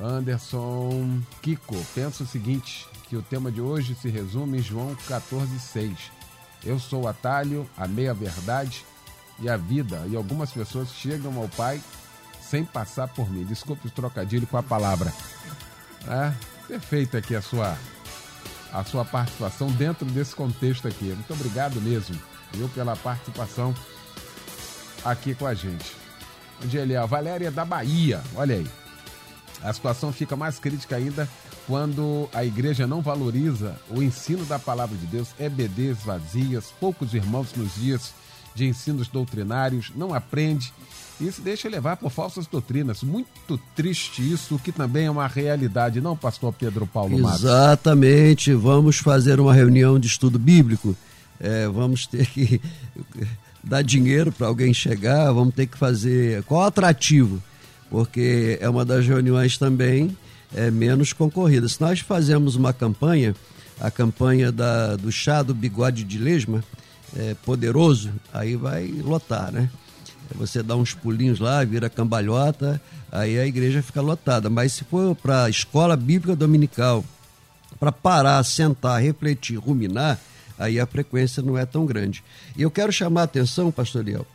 Anderson 0.00 1.20
Kiko, 1.42 1.84
pensa 1.96 2.22
o 2.22 2.28
seguinte: 2.28 2.86
que 3.08 3.16
o 3.16 3.22
tema 3.22 3.50
de 3.50 3.60
hoje 3.60 3.96
se 3.96 4.08
resume 4.08 4.58
em 4.58 4.62
João 4.62 4.94
14,6. 5.08 5.96
Eu 6.64 6.78
sou 6.78 7.02
o 7.02 7.08
atalho, 7.08 7.68
a 7.76 7.88
meia-verdade 7.88 8.84
e 9.40 9.48
a 9.48 9.56
vida. 9.56 10.04
E 10.08 10.16
algumas 10.16 10.50
pessoas 10.50 10.88
chegam 10.90 11.36
ao 11.38 11.48
Pai 11.48 11.80
sem 12.40 12.64
passar 12.64 13.08
por 13.08 13.30
mim. 13.30 13.44
Desculpe 13.44 13.88
o 13.88 13.90
trocadilho 13.90 14.46
com 14.46 14.56
a 14.56 14.62
palavra. 14.62 15.12
É, 16.06 16.32
perfeita 16.66 17.18
aqui 17.18 17.34
a 17.34 17.42
sua, 17.42 17.76
a 18.72 18.84
sua 18.84 19.04
participação 19.04 19.70
dentro 19.72 20.06
desse 20.06 20.34
contexto 20.34 20.88
aqui. 20.88 21.06
Muito 21.06 21.32
obrigado 21.32 21.80
mesmo, 21.80 22.18
viu, 22.52 22.68
pela 22.70 22.96
participação 22.96 23.74
aqui 25.04 25.34
com 25.34 25.46
a 25.46 25.54
gente. 25.54 25.96
Onde 26.62 26.76
ele 26.76 26.94
é? 26.94 27.06
Valéria 27.06 27.50
da 27.50 27.64
Bahia. 27.64 28.22
Olha 28.34 28.56
aí. 28.56 28.66
A 29.62 29.72
situação 29.72 30.12
fica 30.12 30.36
mais 30.36 30.58
crítica 30.58 30.96
ainda 30.96 31.28
quando 31.66 32.28
a 32.32 32.44
igreja 32.44 32.86
não 32.86 33.02
valoriza 33.02 33.78
o 33.90 34.02
ensino 34.02 34.44
da 34.46 34.58
palavra 34.58 34.96
de 34.96 35.06
Deus, 35.06 35.28
EBDs 35.38 35.98
vazias, 35.98 36.72
poucos 36.80 37.12
irmãos 37.12 37.52
nos 37.54 37.74
dias 37.74 38.14
de 38.54 38.66
ensinos 38.66 39.08
doutrinários, 39.08 39.92
não 39.94 40.14
aprende 40.14 40.72
e 41.20 41.30
se 41.32 41.40
deixa 41.40 41.68
levar 41.68 41.96
por 41.96 42.10
falsas 42.10 42.46
doutrinas. 42.46 43.02
Muito 43.02 43.58
triste 43.74 44.22
isso, 44.32 44.58
que 44.58 44.70
também 44.70 45.06
é 45.06 45.10
uma 45.10 45.26
realidade, 45.26 46.00
não, 46.00 46.16
pastor 46.16 46.52
Pedro 46.52 46.86
Paulo 46.86 47.18
Matos? 47.18 47.42
Exatamente, 47.42 48.52
vamos 48.54 48.98
fazer 48.98 49.40
uma 49.40 49.52
reunião 49.52 49.98
de 49.98 50.06
estudo 50.06 50.38
bíblico, 50.38 50.96
é, 51.40 51.66
vamos 51.68 52.06
ter 52.06 52.26
que 52.26 52.60
dar 53.62 53.82
dinheiro 53.82 54.30
para 54.30 54.46
alguém 54.46 54.72
chegar, 54.72 55.32
vamos 55.32 55.54
ter 55.54 55.66
que 55.66 55.76
fazer. 55.76 56.42
Qual 56.44 56.62
atrativo? 56.62 57.42
porque 57.90 58.58
é 58.60 58.68
uma 58.68 58.84
das 58.84 59.06
reuniões 59.06 59.58
também 59.58 60.16
é, 60.54 60.70
menos 60.70 61.12
concorrida. 61.12 61.68
Se 61.68 61.80
nós 61.80 62.00
fazemos 62.00 62.56
uma 62.56 62.72
campanha, 62.72 63.34
a 63.80 63.90
campanha 63.90 64.52
da, 64.52 64.96
do 64.96 65.10
chá 65.10 65.42
do 65.42 65.54
bigode 65.54 66.04
de 66.04 66.18
lesma, 66.18 66.62
é, 67.18 67.34
poderoso, 67.44 68.12
aí 68.32 68.54
vai 68.54 68.86
lotar, 68.86 69.50
né? 69.50 69.68
Você 70.36 70.62
dá 70.62 70.76
uns 70.76 70.94
pulinhos 70.94 71.40
lá, 71.40 71.64
vira 71.64 71.90
cambalhota, 71.90 72.80
aí 73.10 73.38
a 73.38 73.46
igreja 73.46 73.82
fica 73.82 74.00
lotada. 74.00 74.48
Mas 74.48 74.74
se 74.74 74.84
for 74.84 75.14
para 75.16 75.44
a 75.44 75.50
escola 75.50 75.96
bíblica 75.96 76.36
dominical, 76.36 77.04
para 77.80 77.90
parar, 77.90 78.42
sentar, 78.44 79.00
refletir, 79.02 79.56
ruminar, 79.56 80.18
aí 80.58 80.78
a 80.78 80.86
frequência 80.86 81.42
não 81.42 81.56
é 81.56 81.64
tão 81.64 81.86
grande. 81.86 82.22
E 82.56 82.62
eu 82.62 82.70
quero 82.70 82.92
chamar 82.92 83.22
a 83.22 83.24
atenção, 83.24 83.72
pastor 83.72 84.04
Liel, 84.04 84.26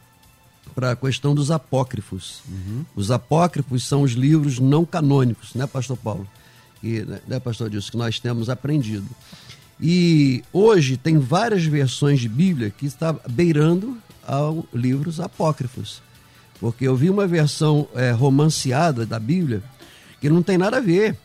para 0.73 0.91
a 0.91 0.95
questão 0.95 1.35
dos 1.35 1.51
apócrifos. 1.51 2.41
Uhum. 2.49 2.83
Os 2.95 3.11
apócrifos 3.11 3.83
são 3.83 4.01
os 4.01 4.13
livros 4.13 4.59
não 4.59 4.85
canônicos, 4.85 5.53
né, 5.53 5.67
Pastor 5.67 5.97
Paulo? 5.97 6.27
E, 6.81 7.01
né, 7.01 7.19
né, 7.27 7.39
Pastor 7.39 7.69
Dilson, 7.69 7.91
que 7.91 7.97
nós 7.97 8.19
temos 8.19 8.49
aprendido. 8.49 9.07
E 9.85 10.41
hoje 10.53 10.95
tem 10.95 11.17
várias 11.17 11.65
versões 11.65 12.21
de 12.21 12.29
Bíblia 12.29 12.69
que 12.69 12.85
está 12.85 13.13
beirando 13.29 13.97
a 14.25 14.39
livros 14.73 15.19
apócrifos. 15.19 16.01
Porque 16.57 16.87
eu 16.87 16.95
vi 16.95 17.09
uma 17.09 17.27
versão 17.27 17.85
é, 17.93 18.11
romanceada 18.11 19.05
da 19.05 19.19
Bíblia 19.19 19.61
que 20.21 20.29
não 20.29 20.41
tem 20.41 20.57
nada 20.57 20.77
a 20.77 20.79
ver. 20.79 21.17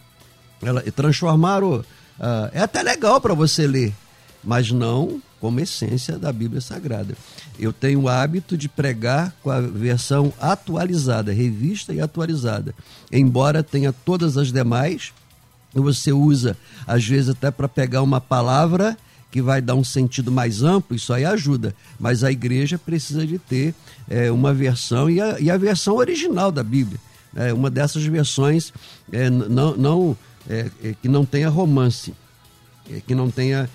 Ela, 0.61 0.83
transformaram. 0.91 1.85
Uh, 2.19 2.51
é 2.53 2.61
até 2.61 2.83
legal 2.83 3.21
para 3.21 3.33
você 3.33 3.65
ler, 3.65 3.95
mas 4.43 4.73
não 4.73 5.23
como 5.41 5.61
essência 5.61 6.19
da 6.19 6.33
Bíblia 6.33 6.61
Sagrada. 6.61 7.17
Eu 7.61 7.73
tenho 7.73 8.01
o 8.01 8.09
hábito 8.09 8.57
de 8.57 8.69
pregar 8.69 9.33
com 9.41 9.53
a 9.53 9.61
versão 9.61 10.33
atualizada, 10.41 11.33
revista 11.33 11.95
e 11.95 12.01
atualizada. 12.01 12.75
Embora 13.13 13.63
tenha 13.63 13.93
todas 13.93 14.37
as 14.37 14.51
demais, 14.51 15.13
você 15.79 16.13
usa, 16.13 16.57
às 16.87 17.05
vezes, 17.07 17.31
até 17.31 17.51
para 17.51 17.69
pegar 17.69 18.03
uma 18.03 18.21
palavra 18.21 18.97
que 19.31 19.43
vai 19.43 19.61
dar 19.61 19.75
um 19.75 19.85
sentido 19.85 20.33
mais 20.33 20.63
amplo, 20.63 20.97
isso 20.97 21.13
aí 21.13 21.25
ajuda. 21.25 21.75
Mas 21.99 22.25
a 22.25 22.33
igreja 22.33 22.79
precisa 22.79 23.27
de 23.27 23.39
ter 23.39 23.75
é, 24.09 24.31
uma 24.31 24.55
versão 24.55 25.11
e 25.11 25.21
a, 25.21 25.39
e 25.39 25.51
a, 25.51 25.57
versão 25.57 25.97
original 25.97 26.51
da 26.51 26.63
Bíblia. 26.63 26.99
É, 27.37 27.53
uma 27.53 27.71
dessas 27.71 28.05
versões 28.05 28.73
é, 29.13 29.29
não, 29.29 29.77
não 29.77 30.17
é, 30.49 30.71
é, 30.83 30.95
que 31.01 31.09
não 31.09 31.27
tenha 31.27 31.51
romance, 31.51 32.15
é, 32.91 33.01
que 33.07 33.15
não 33.15 33.31
tenha 33.31 33.69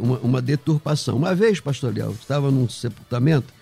uma, 0.00 0.18
uma, 0.18 0.42
deturpação. 0.42 1.16
Uma 1.16 1.32
vez, 1.32 1.60
pastor 1.60 1.96
Léo, 1.96 2.10
estava 2.20 2.50
num 2.50 2.68
sepultamento, 2.68 3.54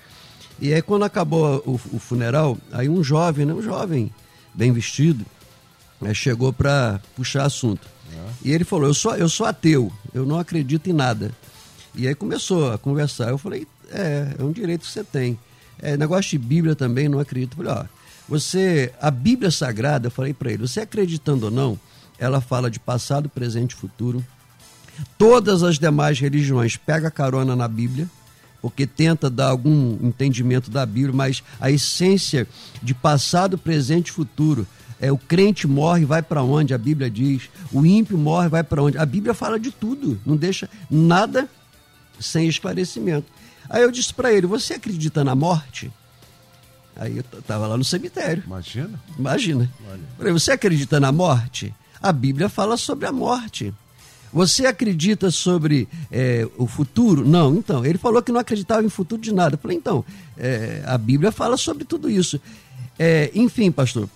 e 0.59 0.73
aí 0.73 0.81
quando 0.81 1.03
acabou 1.03 1.62
o, 1.66 1.75
o 1.75 1.99
funeral, 1.99 2.57
aí 2.73 2.89
um 2.89 3.05
jovem, 3.05 3.45
né, 3.45 3.53
um 3.53 3.61
jovem 3.61 4.11
bem 4.55 4.73
vestido, 4.73 5.23
né, 6.03 6.14
chegou 6.14 6.53
para 6.53 7.00
puxar 7.16 7.44
assunto. 7.44 7.86
É. 8.12 8.30
E 8.44 8.53
ele 8.53 8.64
falou: 8.64 8.86
eu 8.86 8.94
sou, 8.94 9.14
eu 9.16 9.28
sou 9.28 9.46
ateu, 9.46 9.92
eu 10.12 10.26
não 10.26 10.38
acredito 10.38 10.90
em 10.90 10.92
nada. 10.92 11.30
E 11.94 12.09
aí 12.09 12.14
começou 12.14 12.72
a 12.72 12.78
conversar. 12.78 13.28
Eu 13.28 13.38
falei: 13.38 13.66
é, 13.90 14.34
é 14.38 14.42
um 14.42 14.53
direito 14.53 14.82
que 14.82 14.90
você 14.92 15.05
tem. 15.05 15.38
É, 15.80 15.96
negócio 15.96 16.30
de 16.30 16.38
Bíblia 16.38 16.74
também, 16.74 17.09
não 17.09 17.18
acredito. 17.18 17.53
Eu 17.59 17.64
falei: 17.64 17.82
ó, 17.82 17.86
você, 18.28 18.92
a 19.00 19.11
Bíblia 19.11 19.50
Sagrada, 19.50 20.09
eu 20.09 20.11
falei 20.11 20.34
para 20.34 20.50
ele: 20.53 20.66
você 20.66 20.80
acreditando 20.80 21.46
ou 21.46 21.50
não, 21.50 21.78
ela 22.18 22.40
fala 22.40 22.70
de 22.70 22.78
passado, 22.78 23.28
presente 23.28 23.72
e 23.72 23.76
futuro 23.76 24.24
Todas 25.16 25.62
as 25.62 25.78
demais 25.78 26.18
religiões 26.18 26.76
pegam 26.76 27.11
carona 27.11 27.57
na 27.57 27.66
Bíblia, 27.66 28.09
porque 28.61 28.86
tenta 28.86 29.28
dar 29.28 29.48
algum 29.48 29.98
entendimento 30.07 30.70
da 30.70 30.84
Bíblia, 30.86 31.14
mas 31.14 31.42
a 31.61 31.70
essência 31.70 32.46
de 32.82 32.94
passado, 32.94 33.59
presente 33.59 34.09
e 34.09 34.12
futuro 34.12 34.66
é 35.03 35.11
o 35.11 35.18
crente 35.18 35.66
morre 35.66 36.05
vai 36.05 36.22
para 36.22 36.44
onde 36.44 36.72
a 36.72 36.78
Bíblia 36.78 37.11
diz, 37.11 37.50
o 37.72 37.84
ímpio 37.84 38.16
morre 38.16 38.48
vai 38.48 38.62
para 38.62 38.80
onde. 38.80 38.96
A 38.96 39.05
Bíblia 39.05 39.34
fala 39.34 39.59
de 39.59 39.72
tudo, 39.72 40.18
não 40.24 40.36
deixa 40.36 40.70
nada 40.88 41.48
sem 42.20 42.46
esclarecimento. 42.46 43.26
Aí 43.68 43.82
eu 43.82 43.90
disse 43.90 44.14
para 44.14 44.32
ele: 44.32 44.46
"Você 44.46 44.74
acredita 44.74 45.24
na 45.24 45.34
morte?" 45.34 45.90
Aí 46.94 47.16
eu 47.16 47.24
estava 47.38 47.66
lá 47.66 47.76
no 47.76 47.82
cemitério. 47.82 48.44
Imagina? 48.46 49.00
Imagina. 49.18 49.68
Olha. 49.90 50.00
Falei, 50.16 50.32
você 50.32 50.53
acredita 50.53 51.00
na 51.00 51.11
morte? 51.11 51.74
A 52.00 52.12
Bíblia 52.12 52.48
fala 52.48 52.76
sobre 52.76 53.07
a 53.07 53.12
morte. 53.12 53.74
Você 54.30 54.66
acredita 54.66 55.30
sobre 55.30 55.88
é, 56.11 56.46
o 56.59 56.66
futuro? 56.66 57.26
Não, 57.26 57.55
então. 57.57 57.84
Ele 57.84 57.96
falou 57.96 58.22
que 58.22 58.30
não 58.30 58.40
acreditava 58.40 58.84
em 58.84 58.90
futuro 58.90 59.20
de 59.20 59.32
nada. 59.32 59.55
Eu 59.55 59.59
falei, 59.59 59.76
então, 59.76 60.05
é, 60.36 60.82
a 60.86 60.98
Bíblia 60.98 61.32
fala 61.32 61.57
sobre 61.57 61.84
tudo 61.84 62.11
isso. 62.11 62.38
É, 62.98 63.30
enfim, 63.34 63.72
pastor 63.72 64.07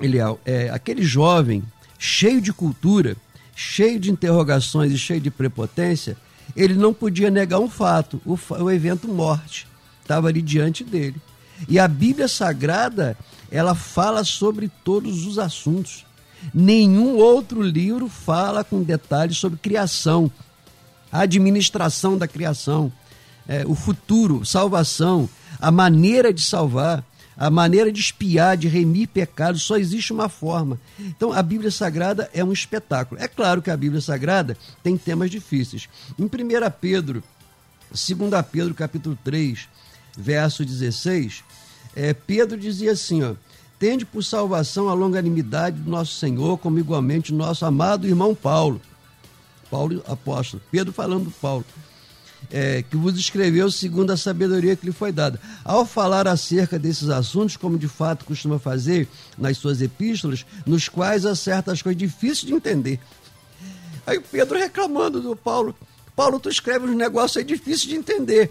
Eliel, 0.00 0.40
é, 0.44 0.70
aquele 0.70 1.02
jovem 1.02 1.62
cheio 1.98 2.40
de 2.40 2.52
cultura, 2.52 3.16
cheio 3.54 3.98
de 3.98 4.10
interrogações 4.10 4.92
e 4.92 4.98
cheio 4.98 5.20
de 5.20 5.30
prepotência, 5.30 6.16
ele 6.56 6.74
não 6.74 6.94
podia 6.94 7.30
negar 7.30 7.58
um 7.58 7.68
fato: 7.68 8.20
o, 8.24 8.38
o 8.62 8.70
evento 8.70 9.08
morte 9.08 9.66
estava 10.02 10.28
ali 10.28 10.40
diante 10.40 10.84
dele. 10.84 11.20
E 11.68 11.78
a 11.78 11.88
Bíblia 11.88 12.28
Sagrada, 12.28 13.16
ela 13.50 13.74
fala 13.74 14.22
sobre 14.22 14.70
todos 14.84 15.26
os 15.26 15.38
assuntos. 15.38 16.06
Nenhum 16.54 17.16
outro 17.16 17.60
livro 17.60 18.08
fala 18.08 18.62
com 18.62 18.82
detalhes 18.82 19.38
sobre 19.38 19.58
criação, 19.58 20.30
a 21.10 21.22
administração 21.22 22.16
da 22.16 22.28
criação, 22.28 22.92
é, 23.48 23.64
o 23.66 23.74
futuro, 23.74 24.44
salvação, 24.44 25.28
a 25.60 25.70
maneira 25.70 26.32
de 26.32 26.42
salvar. 26.42 27.04
A 27.38 27.48
maneira 27.48 27.92
de 27.92 28.00
espiar, 28.00 28.56
de 28.56 28.66
remir 28.66 29.08
pecados, 29.08 29.62
só 29.62 29.76
existe 29.76 30.12
uma 30.12 30.28
forma. 30.28 30.78
Então, 30.98 31.32
a 31.32 31.42
Bíblia 31.42 31.70
Sagrada 31.70 32.28
é 32.34 32.42
um 32.42 32.52
espetáculo. 32.52 33.20
É 33.20 33.28
claro 33.28 33.62
que 33.62 33.70
a 33.70 33.76
Bíblia 33.76 34.00
Sagrada 34.00 34.56
tem 34.82 34.96
temas 34.96 35.30
difíceis. 35.30 35.88
Em 36.18 36.24
1 36.24 36.28
Pedro, 36.80 37.22
2 37.90 38.08
Pedro, 38.50 38.74
capítulo 38.74 39.16
3, 39.22 39.68
verso 40.16 40.64
16, 40.64 41.44
é, 41.94 42.12
Pedro 42.12 42.58
dizia 42.58 42.92
assim, 42.92 43.22
ó, 43.22 43.34
Tende 43.78 44.04
por 44.04 44.24
salvação 44.24 44.88
a 44.88 44.94
longanimidade 44.94 45.78
do 45.78 45.88
nosso 45.88 46.16
Senhor, 46.16 46.58
como 46.58 46.80
igualmente 46.80 47.32
nosso 47.32 47.64
amado 47.64 48.08
irmão 48.08 48.34
Paulo. 48.34 48.80
Paulo, 49.70 50.02
apóstolo. 50.08 50.60
Pedro 50.70 50.92
falando 50.92 51.26
do 51.26 51.30
Paulo 51.30 51.64
é, 52.50 52.82
que 52.82 52.96
vos 52.96 53.18
escreveu 53.18 53.70
segundo 53.70 54.10
a 54.10 54.16
sabedoria 54.16 54.76
que 54.76 54.86
lhe 54.86 54.92
foi 54.92 55.12
dada. 55.12 55.40
Ao 55.64 55.84
falar 55.84 56.26
acerca 56.26 56.78
desses 56.78 57.08
assuntos, 57.08 57.56
como 57.56 57.78
de 57.78 57.88
fato 57.88 58.24
costuma 58.24 58.58
fazer 58.58 59.08
nas 59.36 59.58
suas 59.58 59.80
epístolas, 59.82 60.46
nos 60.66 60.88
quais 60.88 61.26
há 61.26 61.34
certas 61.34 61.82
coisas 61.82 61.98
difíceis 61.98 62.46
de 62.46 62.54
entender. 62.54 63.00
Aí 64.06 64.20
Pedro 64.20 64.58
reclamando 64.58 65.20
do 65.20 65.36
Paulo. 65.36 65.76
Paulo, 66.16 66.40
tu 66.40 66.48
escreve 66.48 66.86
uns 66.86 66.96
negócios 66.96 67.36
aí 67.36 67.44
difíceis 67.44 67.82
de 67.82 67.94
entender. 67.94 68.50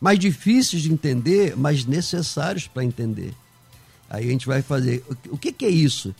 Mais 0.00 0.18
difíceis 0.18 0.82
de 0.82 0.92
entender, 0.92 1.54
mas 1.56 1.84
necessários 1.84 2.66
para 2.66 2.84
entender. 2.84 3.34
Aí 4.08 4.26
a 4.26 4.30
gente 4.30 4.46
vai 4.46 4.62
fazer. 4.62 5.04
O 5.28 5.36
que, 5.36 5.52
que 5.52 5.66
é 5.66 5.70
isso? 5.70 6.14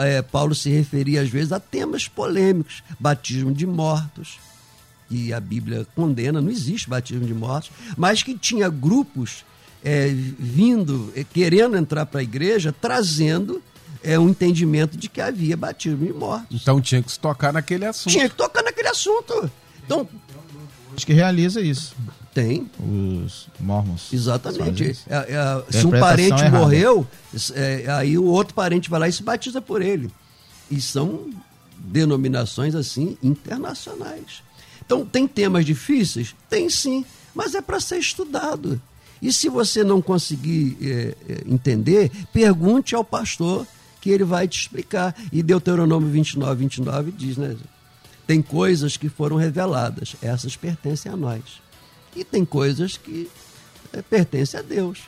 É, 0.00 0.20
Paulo 0.20 0.54
se 0.54 0.68
referia 0.68 1.22
às 1.22 1.30
vezes 1.30 1.52
a 1.52 1.60
temas 1.60 2.08
polêmicos, 2.08 2.82
batismo 2.98 3.52
de 3.52 3.66
mortos, 3.66 4.38
que 5.08 5.32
a 5.32 5.40
Bíblia 5.40 5.86
condena, 5.94 6.40
não 6.40 6.50
existe 6.50 6.88
batismo 6.88 7.26
de 7.26 7.34
mortos, 7.34 7.70
mas 7.96 8.22
que 8.22 8.36
tinha 8.36 8.68
grupos 8.68 9.44
é, 9.84 10.08
vindo, 10.08 11.12
é, 11.16 11.24
querendo 11.24 11.76
entrar 11.76 12.06
para 12.06 12.20
a 12.20 12.22
igreja, 12.22 12.74
trazendo 12.78 13.62
é, 14.02 14.18
um 14.18 14.28
entendimento 14.28 14.96
de 14.96 15.08
que 15.08 15.20
havia 15.20 15.56
batismo 15.56 16.04
de 16.06 16.12
mortos. 16.12 16.60
Então 16.62 16.80
tinha 16.80 17.02
que 17.02 17.10
se 17.10 17.18
tocar 17.18 17.52
naquele 17.52 17.86
assunto. 17.86 18.12
Tinha 18.12 18.28
que 18.28 18.34
tocar 18.34 18.62
naquele 18.62 18.88
assunto. 18.88 19.50
Então, 19.84 20.06
Acho 20.94 21.06
que 21.06 21.12
realiza 21.12 21.60
isso. 21.60 21.94
Tem. 22.34 22.68
Os 22.78 23.48
mormons. 23.60 24.12
Exatamente. 24.12 24.98
É, 25.08 25.16
é, 25.16 25.72
se 25.72 25.86
um 25.86 25.90
parente 25.90 26.42
errada. 26.42 26.58
morreu, 26.58 27.06
é, 27.54 27.84
aí 27.88 28.18
o 28.18 28.24
outro 28.24 28.52
parente 28.54 28.90
vai 28.90 29.00
lá 29.00 29.08
e 29.08 29.12
se 29.12 29.22
batiza 29.22 29.60
por 29.60 29.80
ele. 29.80 30.10
E 30.70 30.80
são 30.80 31.30
denominações 31.78 32.74
assim 32.74 33.16
internacionais. 33.22 34.42
Então, 34.88 35.04
tem 35.04 35.28
temas 35.28 35.66
difíceis? 35.66 36.34
Tem 36.48 36.70
sim, 36.70 37.04
mas 37.34 37.54
é 37.54 37.60
para 37.60 37.78
ser 37.78 37.98
estudado. 37.98 38.80
E 39.20 39.30
se 39.30 39.50
você 39.50 39.84
não 39.84 40.00
conseguir 40.00 40.78
é, 40.80 41.14
é, 41.28 41.42
entender, 41.46 42.10
pergunte 42.32 42.94
ao 42.94 43.04
pastor 43.04 43.66
que 44.00 44.08
ele 44.08 44.24
vai 44.24 44.48
te 44.48 44.58
explicar. 44.58 45.14
E 45.30 45.42
Deuteronômio 45.42 46.08
29, 46.08 46.60
29 46.62 47.12
diz, 47.12 47.36
né? 47.36 47.54
Tem 48.26 48.40
coisas 48.40 48.96
que 48.96 49.10
foram 49.10 49.36
reveladas, 49.36 50.16
essas 50.22 50.56
pertencem 50.56 51.12
a 51.12 51.16
nós. 51.16 51.42
E 52.16 52.24
tem 52.24 52.42
coisas 52.42 52.96
que 52.96 53.28
é, 53.92 54.00
pertencem 54.00 54.58
a 54.58 54.62
Deus. 54.62 55.00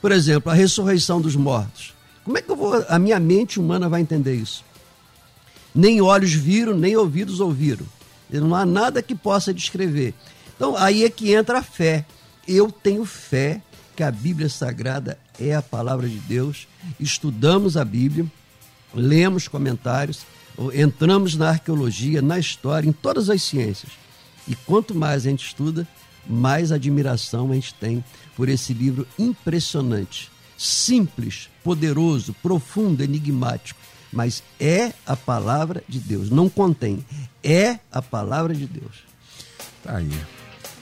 Por 0.00 0.12
exemplo, 0.12 0.52
a 0.52 0.54
ressurreição 0.54 1.20
dos 1.20 1.34
mortos. 1.34 1.92
Como 2.22 2.38
é 2.38 2.42
que 2.42 2.52
eu 2.52 2.54
vou, 2.54 2.84
a 2.88 3.00
minha 3.00 3.18
mente 3.18 3.58
humana 3.58 3.88
vai 3.88 4.00
entender 4.00 4.36
isso? 4.36 4.64
Nem 5.74 6.00
olhos 6.00 6.32
viram, 6.32 6.76
nem 6.76 6.96
ouvidos 6.96 7.40
ouviram. 7.40 7.84
Não 8.40 8.54
há 8.54 8.64
nada 8.64 9.02
que 9.02 9.14
possa 9.14 9.52
descrever. 9.52 10.14
Então, 10.56 10.76
aí 10.76 11.04
é 11.04 11.10
que 11.10 11.32
entra 11.32 11.58
a 11.58 11.62
fé. 11.62 12.04
Eu 12.46 12.70
tenho 12.70 13.04
fé 13.04 13.60
que 13.96 14.02
a 14.02 14.10
Bíblia 14.10 14.48
Sagrada 14.48 15.18
é 15.38 15.54
a 15.54 15.62
palavra 15.62 16.08
de 16.08 16.18
Deus. 16.18 16.68
Estudamos 16.98 17.76
a 17.76 17.84
Bíblia, 17.84 18.26
lemos 18.94 19.48
comentários, 19.48 20.20
entramos 20.72 21.34
na 21.36 21.50
arqueologia, 21.50 22.22
na 22.22 22.38
história, 22.38 22.88
em 22.88 22.92
todas 22.92 23.30
as 23.30 23.42
ciências. 23.42 23.92
E 24.46 24.54
quanto 24.54 24.94
mais 24.94 25.26
a 25.26 25.30
gente 25.30 25.46
estuda, 25.46 25.86
mais 26.26 26.72
admiração 26.72 27.50
a 27.50 27.54
gente 27.54 27.74
tem 27.74 28.04
por 28.36 28.48
esse 28.48 28.72
livro 28.72 29.06
impressionante, 29.18 30.30
simples, 30.56 31.48
poderoso, 31.62 32.34
profundo, 32.42 33.02
enigmático 33.02 33.80
mas 34.14 34.42
é 34.58 34.92
a 35.06 35.16
palavra 35.16 35.82
de 35.88 35.98
Deus, 35.98 36.30
não 36.30 36.48
contém, 36.48 37.04
é 37.42 37.78
a 37.90 38.00
palavra 38.00 38.54
de 38.54 38.66
Deus. 38.66 39.04
Tá 39.82 39.96
aí. 39.96 40.10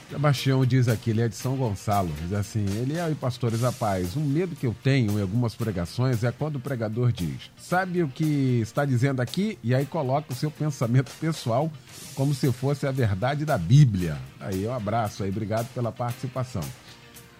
Sebastião 0.09 0.63
diz 0.63 0.87
aqui, 0.87 1.09
ele 1.09 1.21
é 1.21 1.27
de 1.27 1.35
São 1.35 1.55
Gonçalo, 1.55 2.11
diz 2.21 2.33
assim, 2.33 2.63
ele 2.79 2.95
é 2.95 3.07
o 3.07 3.15
pastores 3.15 3.61
da 3.61 3.71
paz. 3.71 4.15
Um 4.15 4.23
medo 4.23 4.55
que 4.55 4.67
eu 4.67 4.75
tenho 4.83 5.17
em 5.17 5.21
algumas 5.21 5.55
pregações 5.55 6.23
é 6.23 6.31
quando 6.31 6.57
o 6.57 6.59
pregador 6.59 7.11
diz, 7.11 7.49
sabe 7.57 8.03
o 8.03 8.07
que 8.07 8.59
está 8.61 8.85
dizendo 8.85 9.21
aqui? 9.21 9.57
E 9.63 9.73
aí 9.73 9.87
coloca 9.87 10.31
o 10.31 10.35
seu 10.35 10.51
pensamento 10.51 11.11
pessoal 11.19 11.71
como 12.13 12.31
se 12.35 12.51
fosse 12.51 12.85
a 12.85 12.91
verdade 12.91 13.43
da 13.43 13.57
Bíblia. 13.57 14.15
Aí, 14.39 14.67
um 14.67 14.73
abraço 14.73 15.23
aí, 15.23 15.29
obrigado 15.31 15.67
pela 15.73 15.91
participação. 15.91 16.61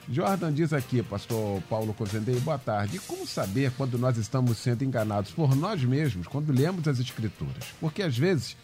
Jordan 0.09 0.51
diz 0.51 0.73
aqui, 0.73 1.01
pastor 1.01 1.61
Paulo 1.69 1.93
Cozendei, 1.93 2.39
boa 2.39 2.57
tarde. 2.57 2.99
Como 2.99 3.25
saber 3.25 3.71
quando 3.77 3.97
nós 3.97 4.17
estamos 4.17 4.57
sendo 4.57 4.83
enganados 4.83 5.31
por 5.31 5.55
nós 5.55 5.83
mesmos 5.83 6.27
quando 6.27 6.51
lemos 6.51 6.87
as 6.87 6.99
Escrituras? 6.99 7.65
Porque 7.79 8.03
às 8.03 8.17
vezes 8.17 8.57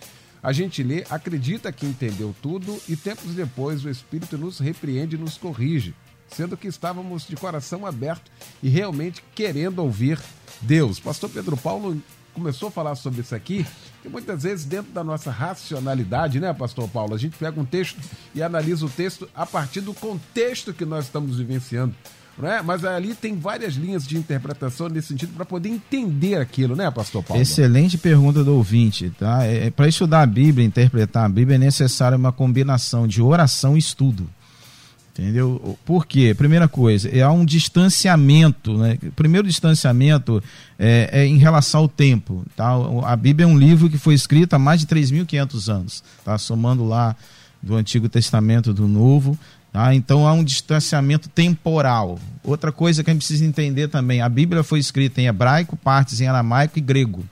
a 0.44 0.52
gente 0.52 0.84
lê, 0.84 1.06
acredita 1.10 1.72
que 1.72 1.86
entendeu 1.86 2.36
tudo 2.42 2.80
e 2.88 2.96
tempos 2.96 3.34
depois 3.34 3.84
o 3.86 3.90
Espírito 3.90 4.38
nos 4.38 4.60
repreende 4.60 5.16
e 5.16 5.20
nos 5.20 5.38
corrige, 5.38 5.94
sendo 6.28 6.58
que 6.58 6.68
estávamos 6.68 7.26
de 7.26 7.36
coração 7.36 7.86
aberto 7.86 8.30
e 8.62 8.70
realmente 8.70 9.24
querendo 9.34 9.80
ouvir 9.80 10.20
Deus. 10.62 11.00
Pastor 11.00 11.30
Pedro 11.30 11.56
Paulo 11.56 12.02
começou 12.40 12.70
a 12.70 12.72
falar 12.72 12.96
sobre 12.96 13.20
isso 13.22 13.36
aqui, 13.36 13.66
que 14.02 14.08
muitas 14.08 14.44
vezes 14.44 14.66
dentro 14.66 14.92
da 14.94 15.04
nossa 15.04 15.30
racionalidade, 15.30 16.40
né, 16.40 16.52
pastor 16.54 16.88
Paulo, 16.88 17.14
a 17.14 17.18
gente 17.18 17.38
pega 17.38 17.60
um 17.60 17.66
texto 17.66 18.00
e 18.34 18.42
analisa 18.42 18.86
o 18.86 18.90
texto 18.90 19.30
a 19.36 19.46
partir 19.46 19.82
do 19.82 19.94
contexto 19.94 20.74
que 20.74 20.86
nós 20.86 21.06
estamos 21.06 21.38
vivenciando. 21.38 21.94
É? 22.42 22.62
Mas 22.62 22.86
ali 22.86 23.14
tem 23.14 23.38
várias 23.38 23.74
linhas 23.74 24.08
de 24.08 24.18
interpretação 24.18 24.88
nesse 24.88 25.10
sentido 25.10 25.34
para 25.34 25.44
poder 25.44 25.68
entender 25.68 26.36
aquilo, 26.36 26.74
né, 26.74 26.90
Pastor 26.90 27.22
Paulo? 27.22 27.42
Excelente 27.42 27.98
pergunta 27.98 28.46
do 28.46 28.56
ouvinte, 28.56 29.12
tá? 29.20 29.46
É, 29.46 29.68
é 29.68 29.70
para 29.70 29.90
estudar 29.90 30.22
a 30.22 30.26
Bíblia, 30.26 30.66
interpretar 30.66 31.26
a 31.26 31.30
Bíblia, 31.30 31.56
é 31.56 31.60
necessário 31.60 32.18
uma 32.18 32.32
combinação 32.32 33.06
de 33.06 33.22
oração 33.22 33.76
e 33.76 33.80
estudo. 33.80 34.30
Entendeu? 35.20 35.78
Por 35.84 36.06
quê? 36.06 36.34
Primeira 36.34 36.66
coisa, 36.66 37.10
é 37.10 37.28
um 37.28 37.44
distanciamento. 37.44 38.78
Né? 38.78 38.98
Primeiro 39.18 39.46
distanciamento 39.46 40.42
é, 40.78 41.10
é, 41.12 41.26
em 41.26 41.38
relação 41.38 41.82
ao 41.82 41.90
tempo. 41.90 42.46
Tá? 42.56 42.70
A 43.04 43.18
Bíblia 43.18 43.44
é 43.44 43.48
um 43.48 43.58
livro 43.58 43.90
que 43.90 43.98
foi 43.98 44.14
escrito 44.14 44.54
há 44.54 44.60
mais 44.60 44.80
de 44.80 44.88
3.500 44.88 45.74
anos, 45.74 46.04
tá? 46.24 46.38
somando 46.38 46.86
lá 46.86 47.18
do 47.62 47.76
Antigo 47.76 48.08
Testamento 48.08 48.74
do 48.74 48.88
Novo. 48.88 49.38
Tá? 49.74 49.94
Então 49.94 50.26
há 50.26 50.32
um 50.32 50.44
distanciamento 50.44 51.28
temporal. 51.28 52.18
Outra 52.42 52.72
coisa 52.72 53.04
que 53.04 53.10
a 53.10 53.14
gente 53.14 53.20
precisa 53.22 53.44
entender 53.44 53.90
também: 53.90 54.22
a 54.22 54.30
Bíblia 54.30 54.64
foi 54.64 54.80
escrita 54.80 55.20
em 55.20 55.28
hebraico, 55.28 55.76
partes 55.76 56.22
em 56.22 56.28
aramaico 56.28 56.80
e 56.80 56.82
grego. 56.82 57.26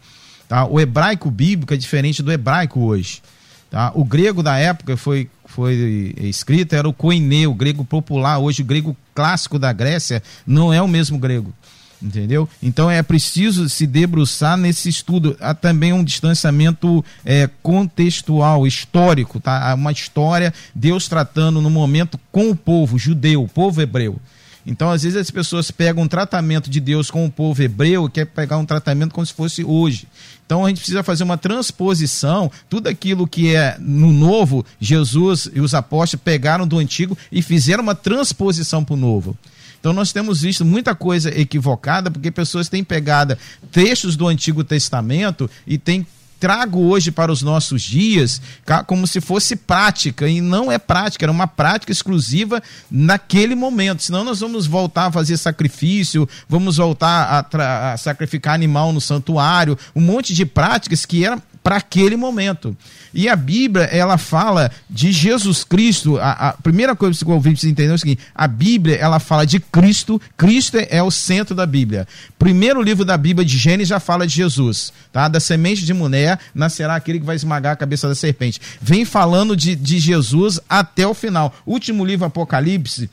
Tá? 0.46 0.66
O 0.66 0.78
hebraico 0.78 1.32
bíblico 1.32 1.74
é 1.74 1.78
diferente 1.78 2.22
do 2.22 2.34
hebraico 2.34 2.82
hoje. 2.82 3.22
Tá? 3.70 3.92
O 3.94 4.04
grego 4.04 4.42
da 4.42 4.58
época 4.58 4.96
foi 4.96 5.30
foi 5.48 6.14
escrito 6.20 6.76
era 6.76 6.88
o 6.88 6.94
koiné, 6.94 7.48
o 7.48 7.54
grego 7.54 7.84
popular. 7.84 8.38
Hoje, 8.38 8.62
o 8.62 8.66
grego 8.66 8.96
clássico 9.16 9.58
da 9.58 9.74
Grécia 9.74 10.22
não 10.46 10.72
é 10.72 10.82
o 10.82 10.88
mesmo 10.88 11.18
grego. 11.18 11.54
Entendeu? 12.00 12.48
Então 12.62 12.92
é 12.92 13.02
preciso 13.02 13.68
se 13.68 13.88
debruçar 13.88 14.56
nesse 14.56 14.88
estudo. 14.88 15.36
Há 15.40 15.56
também 15.56 15.94
um 15.94 16.04
distanciamento 16.04 17.04
é, 17.26 17.50
contextual, 17.64 18.68
histórico, 18.68 19.40
tá? 19.40 19.72
Há 19.72 19.74
uma 19.74 19.92
história, 19.92 20.54
Deus 20.76 21.08
tratando 21.08 21.60
no 21.60 21.72
momento 21.72 22.20
com 22.32 22.52
o 22.52 22.56
povo 22.56 23.00
judeu, 23.00 23.42
o 23.42 23.48
povo 23.48 23.82
hebreu. 23.82 24.20
Então, 24.68 24.92
às 24.92 25.04
vezes, 25.04 25.18
as 25.18 25.32
pessoas 25.32 25.72
pegam 25.72 26.04
um 26.04 26.08
tratamento 26.10 26.70
de 26.70 26.82
Deus 26.82 27.10
com 27.10 27.26
o 27.26 27.32
povo 27.32 27.64
hebreu 27.64 28.06
e 28.06 28.12
quer 28.12 28.26
pegar 28.26 28.58
um 28.58 28.66
tratamento 28.66 29.14
como 29.14 29.26
se 29.26 29.34
fosse 29.34 29.64
hoje. 29.64 30.06
Então, 30.46 30.66
a 30.66 30.68
gente 30.68 30.80
precisa 30.80 31.02
fazer 31.02 31.24
uma 31.24 31.38
transposição. 31.38 32.52
Tudo 32.70 32.88
aquilo 32.88 33.26
que 33.26 33.56
é 33.56 33.78
no 33.80 34.12
novo, 34.12 34.66
Jesus 34.78 35.50
e 35.54 35.62
os 35.62 35.74
apóstolos 35.74 36.22
pegaram 36.22 36.68
do 36.68 36.78
antigo 36.78 37.18
e 37.32 37.42
fizeram 37.42 37.82
uma 37.82 37.96
transposição 37.96 38.84
para 38.84 38.94
o 38.94 38.98
novo. 38.98 39.38
Então 39.80 39.94
nós 39.94 40.12
temos 40.12 40.42
visto 40.42 40.66
muita 40.66 40.96
coisa 40.96 41.30
equivocada, 41.30 42.10
porque 42.10 42.32
pessoas 42.32 42.68
têm 42.68 42.84
pegado 42.84 43.38
textos 43.72 44.16
do 44.16 44.28
Antigo 44.28 44.64
Testamento 44.64 45.50
e 45.66 45.78
têm 45.78 46.06
trago 46.40 46.80
hoje 46.82 47.12
para 47.12 47.32
os 47.32 47.42
nossos 47.42 47.82
dias 47.82 48.42
como 48.86 49.08
se 49.08 49.20
fosse 49.22 49.56
prática, 49.56 50.28
e 50.28 50.42
não 50.42 50.72
é 50.72 50.78
prática, 50.78 51.26
era 51.26 51.32
uma 51.32 51.48
prática 51.48 51.92
exclusiva 51.92 52.62
naquele 52.90 53.56
momento. 53.56 54.04
Senão 54.04 54.24
nós 54.24 54.40
vamos 54.40 54.68
voltar 54.68 55.08
a 55.08 55.12
fazer 55.12 55.38
sacrifício, 55.38 56.28
vamos 56.48 56.78
voltar 56.78 57.48
a, 57.54 57.94
a 57.94 57.98
sacrificar 57.98 58.54
animal 58.54 58.94
no 58.94 59.02
santuário, 59.02 59.78
um 59.96 60.02
monte 60.02 60.34
de 60.34 60.46
práticas 60.46 61.06
que 61.06 61.26
eram 61.26 61.42
para 61.68 61.76
aquele 61.76 62.16
momento. 62.16 62.78
E 63.14 63.28
a 63.28 63.36
Bíblia, 63.36 63.84
ela 63.88 64.18
fala 64.18 64.72
de 64.90 65.12
Jesus 65.12 65.66
Cristo. 65.66 66.18
A, 66.18 66.32
a 66.32 66.54
primeira 66.54 66.96
coisa 66.96 67.20
que 67.20 67.26
você 67.26 67.50
precisa 67.50 67.70
entender 67.70 67.92
é 67.92 67.94
o 67.94 67.98
seguinte: 67.98 68.22
a 68.34 68.48
Bíblia, 68.48 68.96
ela 68.96 69.20
fala 69.20 69.46
de 69.46 69.60
Cristo. 69.60 70.22
Cristo 70.38 70.78
é 70.78 71.04
o 71.04 71.12
centro 71.12 71.54
da 71.54 71.66
Bíblia. 71.66 72.08
Primeiro 72.40 72.82
livro 72.82 73.04
da 73.04 73.18
Bíblia 73.18 73.46
de 73.46 73.58
Gênesis 73.58 73.90
já 73.90 74.00
fala 74.00 74.26
de 74.26 74.34
Jesus, 74.34 74.94
tá? 75.12 75.28
Da 75.28 75.42
semente 75.42 75.84
de 75.84 75.94
mulher 75.94 76.40
nascerá 76.56 76.96
aquele 76.96 77.20
que 77.20 77.26
vai 77.26 77.36
esmagar 77.36 77.74
a 77.74 77.76
cabeça 77.76 78.08
da 78.08 78.16
serpente. 78.16 78.62
Vem 78.82 79.04
falando 79.04 79.54
de, 79.54 79.76
de 79.76 80.00
Jesus 80.00 80.62
até 80.70 81.06
o 81.06 81.14
final. 81.14 81.54
Último 81.66 82.06
livro 82.06 82.26
Apocalipse, 82.26 83.10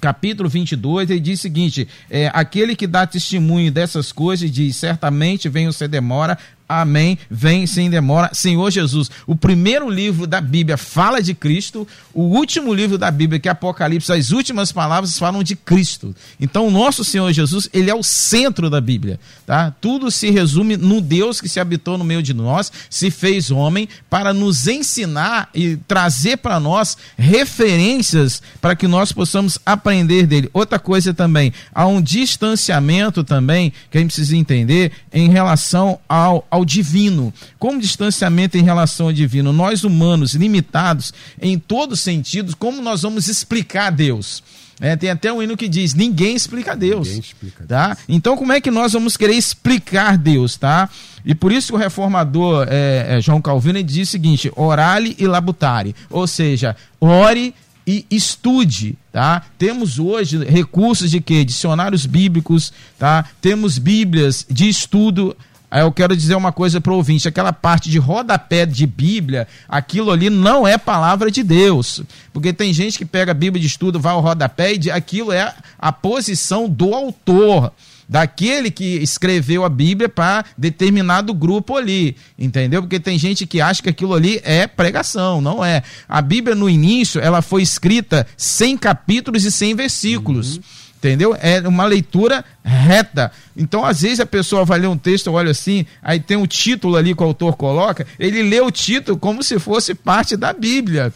capítulo 0.00 0.48
22, 0.48 1.10
ele 1.10 1.20
diz 1.20 1.38
o 1.38 1.42
seguinte: 1.42 1.86
é, 2.10 2.30
aquele 2.32 2.74
que 2.74 2.86
dá 2.86 3.06
testemunho 3.06 3.70
dessas 3.70 4.12
coisas 4.12 4.50
diz: 4.50 4.76
certamente 4.76 5.48
vem 5.48 5.68
o 5.68 5.72
ser 5.72 5.88
demora, 5.88 6.38
Amém. 6.68 7.18
Vem 7.30 7.66
sem 7.66 7.90
demora. 7.90 8.30
Senhor 8.32 8.70
Jesus. 8.70 9.10
O 9.26 9.36
primeiro 9.36 9.90
livro 9.90 10.26
da 10.26 10.40
Bíblia 10.40 10.76
fala 10.76 11.22
de 11.22 11.34
Cristo. 11.34 11.86
O 12.12 12.22
último 12.22 12.72
livro 12.72 12.96
da 12.96 13.10
Bíblia, 13.10 13.38
que 13.38 13.48
é 13.48 13.52
Apocalipse, 13.52 14.10
as 14.12 14.30
últimas 14.30 14.72
palavras 14.72 15.18
falam 15.18 15.42
de 15.42 15.56
Cristo. 15.56 16.14
Então, 16.40 16.66
o 16.66 16.70
nosso 16.70 17.04
Senhor 17.04 17.30
Jesus, 17.32 17.68
ele 17.72 17.90
é 17.90 17.94
o 17.94 18.02
centro 18.02 18.70
da 18.70 18.80
Bíblia. 18.80 19.20
Tá? 19.46 19.74
Tudo 19.80 20.10
se 20.10 20.30
resume 20.30 20.76
no 20.76 21.00
Deus 21.00 21.40
que 21.40 21.48
se 21.48 21.60
habitou 21.60 21.98
no 21.98 22.04
meio 22.04 22.22
de 22.22 22.32
nós, 22.32 22.72
se 22.88 23.10
fez 23.10 23.50
homem, 23.50 23.88
para 24.08 24.32
nos 24.32 24.66
ensinar 24.66 25.50
e 25.54 25.76
trazer 25.76 26.38
para 26.38 26.58
nós 26.58 26.96
referências 27.18 28.42
para 28.60 28.74
que 28.74 28.88
nós 28.88 29.12
possamos 29.12 29.58
aprender 29.66 30.26
dele. 30.26 30.48
Outra 30.52 30.78
coisa 30.78 31.12
também, 31.12 31.52
há 31.74 31.86
um 31.86 32.00
distanciamento 32.00 33.22
também 33.22 33.72
que 33.90 33.98
a 33.98 34.00
gente 34.00 34.12
precisa 34.12 34.36
entender 34.36 34.92
em 35.12 35.28
relação 35.28 35.98
ao 36.08 36.46
ao 36.54 36.64
divino. 36.64 37.34
Como 37.58 37.80
distanciamento 37.80 38.56
em 38.56 38.62
relação 38.62 39.06
ao 39.06 39.12
divino, 39.12 39.52
nós 39.52 39.82
humanos, 39.82 40.34
limitados 40.34 41.12
em 41.40 41.58
todos 41.58 41.98
os 41.98 42.04
sentidos, 42.04 42.54
como 42.54 42.80
nós 42.80 43.02
vamos 43.02 43.28
explicar 43.28 43.90
Deus? 43.90 44.42
É, 44.80 44.96
tem 44.96 45.10
até 45.10 45.32
um 45.32 45.42
hino 45.42 45.56
que 45.56 45.68
diz: 45.68 45.94
ninguém 45.94 46.34
explica 46.34 46.76
Deus. 46.76 47.06
Ninguém 47.08 47.20
explica 47.20 47.64
tá? 47.66 47.86
Deus. 47.88 47.98
Então, 48.08 48.36
como 48.36 48.52
é 48.52 48.60
que 48.60 48.70
nós 48.70 48.92
vamos 48.92 49.16
querer 49.16 49.34
explicar 49.34 50.16
Deus? 50.16 50.56
tá? 50.56 50.88
E 51.24 51.34
por 51.34 51.52
isso 51.52 51.68
que 51.68 51.74
o 51.74 51.78
reformador 51.78 52.66
é, 52.68 53.16
é, 53.16 53.20
João 53.20 53.40
Calvino 53.40 53.82
diz 53.82 54.08
o 54.08 54.10
seguinte: 54.12 54.52
orale 54.54 55.16
e 55.18 55.26
labutare. 55.26 55.94
Ou 56.10 56.26
seja, 56.26 56.76
ore 57.00 57.54
e 57.86 58.04
estude, 58.10 58.96
tá? 59.12 59.42
Temos 59.58 59.98
hoje 59.98 60.42
recursos 60.44 61.10
de 61.10 61.20
quê? 61.20 61.44
Dicionários 61.44 62.06
bíblicos, 62.06 62.72
tá? 62.98 63.24
Temos 63.40 63.78
bíblias 63.78 64.46
de 64.50 64.68
estudo 64.68 65.36
Aí 65.74 65.80
eu 65.80 65.90
quero 65.90 66.16
dizer 66.16 66.36
uma 66.36 66.52
coisa 66.52 66.80
para 66.80 66.92
o 66.92 66.96
ouvinte: 66.96 67.26
aquela 67.26 67.52
parte 67.52 67.90
de 67.90 67.98
rodapé 67.98 68.64
de 68.64 68.86
Bíblia, 68.86 69.48
aquilo 69.68 70.12
ali 70.12 70.30
não 70.30 70.64
é 70.64 70.78
palavra 70.78 71.32
de 71.32 71.42
Deus. 71.42 72.00
Porque 72.32 72.52
tem 72.52 72.72
gente 72.72 72.96
que 72.96 73.04
pega 73.04 73.32
a 73.32 73.34
Bíblia 73.34 73.60
de 73.60 73.66
estudo, 73.66 73.98
vai 73.98 74.12
ao 74.12 74.20
rodapé 74.20 74.72
e 74.72 74.88
aquilo 74.88 75.32
é 75.32 75.52
a 75.76 75.90
posição 75.90 76.68
do 76.68 76.94
autor 76.94 77.72
daquele 78.08 78.70
que 78.70 78.98
escreveu 79.02 79.64
a 79.64 79.68
Bíblia 79.68 80.08
para 80.08 80.44
determinado 80.56 81.34
grupo 81.34 81.76
ali, 81.76 82.16
entendeu? 82.38 82.80
Porque 82.80 83.00
tem 83.00 83.18
gente 83.18 83.44
que 83.44 83.60
acha 83.60 83.82
que 83.82 83.88
aquilo 83.88 84.14
ali 84.14 84.40
é 84.44 84.68
pregação, 84.68 85.40
não 85.40 85.64
é. 85.64 85.82
A 86.08 86.22
Bíblia 86.22 86.54
no 86.54 86.70
início, 86.70 87.20
ela 87.20 87.42
foi 87.42 87.62
escrita 87.62 88.24
sem 88.36 88.78
capítulos 88.78 89.44
e 89.44 89.50
sem 89.50 89.74
versículos. 89.74 90.58
Uhum 90.58 90.83
entendeu? 91.04 91.36
É 91.40 91.60
uma 91.68 91.84
leitura 91.84 92.44
reta. 92.64 93.30
Então, 93.54 93.84
às 93.84 94.00
vezes, 94.00 94.20
a 94.20 94.26
pessoa 94.26 94.64
vai 94.64 94.78
ler 94.78 94.88
um 94.88 94.96
texto, 94.96 95.30
olha 95.30 95.50
assim, 95.50 95.84
aí 96.02 96.18
tem 96.18 96.36
um 96.36 96.46
título 96.46 96.96
ali 96.96 97.14
que 97.14 97.22
o 97.22 97.26
autor 97.26 97.56
coloca, 97.56 98.06
ele 98.18 98.42
lê 98.42 98.60
o 98.60 98.70
título 98.70 99.18
como 99.18 99.42
se 99.42 99.58
fosse 99.58 99.94
parte 99.94 100.36
da 100.36 100.52
Bíblia. 100.52 101.12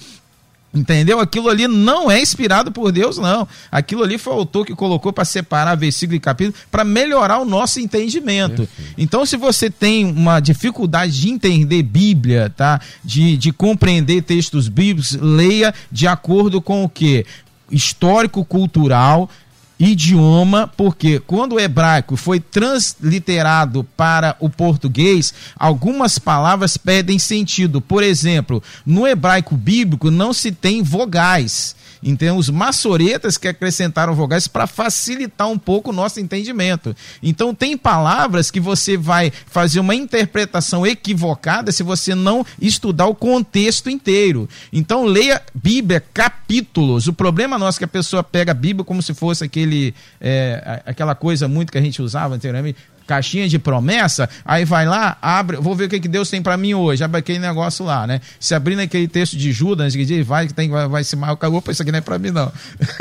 Entendeu? 0.73 1.19
Aquilo 1.19 1.49
ali 1.49 1.67
não 1.67 2.11
é 2.11 2.21
inspirado 2.21 2.71
por 2.71 2.93
Deus, 2.93 3.17
não. 3.17 3.49
Aquilo 3.73 4.03
ali 4.03 4.19
foi 4.19 4.35
o 4.35 4.37
autor 4.37 4.67
que 4.67 4.75
colocou 4.75 5.11
para 5.11 5.25
separar 5.25 5.75
versículo 5.75 6.17
e 6.17 6.21
capítulo 6.21 6.55
para 6.71 6.85
melhorar 6.85 7.39
o 7.39 7.45
nosso 7.47 7.81
entendimento. 7.81 8.67
Perfeito. 8.67 8.95
Então, 8.99 9.25
se 9.25 9.39
você 9.39 9.71
tem 9.71 10.05
uma 10.05 10.41
dificuldade 10.41 11.19
de 11.19 11.31
entender 11.31 11.83
Bíblia, 11.83 12.53
tá? 12.55 12.79
De, 13.03 13.39
de 13.39 13.51
compreender 13.51 14.23
textos 14.23 14.69
bíblicos, 14.69 15.15
leia 15.15 15.75
de 15.91 16.07
acordo 16.07 16.61
com 16.61 16.85
o 16.85 16.89
que? 16.89 17.25
Histórico, 17.71 18.45
cultural, 18.45 19.31
idioma, 19.79 20.67
porque 20.77 21.21
quando 21.21 21.55
o 21.55 21.61
hebraico 21.61 22.17
foi 22.17 22.41
transliterado 22.41 23.85
para 23.97 24.37
o 24.41 24.51
português, 24.51 25.33
algumas 25.57 26.19
palavras 26.19 26.77
perdem 26.77 27.19
sentido. 27.19 27.81
Por 27.81 28.03
exemplo, 28.03 28.63
no 28.85 29.07
hebraico 29.07 29.57
bíblico 29.57 30.11
não 30.11 30.33
se 30.33 30.51
tem 30.51 30.83
vogais. 30.83 31.77
Então, 32.03 32.37
os 32.37 32.49
maçoretas 32.49 33.37
que 33.37 33.49
acrescentaram 33.49 34.15
vogais 34.15 34.47
para 34.47 34.67
facilitar 34.67 35.49
um 35.49 35.59
pouco 35.59 35.91
o 35.91 35.93
nosso 35.93 36.21
entendimento. 36.21 36.95
Então, 37.23 37.55
tem 37.55 37.77
palavras 37.77 38.51
que 38.51 38.61
você 38.61 38.97
vai 38.97 39.33
fazer 39.47 39.81
uma 39.81 39.95
interpretação 39.95 40.87
equivocada 40.87 41.73
se 41.73 41.83
você 41.83 42.15
não 42.15 42.45
estudar 42.61 43.07
o 43.07 43.15
contexto 43.15 43.91
inteiro. 43.91 44.49
Então, 44.73 45.05
leia 45.05 45.43
Bíblia, 45.55 46.03
capítulos. 46.13 47.07
O 47.07 47.13
problema 47.13 47.59
nosso 47.59 47.79
é 47.79 47.81
que 47.81 47.85
a 47.85 47.89
pessoa 47.89 48.23
pega 48.23 48.53
a 48.53 48.55
Bíblia 48.55 48.85
como 48.85 49.03
se 49.03 49.15
fosse 49.15 49.45
aquele, 49.45 49.95
é, 50.21 50.83
aquela 50.87 51.15
coisa 51.15 51.49
muito 51.49 51.73
que 51.73 51.79
a 51.79 51.83
gente 51.83 52.01
usava 52.01 52.35
anteriormente 52.35 52.79
caixinha 53.09 53.49
de 53.49 53.59
promessa, 53.59 54.29
aí 54.45 54.67
vai 54.67 54.87
lá, 54.87 55.17
abre, 55.23 55.57
vou 55.57 55.75
ver 55.75 55.87
o 55.87 55.89
que, 55.89 55.99
que 55.99 56.09
Deus 56.09 56.29
tem 56.29 56.43
para 56.43 56.59
mim 56.59 56.75
hoje, 56.75 57.03
abre 57.03 57.19
aquele 57.19 57.39
negócio 57.39 57.85
lá, 57.85 58.07
né? 58.07 58.21
Se 58.39 58.55
abrindo 58.55 58.81
aquele 58.81 59.09
texto 59.09 59.35
de 59.35 59.51
Judas, 59.51 59.97
que 59.97 60.05
diz, 60.05 60.27
vai, 60.27 60.47
tem, 60.47 60.69
vai, 60.69 60.87
vai 60.87 61.03
se 61.03 61.17
marcar, 61.17 61.49
opa, 61.49 61.73
isso 61.73 61.81
aqui 61.81 61.91
não 61.91 61.99
é 61.99 62.03
para 62.03 62.19
mim 62.19 62.31
não. 62.31 62.53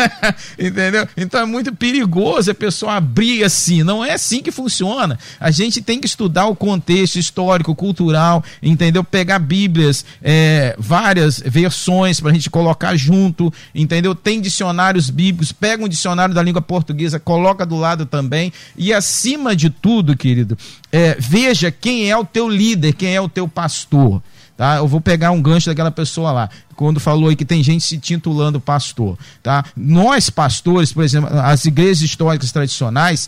Entendeu? 0.57 1.05
Então 1.17 1.41
é 1.41 1.45
muito 1.45 1.75
perigoso 1.75 2.49
a 2.49 2.55
pessoa 2.55 2.93
abrir 2.93 3.43
assim, 3.43 3.83
não 3.83 4.03
é 4.03 4.13
assim 4.13 4.41
que 4.41 4.49
funciona. 4.49 5.19
A 5.39 5.51
gente 5.51 5.81
tem 5.81 5.99
que 5.99 6.07
estudar 6.07 6.45
o 6.45 6.55
contexto 6.55 7.17
histórico, 7.17 7.75
cultural, 7.75 8.43
entendeu? 8.63 9.03
Pegar 9.03 9.39
bíblias, 9.39 10.05
é, 10.21 10.75
várias 10.79 11.39
versões 11.39 12.19
para 12.19 12.31
a 12.31 12.33
gente 12.33 12.49
colocar 12.49 12.95
junto, 12.95 13.51
entendeu? 13.75 14.15
Tem 14.15 14.39
dicionários 14.39 15.09
bíblicos, 15.09 15.51
pega 15.51 15.83
um 15.83 15.87
dicionário 15.87 16.33
da 16.33 16.41
língua 16.41 16.61
portuguesa, 16.61 17.19
coloca 17.19 17.65
do 17.65 17.75
lado 17.75 18.05
também, 18.05 18.53
e 18.77 18.93
acima 18.93 19.55
de 19.55 19.69
tudo, 19.69 19.96
tudo, 19.97 20.15
querido, 20.15 20.55
é, 20.91 21.15
veja 21.19 21.71
quem 21.71 22.09
é 22.09 22.15
o 22.15 22.23
teu 22.23 22.47
líder, 22.47 22.93
quem 22.93 23.15
é 23.15 23.19
o 23.21 23.27
teu 23.27 23.47
pastor. 23.47 24.21
Tá? 24.55 24.77
Eu 24.77 24.87
vou 24.87 25.01
pegar 25.01 25.31
um 25.31 25.41
gancho 25.41 25.69
daquela 25.69 25.91
pessoa 25.91 26.31
lá, 26.31 26.49
quando 26.75 26.99
falou 26.99 27.29
aí 27.29 27.35
que 27.35 27.45
tem 27.45 27.63
gente 27.63 27.83
se 27.83 27.97
titulando 27.97 28.59
pastor. 28.59 29.17
Tá? 29.41 29.65
Nós, 29.75 30.29
pastores, 30.29 30.93
por 30.93 31.03
exemplo, 31.03 31.29
as 31.39 31.65
igrejas 31.65 32.01
históricas 32.01 32.51
tradicionais, 32.51 33.27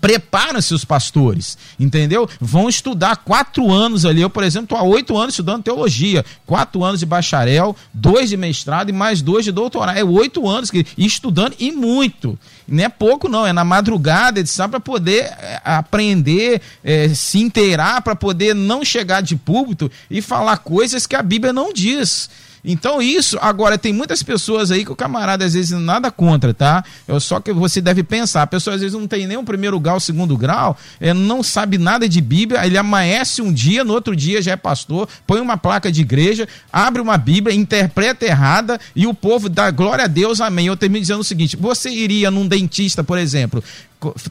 preparam-se 0.00 0.74
os 0.74 0.84
pastores, 0.84 1.56
entendeu? 1.80 2.28
Vão 2.40 2.68
estudar 2.68 3.16
quatro 3.16 3.72
anos 3.72 4.04
ali. 4.04 4.20
Eu, 4.20 4.30
por 4.30 4.44
exemplo, 4.44 4.64
estou 4.64 4.78
há 4.78 4.82
oito 4.82 5.16
anos 5.16 5.34
estudando 5.34 5.64
teologia, 5.64 6.24
quatro 6.44 6.84
anos 6.84 7.00
de 7.00 7.06
bacharel, 7.06 7.74
dois 7.92 8.28
de 8.28 8.36
mestrado 8.36 8.88
e 8.88 8.92
mais 8.92 9.22
dois 9.22 9.44
de 9.44 9.52
doutorado. 9.52 9.98
É 9.98 10.04
oito 10.04 10.48
anos 10.48 10.70
que 10.70 10.86
estudando 10.96 11.54
e 11.58 11.72
muito. 11.72 12.38
Não 12.68 12.84
é 12.84 12.88
pouco, 12.88 13.28
não, 13.28 13.46
é 13.46 13.52
na 13.52 13.64
madrugada, 13.64 14.44
sabe, 14.46 14.72
para 14.72 14.80
poder 14.80 15.24
é, 15.24 15.60
aprender, 15.64 16.60
é, 16.82 17.08
se 17.08 17.38
inteirar, 17.38 18.02
para 18.02 18.16
poder 18.16 18.54
não 18.54 18.84
chegar 18.84 19.20
de 19.20 19.36
púlpito 19.36 19.90
e 20.10 20.20
falar 20.20 20.58
coisas 20.58 21.06
que 21.06 21.16
a 21.16 21.22
Bíblia 21.22 21.52
não 21.52 21.72
diz. 21.72 22.28
Então, 22.68 23.00
isso, 23.00 23.38
agora, 23.40 23.78
tem 23.78 23.92
muitas 23.92 24.24
pessoas 24.24 24.72
aí 24.72 24.84
que 24.84 24.90
o 24.90 24.96
camarada 24.96 25.44
às 25.44 25.54
vezes 25.54 25.70
nada 25.78 26.10
contra, 26.10 26.52
tá? 26.52 26.84
É 27.06 27.20
só 27.20 27.38
que 27.38 27.52
você 27.52 27.80
deve 27.80 28.02
pensar. 28.02 28.42
A 28.42 28.46
pessoa 28.46 28.74
às 28.74 28.80
vezes 28.80 28.98
não 28.98 29.06
tem 29.06 29.24
nem 29.24 29.36
o 29.36 29.44
primeiro 29.44 29.78
grau, 29.78 29.98
o 29.98 30.00
segundo 30.00 30.36
grau, 30.36 30.76
é, 30.98 31.14
não 31.14 31.44
sabe 31.44 31.78
nada 31.78 32.08
de 32.08 32.20
Bíblia, 32.20 32.66
ele 32.66 32.76
amanhece 32.76 33.40
um 33.40 33.52
dia, 33.52 33.84
no 33.84 33.92
outro 33.92 34.16
dia 34.16 34.42
já 34.42 34.50
é 34.50 34.56
pastor, 34.56 35.08
põe 35.24 35.40
uma 35.40 35.56
placa 35.56 35.92
de 35.92 36.00
igreja, 36.00 36.48
abre 36.72 37.00
uma 37.00 37.16
Bíblia, 37.16 37.54
interpreta 37.54 38.24
errada 38.24 38.80
e 38.96 39.06
o 39.06 39.14
povo 39.14 39.48
dá 39.48 39.70
glória 39.70 40.04
a 40.04 40.08
Deus, 40.08 40.40
amém. 40.40 40.66
Eu 40.66 40.76
termino 40.76 41.00
dizendo 41.00 41.20
o 41.20 41.24
seguinte: 41.24 41.56
você 41.56 41.88
iria 41.88 42.32
num 42.32 42.48
dentista, 42.48 43.04
por 43.04 43.16
exemplo, 43.16 43.62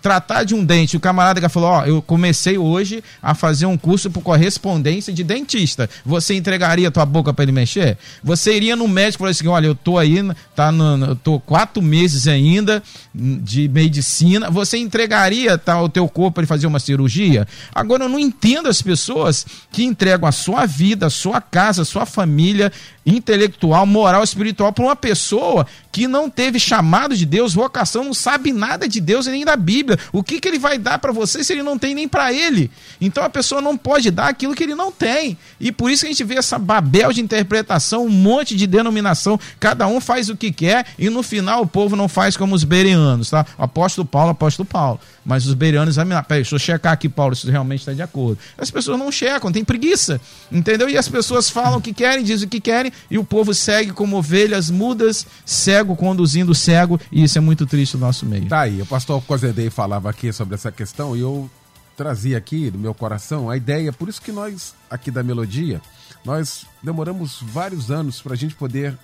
tratar 0.02 0.44
de 0.44 0.54
um 0.54 0.64
dente, 0.64 0.96
o 0.96 1.00
camarada 1.00 1.42
que 1.42 1.50
falou, 1.50 1.70
ó, 1.70 1.82
oh, 1.82 1.86
eu 1.86 2.02
comecei 2.02 2.58
hoje 2.58 3.04
a 3.22 3.34
fazer 3.34 3.66
um 3.66 3.78
curso 3.78 4.10
por 4.10 4.22
correspondência 4.22 5.12
de 5.12 5.24
dentista. 5.24 5.90
Você 6.06 6.36
entregaria 6.36 6.92
tua 6.92 7.06
boca 7.06 7.34
para 7.34 7.44
ele 7.44 7.52
mexer? 7.52 7.98
Você 8.24 8.56
iria 8.56 8.76
no 8.76 8.88
médico 8.88 9.18
e 9.18 9.20
falaria 9.20 9.32
assim, 9.32 9.48
olha, 9.48 9.68
eu 9.68 9.76
tô 9.76 9.98
aí, 9.98 10.16
tá 10.56 10.72
no, 10.72 11.06
eu 11.06 11.16
tô 11.16 11.40
quatro 11.40 11.82
meses 11.82 12.28
ainda 12.28 12.82
de 13.14 13.68
medicina. 13.68 14.50
Você 14.50 14.78
entregaria 14.78 15.58
tá, 15.58 15.82
o 15.82 15.90
teu 15.90 16.08
corpo 16.08 16.36
para 16.36 16.48
fazer 16.48 16.68
uma 16.68 16.80
cirurgia? 16.80 17.48
Agora 17.74 18.04
eu 18.04 18.10
não 18.10 18.20
entendo 18.20 18.70
as 18.70 18.82
pessoas 18.82 19.46
que 19.72 19.84
entregam 19.84 20.28
a 20.28 20.32
sua 20.32 20.66
vida, 20.66 21.08
a 21.08 21.10
sua 21.10 21.42
casa, 21.42 21.82
a 21.82 21.86
sua 21.86 22.06
família 22.06 22.72
intelectual, 23.06 23.86
moral, 23.86 24.24
espiritual 24.24 24.74
para 24.74 24.84
uma 24.84 24.96
pessoa 24.96 25.68
que 25.92 26.08
não 26.08 26.30
teve 26.30 26.60
chamado 26.60 27.16
de 27.16 27.26
Deus, 27.26 27.54
vocação, 27.54 28.04
não 28.04 28.14
sabe 28.14 28.52
nada 28.52 28.88
de 28.88 29.00
Deus 29.00 29.28
e 29.28 29.32
nem 29.32 29.46
da 29.46 29.56
Bíblia. 29.56 30.00
O 30.12 30.24
que, 30.24 30.40
que 30.40 30.48
ele 30.48 30.60
vai 30.60 30.78
dar 30.78 31.00
para 31.00 31.12
você 31.12 31.44
se 31.44 31.54
ele 31.54 31.64
não 31.64 31.78
tem 31.78 31.94
nem 31.94 32.08
para 32.08 32.34
ele? 32.34 32.72
Então 33.00 33.24
a 33.24 33.30
pessoa 33.30 33.62
não 33.62 33.78
pode 33.78 34.10
dar 34.12 34.28
aquilo 34.28 34.56
que 34.56 34.64
ele 34.64 34.76
não 34.76 34.92
tem. 34.92 35.38
E 35.60 35.72
por 35.72 35.92
isso 35.92 36.02
que 36.02 36.08
a 36.08 36.12
gente 36.12 36.24
vê 36.24 36.36
essa 36.36 36.58
babel 36.58 37.14
de 37.14 37.22
interpretação, 37.22 38.06
um 38.06 38.10
monte 38.10 38.56
de 38.56 38.68
denominação, 38.68 39.40
cada 39.60 39.88
um 39.88 40.02
faz 40.02 40.30
o 40.30 40.36
que 40.36 40.52
quer 40.52 40.86
e 40.98 41.10
no 41.10 41.22
final 41.22 41.62
o 41.62 41.68
povo 41.68 41.96
não 41.96 42.10
faz 42.10 42.36
como 42.36 42.56
os 42.56 42.64
bereanos, 42.64 43.30
tá? 43.30 43.46
Apóstolo 43.58 44.06
Paulo, 44.06 44.32
apóstolo 44.32 44.66
Paulo. 44.66 45.00
Mas 45.26 45.48
os 45.48 45.56
bereanos 45.56 45.96
examinar, 45.96 46.24
peraí, 46.24 46.44
deixa 46.44 46.54
eu 46.54 46.60
checar 46.60 46.94
aqui, 46.94 47.10
Paulo, 47.10 47.36
se 47.36 47.50
realmente 47.50 47.80
está 47.80 47.94
de 47.94 48.02
acordo. 48.04 48.38
As 48.56 48.70
pessoas 48.70 49.00
não 49.00 49.12
checam, 49.12 49.52
tem 49.52 49.66
preguiça, 49.66 50.22
entendeu? 50.52 50.88
E 50.88 50.96
as 50.96 51.10
pessoas 51.10 51.50
falam 51.50 51.80
o 51.80 51.82
que 51.82 51.92
querem, 51.92 52.24
dizem 52.24 52.46
o 52.46 52.50
que 52.50 52.62
querem 52.62 52.92
e 53.10 53.18
o 53.18 53.24
povo 53.24 53.52
segue 53.52 53.92
como 53.92 54.18
ovelhas 54.18 54.70
mudas, 54.70 55.26
cego 55.44 55.96
conduzindo 55.96 56.54
cego, 56.54 57.00
e 57.12 57.24
isso 57.24 57.40
é 57.40 57.42
muito 57.42 57.66
triste 57.66 57.96
no 57.96 58.02
nosso 58.02 58.24
meio. 58.26 58.48
Tá 58.48 58.62
aí, 58.62 58.82
o 58.82 58.86
pastor 58.86 59.20
Cozedei 59.24 59.72
falava 59.72 60.12
aqui 60.12 60.32
sobre 60.32 60.54
essa 60.54 60.72
questão 60.72 61.18
e 61.18 61.22
eu 61.22 61.50
trazia 61.98 62.38
aqui 62.38 62.70
do 62.70 62.78
meu 62.78 62.94
coração 62.94 63.50
a 63.50 63.58
ideia, 63.58 63.92
por 63.92 64.08
isso 64.08 64.22
que 64.22 64.32
nós, 64.32 64.76
aqui 64.90 65.10
da 65.10 65.24
Melodia, 65.24 65.82
nós 66.24 66.68
demoramos 66.84 67.40
vários 67.42 67.90
anos 67.90 68.22
para 68.22 68.34
a 68.34 68.38
gente 68.38 68.54
poder 68.54 68.96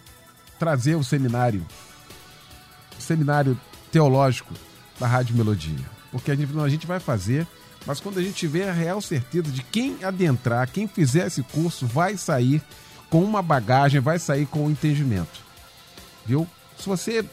trazer 0.60 0.96
o 0.96 1.04
seminário, 1.04 1.66
o 2.98 3.02
seminário 3.02 3.60
teológico 3.92 4.54
da 5.00 5.08
Rádio 5.08 5.36
Melodia. 5.36 6.01
Porque 6.12 6.32
a 6.32 6.36
gente, 6.36 6.58
a 6.60 6.70
gente 6.70 6.86
vai 6.86 7.00
fazer, 7.00 7.48
mas 7.86 8.00
quando 8.00 8.20
a 8.20 8.22
gente 8.22 8.36
tiver 8.36 8.70
a 8.70 8.74
real 8.74 9.02
certeza 9.02 9.50
de 9.52 9.64
quem 9.64 10.04
adentrar, 10.04 10.70
quem 10.70 10.88
fizer 10.88 11.28
esse 11.28 11.42
curso, 11.44 11.88
vai 11.88 12.18
sair 12.18 12.62
com 13.10 13.24
uma 13.24 13.42
bagagem, 13.42 14.00
vai 14.00 14.20
sair 14.20 14.46
com 14.46 14.66
o 14.66 14.72
entendimento. 14.72 15.42
Viu? 16.26 16.48
se 16.82 16.90
você, 16.90 17.24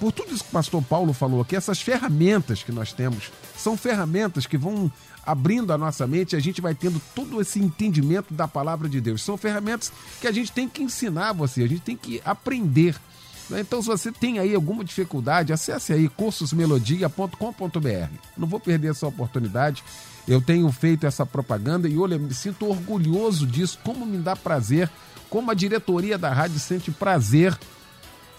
por 0.00 0.12
tudo 0.12 0.34
isso 0.34 0.44
que 0.44 0.50
o 0.50 0.52
pastor 0.52 0.82
Paulo 0.82 1.12
falou 1.12 1.40
aqui, 1.40 1.56
essas 1.56 1.80
ferramentas 1.80 2.62
que 2.62 2.72
nós 2.72 2.92
temos 2.92 3.30
são 3.56 3.76
ferramentas 3.76 4.46
que 4.46 4.58
vão 4.58 4.90
abrindo 5.24 5.72
a 5.72 5.78
nossa 5.78 6.06
mente 6.06 6.36
a 6.36 6.40
gente 6.40 6.60
vai 6.60 6.74
tendo 6.74 7.00
todo 7.14 7.40
esse 7.40 7.58
entendimento 7.58 8.32
da 8.32 8.46
palavra 8.46 8.88
de 8.88 9.00
Deus. 9.00 9.22
São 9.22 9.36
ferramentas 9.36 9.92
que 10.20 10.26
a 10.26 10.32
gente 10.32 10.52
tem 10.52 10.68
que 10.68 10.82
ensinar 10.82 11.32
você, 11.32 11.62
a 11.62 11.68
gente 11.68 11.82
tem 11.82 11.96
que 11.96 12.20
aprender. 12.24 12.96
Né? 13.48 13.60
Então, 13.60 13.80
se 13.80 13.88
você 13.88 14.10
tem 14.10 14.38
aí 14.38 14.54
alguma 14.54 14.84
dificuldade, 14.84 15.52
acesse 15.52 15.92
aí 15.92 16.08
cursosmelodia.com.br. 16.08 18.18
Não 18.36 18.48
vou 18.48 18.60
perder 18.60 18.90
essa 18.90 19.06
oportunidade. 19.06 19.84
Eu 20.26 20.40
tenho 20.40 20.70
feito 20.72 21.06
essa 21.06 21.24
propaganda 21.24 21.88
e 21.88 21.96
olha, 21.98 22.18
me 22.18 22.34
sinto 22.34 22.68
orgulhoso 22.68 23.46
disso, 23.46 23.78
como 23.84 24.04
me 24.04 24.18
dá 24.18 24.34
prazer, 24.34 24.90
como 25.30 25.50
a 25.50 25.54
diretoria 25.54 26.18
da 26.18 26.32
rádio 26.32 26.58
sente 26.58 26.90
prazer 26.90 27.56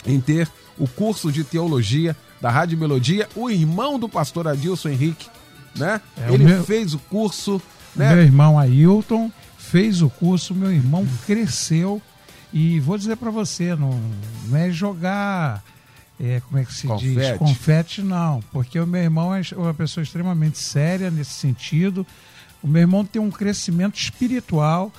em 0.06 0.20
ter 0.20 0.50
o 0.78 0.88
curso 0.88 1.32
de 1.32 1.44
teologia 1.44 2.16
da 2.40 2.52
Rádio 2.52 2.78
Melodia, 2.78 3.28
o 3.36 3.50
irmão 3.50 3.98
do 3.98 4.08
pastor 4.08 4.48
Adilson 4.48 4.90
Henrique, 4.90 5.28
né? 5.76 6.02
É, 6.16 6.32
Ele 6.32 6.44
meu, 6.44 6.64
fez 6.64 6.94
o 6.94 7.00
curso. 7.00 7.62
Né? 7.96 8.14
Meu 8.14 8.24
irmão 8.24 8.60
Ailton 8.60 9.32
fez 9.58 10.02
o 10.02 10.10
curso, 10.10 10.54
meu 10.54 10.72
irmão 10.72 11.08
cresceu 11.26 12.02
e 12.54 12.80
vou 12.80 12.98
dizer 12.98 13.18
para 13.18 13.30
você, 13.30 13.76
não, 13.76 14.00
não 14.48 14.58
é 14.58 14.72
jogar, 14.72 15.64
é, 16.20 16.42
como 16.42 16.60
é 16.60 16.66
que 16.66 16.74
se 16.74 16.88
confete. 16.88 17.14
diz? 17.14 17.38
Confete 17.38 18.02
não, 18.02 18.42
porque 18.52 18.80
o 18.80 18.88
meu 18.88 19.02
irmão 19.02 19.34
é 19.34 19.42
uma 19.56 19.74
pessoa 19.74 20.04
extremamente 20.04 20.58
séria 20.58 21.12
nesse 21.12 21.32
sentido. 21.32 22.06
O 22.62 22.68
meu 22.68 22.82
irmão 22.82 23.06
tem 23.06 23.22
um 23.22 23.30
crescimento 23.30 24.00
espiritual, 24.00 24.92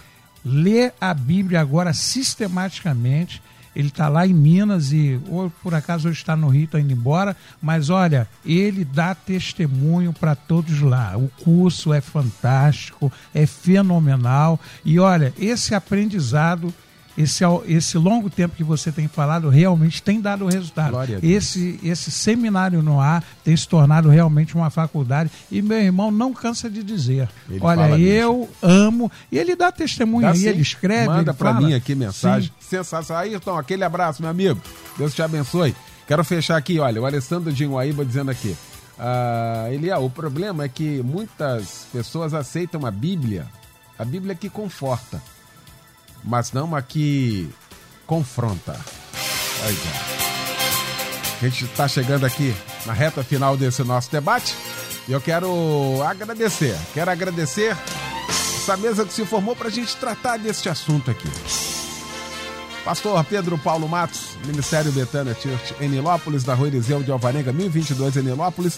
lê 0.44 0.92
a 1.00 1.12
Bíblia 1.12 1.60
agora 1.60 1.92
sistematicamente 1.92 3.42
ele 3.78 3.88
está 3.88 4.08
lá 4.08 4.26
em 4.26 4.34
Minas 4.34 4.90
e, 4.90 5.20
ou 5.28 5.50
por 5.62 5.72
acaso 5.72 6.08
hoje 6.08 6.18
está 6.18 6.34
no 6.34 6.48
Rio, 6.48 6.64
está 6.64 6.80
indo 6.80 6.92
embora, 6.92 7.36
mas 7.62 7.90
olha, 7.90 8.28
ele 8.44 8.84
dá 8.84 9.14
testemunho 9.14 10.12
para 10.12 10.34
todos 10.34 10.80
lá. 10.80 11.16
O 11.16 11.28
curso 11.44 11.92
é 11.92 12.00
fantástico, 12.00 13.12
é 13.32 13.46
fenomenal 13.46 14.58
e 14.84 14.98
olha, 14.98 15.32
esse 15.38 15.76
aprendizado 15.76 16.74
esse, 17.18 17.42
esse 17.66 17.98
longo 17.98 18.30
tempo 18.30 18.54
que 18.54 18.62
você 18.62 18.92
tem 18.92 19.08
falado 19.08 19.48
realmente 19.48 20.00
tem 20.00 20.20
dado 20.20 20.46
resultado. 20.46 20.96
Esse, 21.20 21.80
esse 21.82 22.12
seminário 22.12 22.80
no 22.80 23.00
ar 23.00 23.24
tem 23.42 23.56
se 23.56 23.66
tornado 23.66 24.08
realmente 24.08 24.54
uma 24.54 24.70
faculdade 24.70 25.28
e 25.50 25.60
meu 25.60 25.78
irmão 25.78 26.12
não 26.12 26.32
cansa 26.32 26.70
de 26.70 26.80
dizer. 26.80 27.28
Ele 27.50 27.58
Olha, 27.60 27.98
eu 27.98 28.48
amo. 28.62 29.10
E 29.32 29.36
ele 29.36 29.56
dá 29.56 29.72
testemunho 29.72 30.28
dá 30.28 30.32
aí, 30.32 30.46
ele 30.46 30.62
escreve. 30.62 31.08
Manda 31.08 31.34
para 31.34 31.54
mim 31.54 31.74
aqui 31.74 31.96
mensagem. 31.96 32.52
Sim. 32.60 32.68
Sensacional. 32.68 33.24
Ayrton, 33.24 33.58
aquele 33.58 33.82
abraço, 33.82 34.22
meu 34.22 34.30
amigo. 34.30 34.60
Deus 34.96 35.12
te 35.12 35.20
abençoe. 35.20 35.74
Quero 36.06 36.22
fechar 36.22 36.56
aqui, 36.56 36.78
olha, 36.78 37.02
o 37.02 37.04
Alessandro 37.04 37.52
de 37.52 37.66
Guaíba 37.66 38.04
dizendo 38.04 38.30
aqui. 38.30 38.56
Uh, 38.96 39.72
ele, 39.72 39.90
ah, 39.90 39.98
o 39.98 40.08
problema 40.08 40.64
é 40.64 40.68
que 40.68 41.02
muitas 41.02 41.86
pessoas 41.92 42.32
aceitam 42.32 42.86
a 42.86 42.90
Bíblia, 42.92 43.46
a 43.98 44.04
Bíblia 44.04 44.36
que 44.36 44.48
conforta 44.48 45.20
mas 46.28 46.52
não 46.52 46.76
a 46.76 46.82
que 46.82 47.48
confronta. 48.06 48.78
A 51.38 51.44
gente 51.44 51.64
está 51.64 51.88
chegando 51.88 52.26
aqui 52.26 52.54
na 52.84 52.92
reta 52.92 53.24
final 53.24 53.56
desse 53.56 53.82
nosso 53.82 54.10
debate 54.12 54.54
e 55.08 55.12
eu 55.12 55.20
quero 55.20 56.02
agradecer, 56.06 56.76
quero 56.92 57.10
agradecer 57.10 57.74
essa 58.28 58.76
mesa 58.76 59.06
que 59.06 59.12
se 59.12 59.24
formou 59.24 59.56
para 59.56 59.68
a 59.68 59.70
gente 59.70 59.96
tratar 59.96 60.36
deste 60.36 60.68
assunto 60.68 61.10
aqui. 61.10 61.28
Pastor 62.84 63.24
Pedro 63.24 63.56
Paulo 63.58 63.88
Matos, 63.88 64.36
Ministério 64.46 64.92
Betânia 64.92 65.34
Church, 65.34 65.74
em 65.80 65.88
Nilópolis, 65.88 66.44
da 66.44 66.54
Rua 66.54 66.68
Eliseu 66.68 67.02
de 67.02 67.10
Alvarenga, 67.10 67.52
1022 67.52 68.16
em 68.18 68.22
Nilópolis. 68.22 68.76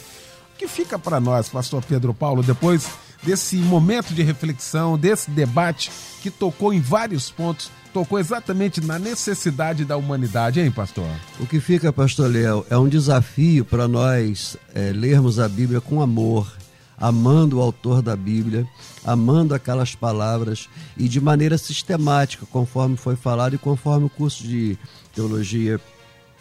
O 0.55 0.59
que 0.59 0.69
fica 0.69 0.99
para 0.99 1.21
nós, 1.21 1.49
Pastor 1.49 1.83
Pedro 1.85 2.15
Paulo, 2.15 2.43
depois 2.43 2.89
desse 3.23 3.57
momento 3.57 4.15
de 4.15 4.23
reflexão, 4.23 4.99
desse 4.99 5.31
debate 5.31 5.91
que 6.23 6.31
tocou 6.31 6.73
em 6.73 6.81
vários 6.81 7.31
pontos, 7.31 7.71
tocou 7.93 8.19
exatamente 8.19 8.81
na 8.81 8.99
necessidade 8.99 9.85
da 9.85 9.97
humanidade, 9.97 10.61
hein, 10.61 10.71
pastor? 10.71 11.09
O 11.39 11.47
que 11.47 11.61
fica, 11.61 11.93
pastor 11.93 12.31
Léo, 12.31 12.65
é 12.71 12.77
um 12.77 12.89
desafio 12.89 13.65
para 13.65 13.89
nós 13.89 14.57
é, 14.75 14.93
lermos 14.93 15.39
a 15.39 15.49
Bíblia 15.49 15.81
com 15.81 16.01
amor, 16.01 16.51
amando 16.97 17.59
o 17.59 17.63
autor 17.63 18.03
da 18.03 18.15
Bíblia, 18.15 18.67
amando 19.05 19.55
aquelas 19.55 19.95
palavras 19.95 20.69
e 20.97 21.09
de 21.09 21.21
maneira 21.21 21.59
sistemática, 21.59 22.47
conforme 22.51 22.97
foi 22.97 23.17
falado 23.17 23.55
e 23.55 23.59
conforme 23.59 24.07
o 24.07 24.11
curso 24.11 24.43
de 24.45 24.79
teologia 25.15 25.81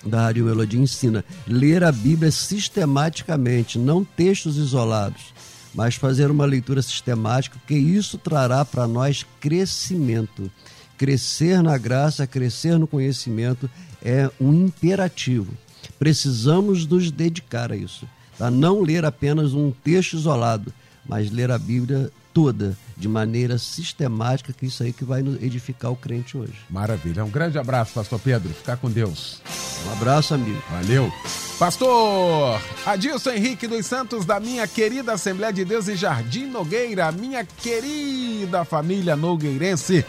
da 0.06 0.24
Rádio 0.24 0.46
Melodia 0.46 0.80
ensina. 0.80 1.26
Ler 1.48 1.84
a 1.84 1.92
Bíblia 1.92 2.32
sistematicamente, 2.32 3.80
não 3.80 4.04
textos 4.04 4.58
isolados 4.58 5.34
mas 5.74 5.96
fazer 5.96 6.32
uma 6.32 6.46
leitura 6.46 6.82
sistemática, 6.82 7.58
porque 7.60 7.76
isso 7.76 8.18
trará 8.18 8.66
para 8.66 8.88
nós 8.88 9.26
crescimento. 9.40 10.52
Crescer 10.98 11.62
na 11.64 11.78
graça, 11.78 12.28
crescer 12.28 12.78
no 12.78 12.88
conhecimento 12.88 13.70
é 14.02 14.30
um 14.40 14.54
imperativo. 14.54 15.54
Precisamos 15.98 16.86
nos 16.86 17.12
dedicar 17.12 17.72
a 17.72 17.76
isso. 17.76 18.08
Tá? 18.38 18.50
Não 18.50 18.82
ler 18.82 19.06
apenas 19.06 19.54
um 19.54 19.72
texto 19.72 20.14
isolado, 20.14 20.74
mas 21.08 21.32
ler 21.32 21.52
a 21.52 21.58
Bíblia 21.58 22.12
toda, 22.40 22.78
de 22.96 23.10
maneira 23.10 23.58
sistemática, 23.58 24.54
que 24.54 24.66
isso 24.66 24.82
aí 24.82 24.94
que 24.94 25.04
vai 25.04 25.20
edificar 25.42 25.92
o 25.92 25.96
crente 25.96 26.38
hoje. 26.38 26.54
Maravilha. 26.70 27.26
Um 27.26 27.30
grande 27.30 27.60
abraço, 27.60 27.92
pastor 27.94 28.18
Pedro. 28.18 28.54
Ficar 28.54 28.78
com 28.78 28.90
Deus. 28.90 29.42
Um 29.86 29.92
abraço, 29.92 30.34
amigo. 30.34 30.62
Valeu. 30.72 31.12
Pastor 31.60 32.62
Adilson 32.86 33.32
Henrique 33.32 33.68
dos 33.68 33.86
Santos, 33.86 34.26
da 34.26 34.40
minha 34.40 34.66
querida 34.66 35.12
Assembleia 35.12 35.52
de 35.52 35.66
Deus 35.66 35.90
em 35.90 35.98
Jardim 35.98 36.46
Nogueira, 36.46 37.12
minha 37.12 37.44
querida 37.44 38.64
família 38.64 39.18
nogueirense. 39.18 40.06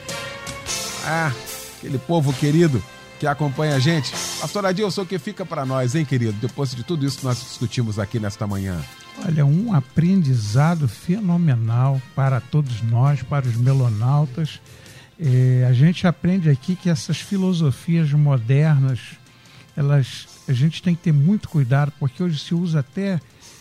Ah, 1.04 1.32
aquele 1.78 1.98
povo 1.98 2.32
querido 2.32 2.80
que 3.18 3.26
acompanha 3.26 3.74
a 3.74 3.80
gente. 3.80 4.12
Pastor 4.40 4.66
Adilson, 4.66 5.02
o 5.02 5.06
que 5.06 5.18
fica 5.18 5.44
para 5.44 5.66
nós, 5.66 5.96
hein, 5.96 6.04
querido? 6.04 6.34
Depois 6.34 6.72
de 6.76 6.84
tudo 6.84 7.04
isso 7.04 7.18
que 7.18 7.24
nós 7.24 7.40
discutimos 7.40 7.98
aqui 7.98 8.20
nesta 8.20 8.46
manhã. 8.46 8.80
Olha, 9.26 9.44
um 9.44 9.74
aprendizado 9.74 10.88
fenomenal 10.88 12.00
para 12.14 12.40
todos 12.40 12.82
nós, 12.82 13.22
para 13.22 13.46
os 13.46 13.56
melonautas. 13.56 14.60
É, 15.18 15.66
a 15.68 15.72
gente 15.72 16.06
aprende 16.06 16.48
aqui 16.48 16.74
que 16.74 16.88
essas 16.88 17.20
filosofias 17.20 18.10
modernas, 18.12 19.00
elas, 19.76 20.26
a 20.48 20.52
gente 20.52 20.82
tem 20.82 20.94
que 20.94 21.02
ter 21.02 21.12
muito 21.12 21.48
cuidado, 21.48 21.92
porque 21.98 22.22
hoje 22.22 22.38
se 22.38 22.54
usa 22.54 22.80
até 22.80 23.20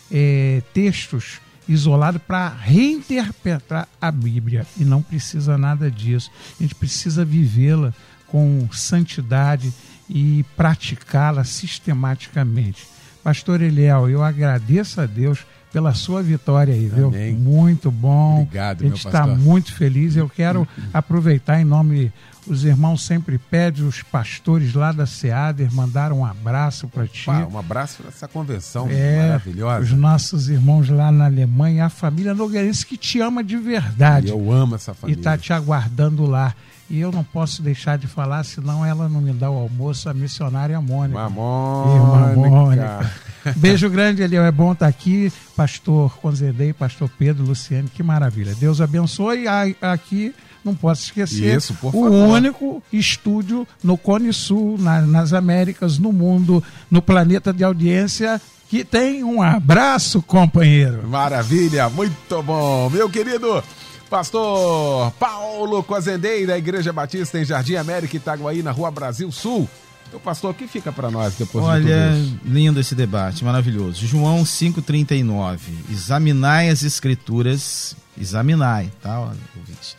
é, 0.10 0.64
textos 0.74 1.42
isolados 1.68 2.22
para 2.26 2.50
reinterpretar 2.50 3.88
a 4.02 4.12
Bíblia, 4.12 4.66
e 4.78 4.86
não 4.86 5.02
precisa 5.02 5.58
nada 5.58 5.92
disso. 5.92 6.32
A 6.60 6.64
gente 6.64 6.74
precisa 6.74 7.26
vivê-la 7.26 7.94
com 8.28 8.68
santidade 8.72 9.74
e 10.10 10.46
praticá-la 10.56 11.44
sistematicamente. 11.44 12.88
Pastor 13.30 13.62
Eliel, 13.62 14.10
eu 14.10 14.24
agradeço 14.24 15.00
a 15.00 15.06
Deus 15.06 15.46
pela 15.72 15.94
sua 15.94 16.24
vitória 16.24 16.74
aí, 16.74 16.88
viu? 16.88 17.10
Amém. 17.10 17.32
Muito 17.32 17.92
bom. 17.92 18.42
Obrigado, 18.42 18.82
A 18.84 18.88
gente 18.88 19.06
está 19.06 19.28
muito 19.28 19.72
feliz. 19.72 20.16
Eu 20.16 20.28
quero 20.28 20.68
aproveitar 20.92 21.62
em 21.62 21.64
nome. 21.64 22.12
Os 22.48 22.64
irmãos 22.66 23.04
sempre 23.06 23.38
pedem, 23.38 23.86
os 23.86 24.02
pastores 24.02 24.74
lá 24.74 24.92
da 24.92 25.06
SEADER 25.06 25.72
mandaram 25.72 26.22
um 26.22 26.26
abraço 26.26 26.88
para 26.88 27.06
ti. 27.06 27.26
Pá, 27.28 27.46
um 27.46 27.60
abraço 27.60 27.98
para 28.02 28.08
essa 28.10 28.28
convenção 28.28 28.88
É, 28.90 29.22
maravilhosa. 29.28 29.84
os 29.84 29.92
nossos 29.92 30.50
irmãos 30.50 30.90
lá 30.90 31.12
na 31.12 31.26
Alemanha, 31.26 31.86
a 31.86 31.90
família 31.90 32.34
Nogueirense 32.34 32.84
que 32.84 32.98
te 32.98 33.20
ama 33.20 33.44
de 33.44 33.56
verdade 33.58 34.28
E 34.28 34.30
eu 34.32 34.52
amo 34.52 34.74
essa 34.74 34.94
e 34.94 34.96
família. 34.96 35.20
está 35.20 35.38
te 35.38 35.54
aguardando 35.54 36.26
lá. 36.26 36.56
E 36.90 37.00
eu 37.00 37.12
não 37.12 37.24
posso 37.24 37.62
deixar 37.62 37.98
de 37.98 38.08
falar, 38.08 38.44
senão 38.44 38.84
ela 38.86 39.08
não 39.08 39.22
me 39.22 39.32
dá 39.32 39.50
o 39.50 39.58
almoço, 39.58 40.10
a 40.10 40.14
missionária 40.14 40.80
Mônica. 40.82 41.20
Irmã 41.20 42.32
Irmã 42.32 42.50
Mônica. 42.50 43.12
Beijo 43.58 43.90
grande, 43.90 44.22
Eliel. 44.24 44.44
É 44.44 44.52
bom 44.52 44.72
estar 44.74 44.88
aqui. 44.88 45.32
Pastor 45.56 46.18
Conzedei, 46.18 46.74
Pastor 46.74 47.10
Pedro, 47.18 47.46
Luciane, 47.46 47.88
que 47.94 48.02
maravilha. 48.04 48.56
Deus 48.56 48.82
abençoe. 48.82 49.48
A- 49.48 49.68
Aqui 49.94 50.34
não 50.66 50.74
posso 50.76 51.04
esquecer 51.04 51.56
Isso, 51.58 51.74
o 51.74 51.92
favor. 51.92 52.12
único 52.12 52.84
estúdio 52.92 53.68
no 53.84 53.98
Cone 53.98 54.34
Sul, 54.34 54.78
na- 54.80 55.02
nas 55.02 55.32
Américas, 55.32 55.98
no 56.00 56.12
mundo, 56.12 56.62
no 56.92 57.02
planeta 57.02 57.54
de 57.54 57.64
audiência, 57.64 58.42
que 58.68 58.84
tem 58.84 59.24
um 59.24 59.42
abraço, 59.42 60.22
companheiro. 60.22 61.08
Maravilha, 61.08 61.88
muito 61.90 62.44
bom. 62.44 62.90
Meu 62.90 63.10
querido 63.10 63.64
pastor 64.10 65.12
Paulo 65.20 65.84
Cozendei, 65.84 66.46
da 66.46 66.58
Igreja 66.58 66.92
Batista 66.92 67.40
em 67.40 67.46
Jardim 67.46 67.76
América, 67.76 68.16
Itaguaí, 68.18 68.64
na 68.64 68.72
Rua 68.72 68.92
Brasil 68.92 69.32
Sul. 69.32 69.70
Meu 70.12 70.20
pastor, 70.20 70.52
o 70.52 70.54
que 70.56 70.68
fica 70.68 70.92
para 70.92 71.12
nós 71.12 71.36
depois 71.36 71.64
de 71.64 71.70
Olha, 71.70 72.12
isso? 72.18 72.40
lindo 72.44 72.80
esse 72.80 72.96
debate, 72.96 73.44
maravilhoso. 73.46 74.08
João 74.08 74.44
5,39. 74.44 75.60
Examinai 75.92 76.70
as 76.70 76.82
escrituras, 76.82 77.96
examinai, 78.20 78.92
tá, 79.02 79.20
ouvinte? 79.20 79.96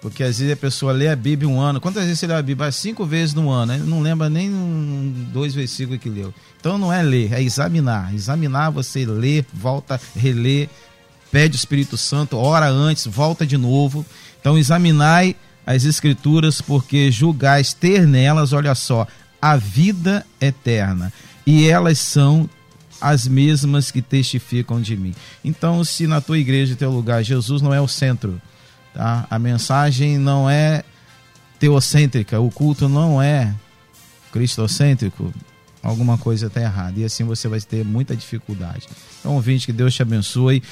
Porque 0.00 0.22
às 0.22 0.38
vezes 0.38 0.50
a 0.54 0.56
pessoa 0.56 0.92
lê 0.92 1.08
a 1.08 1.14
Bíblia 1.14 1.46
um 1.46 1.60
ano. 1.60 1.78
Quantas 1.78 2.04
vezes 2.04 2.18
você 2.18 2.26
lê 2.26 2.32
a 2.32 2.40
Bíblia? 2.40 2.68
Ah, 2.68 2.72
Cinco 2.72 3.04
vezes 3.04 3.34
no 3.34 3.50
ano. 3.50 3.74
Ele 3.74 3.84
não 3.84 4.00
lembra 4.00 4.30
nem 4.30 4.48
um, 4.48 5.26
dois 5.30 5.54
versículos 5.54 6.00
que 6.00 6.08
leu. 6.08 6.32
Então 6.58 6.78
não 6.78 6.90
é 6.90 7.02
ler, 7.02 7.34
é 7.34 7.42
examinar. 7.42 8.14
Examinar, 8.14 8.70
você 8.70 9.04
lê, 9.04 9.44
volta, 9.52 10.00
relê, 10.16 10.70
pede 11.30 11.56
o 11.56 11.58
Espírito 11.58 11.96
Santo, 11.96 12.36
ora 12.36 12.68
antes, 12.68 13.06
volta 13.06 13.46
de 13.46 13.56
novo. 13.56 14.04
Então 14.40 14.58
examinai 14.58 15.36
as 15.66 15.84
escrituras, 15.84 16.60
porque 16.60 17.10
julgais 17.10 17.72
ter 17.72 18.06
nelas, 18.06 18.52
olha 18.52 18.74
só, 18.74 19.06
a 19.40 19.56
vida 19.56 20.26
eterna. 20.40 21.12
E 21.46 21.68
elas 21.68 21.98
são 21.98 22.48
as 23.00 23.26
mesmas 23.26 23.90
que 23.90 24.02
testificam 24.02 24.80
de 24.80 24.96
mim. 24.96 25.14
Então, 25.44 25.82
se 25.84 26.06
na 26.06 26.20
tua 26.20 26.38
igreja, 26.38 26.76
teu 26.76 26.90
lugar, 26.90 27.22
Jesus 27.22 27.62
não 27.62 27.72
é 27.72 27.80
o 27.80 27.88
centro, 27.88 28.40
tá? 28.92 29.26
A 29.30 29.38
mensagem 29.38 30.18
não 30.18 30.50
é 30.50 30.84
teocêntrica, 31.58 32.40
o 32.40 32.50
culto 32.50 32.88
não 32.88 33.20
é 33.22 33.54
cristocêntrico, 34.32 35.32
alguma 35.82 36.18
coisa 36.18 36.46
está 36.48 36.60
errada. 36.60 37.00
E 37.00 37.04
assim 37.04 37.24
você 37.24 37.48
vai 37.48 37.60
ter 37.60 37.84
muita 37.84 38.14
dificuldade. 38.14 38.86
Então, 39.18 39.34
ouvinte, 39.34 39.66
que 39.66 39.72
Deus 39.72 39.94
te 39.94 40.02
abençoe. 40.02 40.62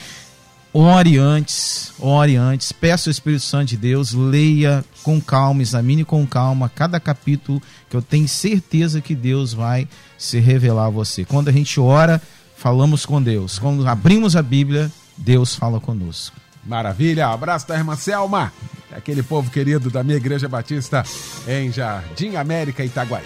Ore 0.81 1.18
antes, 1.18 1.93
ore 1.99 2.37
antes, 2.37 2.70
peça 2.70 3.09
o 3.09 3.11
Espírito 3.11 3.43
Santo 3.43 3.70
de 3.70 3.76
Deus, 3.76 4.12
leia 4.12 4.85
com 5.03 5.20
calma, 5.20 5.61
examine 5.61 6.05
com 6.05 6.24
calma 6.24 6.70
cada 6.72 7.01
capítulo, 7.01 7.61
que 7.91 7.97
eu 7.97 8.01
tenho 8.01 8.29
certeza 8.29 9.01
que 9.01 9.12
Deus 9.12 9.53
vai 9.53 9.89
se 10.16 10.39
revelar 10.39 10.87
a 10.87 10.91
você. 10.91 11.24
Quando 11.24 11.49
a 11.49 11.53
gente 11.53 11.81
ora, 11.81 12.22
falamos 12.57 13.05
com 13.05 13.20
Deus. 13.20 13.59
Quando 13.59 13.89
abrimos 13.89 14.37
a 14.37 14.41
Bíblia, 14.41 14.89
Deus 15.16 15.53
fala 15.53 15.81
conosco. 15.81 16.37
Maravilha, 16.64 17.26
abraço 17.26 17.66
da 17.66 17.76
irmã 17.76 17.97
Selma, 17.97 18.53
aquele 18.93 19.24
povo 19.24 19.51
querido 19.51 19.91
da 19.91 20.05
minha 20.05 20.16
Igreja 20.16 20.49
Batista 20.49 21.03
em 21.49 21.72
Jardim 21.72 22.37
América, 22.37 22.85
Itaguaí. 22.85 23.24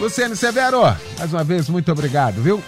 Luciano 0.00 0.34
Severo, 0.34 0.80
mais 1.16 1.32
uma 1.32 1.44
vez, 1.44 1.68
muito 1.68 1.92
obrigado, 1.92 2.42
viu? 2.42 2.60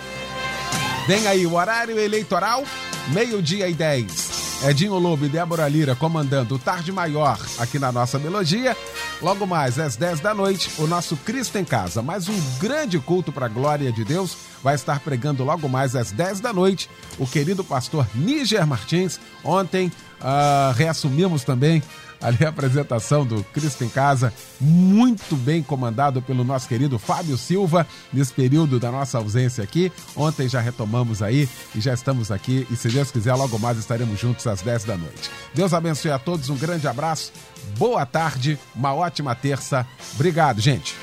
Vem 1.08 1.26
aí 1.26 1.44
o 1.44 1.54
horário 1.54 1.98
eleitoral, 1.98 2.62
meio-dia 3.08 3.68
e 3.68 3.74
10. 3.74 4.42
Edinho 4.64 4.96
Lobo 4.96 5.26
e 5.26 5.28
Débora 5.28 5.66
Lira 5.68 5.96
comandando 5.96 6.54
o 6.54 6.58
Tarde 6.58 6.92
Maior 6.92 7.38
aqui 7.58 7.78
na 7.78 7.90
nossa 7.90 8.18
melodia. 8.18 8.76
Logo 9.20 9.46
mais, 9.46 9.78
às 9.78 9.96
10 9.96 10.20
da 10.20 10.32
noite, 10.32 10.70
o 10.78 10.86
nosso 10.86 11.16
Cristo 11.16 11.58
em 11.58 11.64
Casa. 11.64 12.00
Mais 12.00 12.28
um 12.28 12.40
grande 12.60 12.98
culto 13.00 13.32
para 13.32 13.46
a 13.46 13.48
glória 13.48 13.90
de 13.92 14.04
Deus. 14.04 14.36
Vai 14.62 14.76
estar 14.76 15.00
pregando 15.00 15.42
logo 15.42 15.68
mais 15.68 15.96
às 15.96 16.12
10 16.12 16.40
da 16.40 16.52
noite 16.52 16.88
o 17.18 17.26
querido 17.26 17.64
pastor 17.64 18.06
Níger 18.14 18.66
Martins. 18.66 19.18
Ontem 19.42 19.90
ah, 20.20 20.72
reassumimos 20.76 21.42
também 21.42 21.82
ali 22.22 22.44
a 22.44 22.48
apresentação 22.48 23.26
do 23.26 23.42
Cristo 23.52 23.84
em 23.84 23.88
Casa, 23.88 24.32
muito 24.60 25.36
bem 25.36 25.62
comandado 25.62 26.22
pelo 26.22 26.44
nosso 26.44 26.68
querido 26.68 26.98
Fábio 26.98 27.36
Silva, 27.36 27.86
nesse 28.12 28.32
período 28.32 28.78
da 28.78 28.90
nossa 28.90 29.18
ausência 29.18 29.62
aqui. 29.62 29.92
Ontem 30.16 30.48
já 30.48 30.60
retomamos 30.60 31.22
aí 31.22 31.48
e 31.74 31.80
já 31.80 31.92
estamos 31.92 32.30
aqui. 32.30 32.66
E 32.70 32.76
se 32.76 32.88
Deus 32.88 33.10
quiser, 33.10 33.34
logo 33.34 33.58
mais 33.58 33.78
estaremos 33.78 34.18
juntos 34.18 34.46
às 34.46 34.62
10 34.62 34.84
da 34.84 34.96
noite. 34.96 35.30
Deus 35.52 35.74
abençoe 35.74 36.12
a 36.12 36.18
todos, 36.18 36.48
um 36.48 36.56
grande 36.56 36.86
abraço, 36.86 37.32
boa 37.76 38.06
tarde, 38.06 38.58
uma 38.74 38.94
ótima 38.94 39.34
terça. 39.34 39.86
Obrigado, 40.14 40.60
gente. 40.60 40.94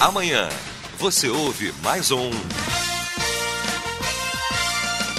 Amanhã 0.00 0.48
você 0.98 1.28
ouve 1.28 1.72
mais 1.82 2.10
um 2.10 2.30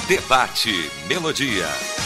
Debate 0.08 0.92
Melodia. 1.08 2.01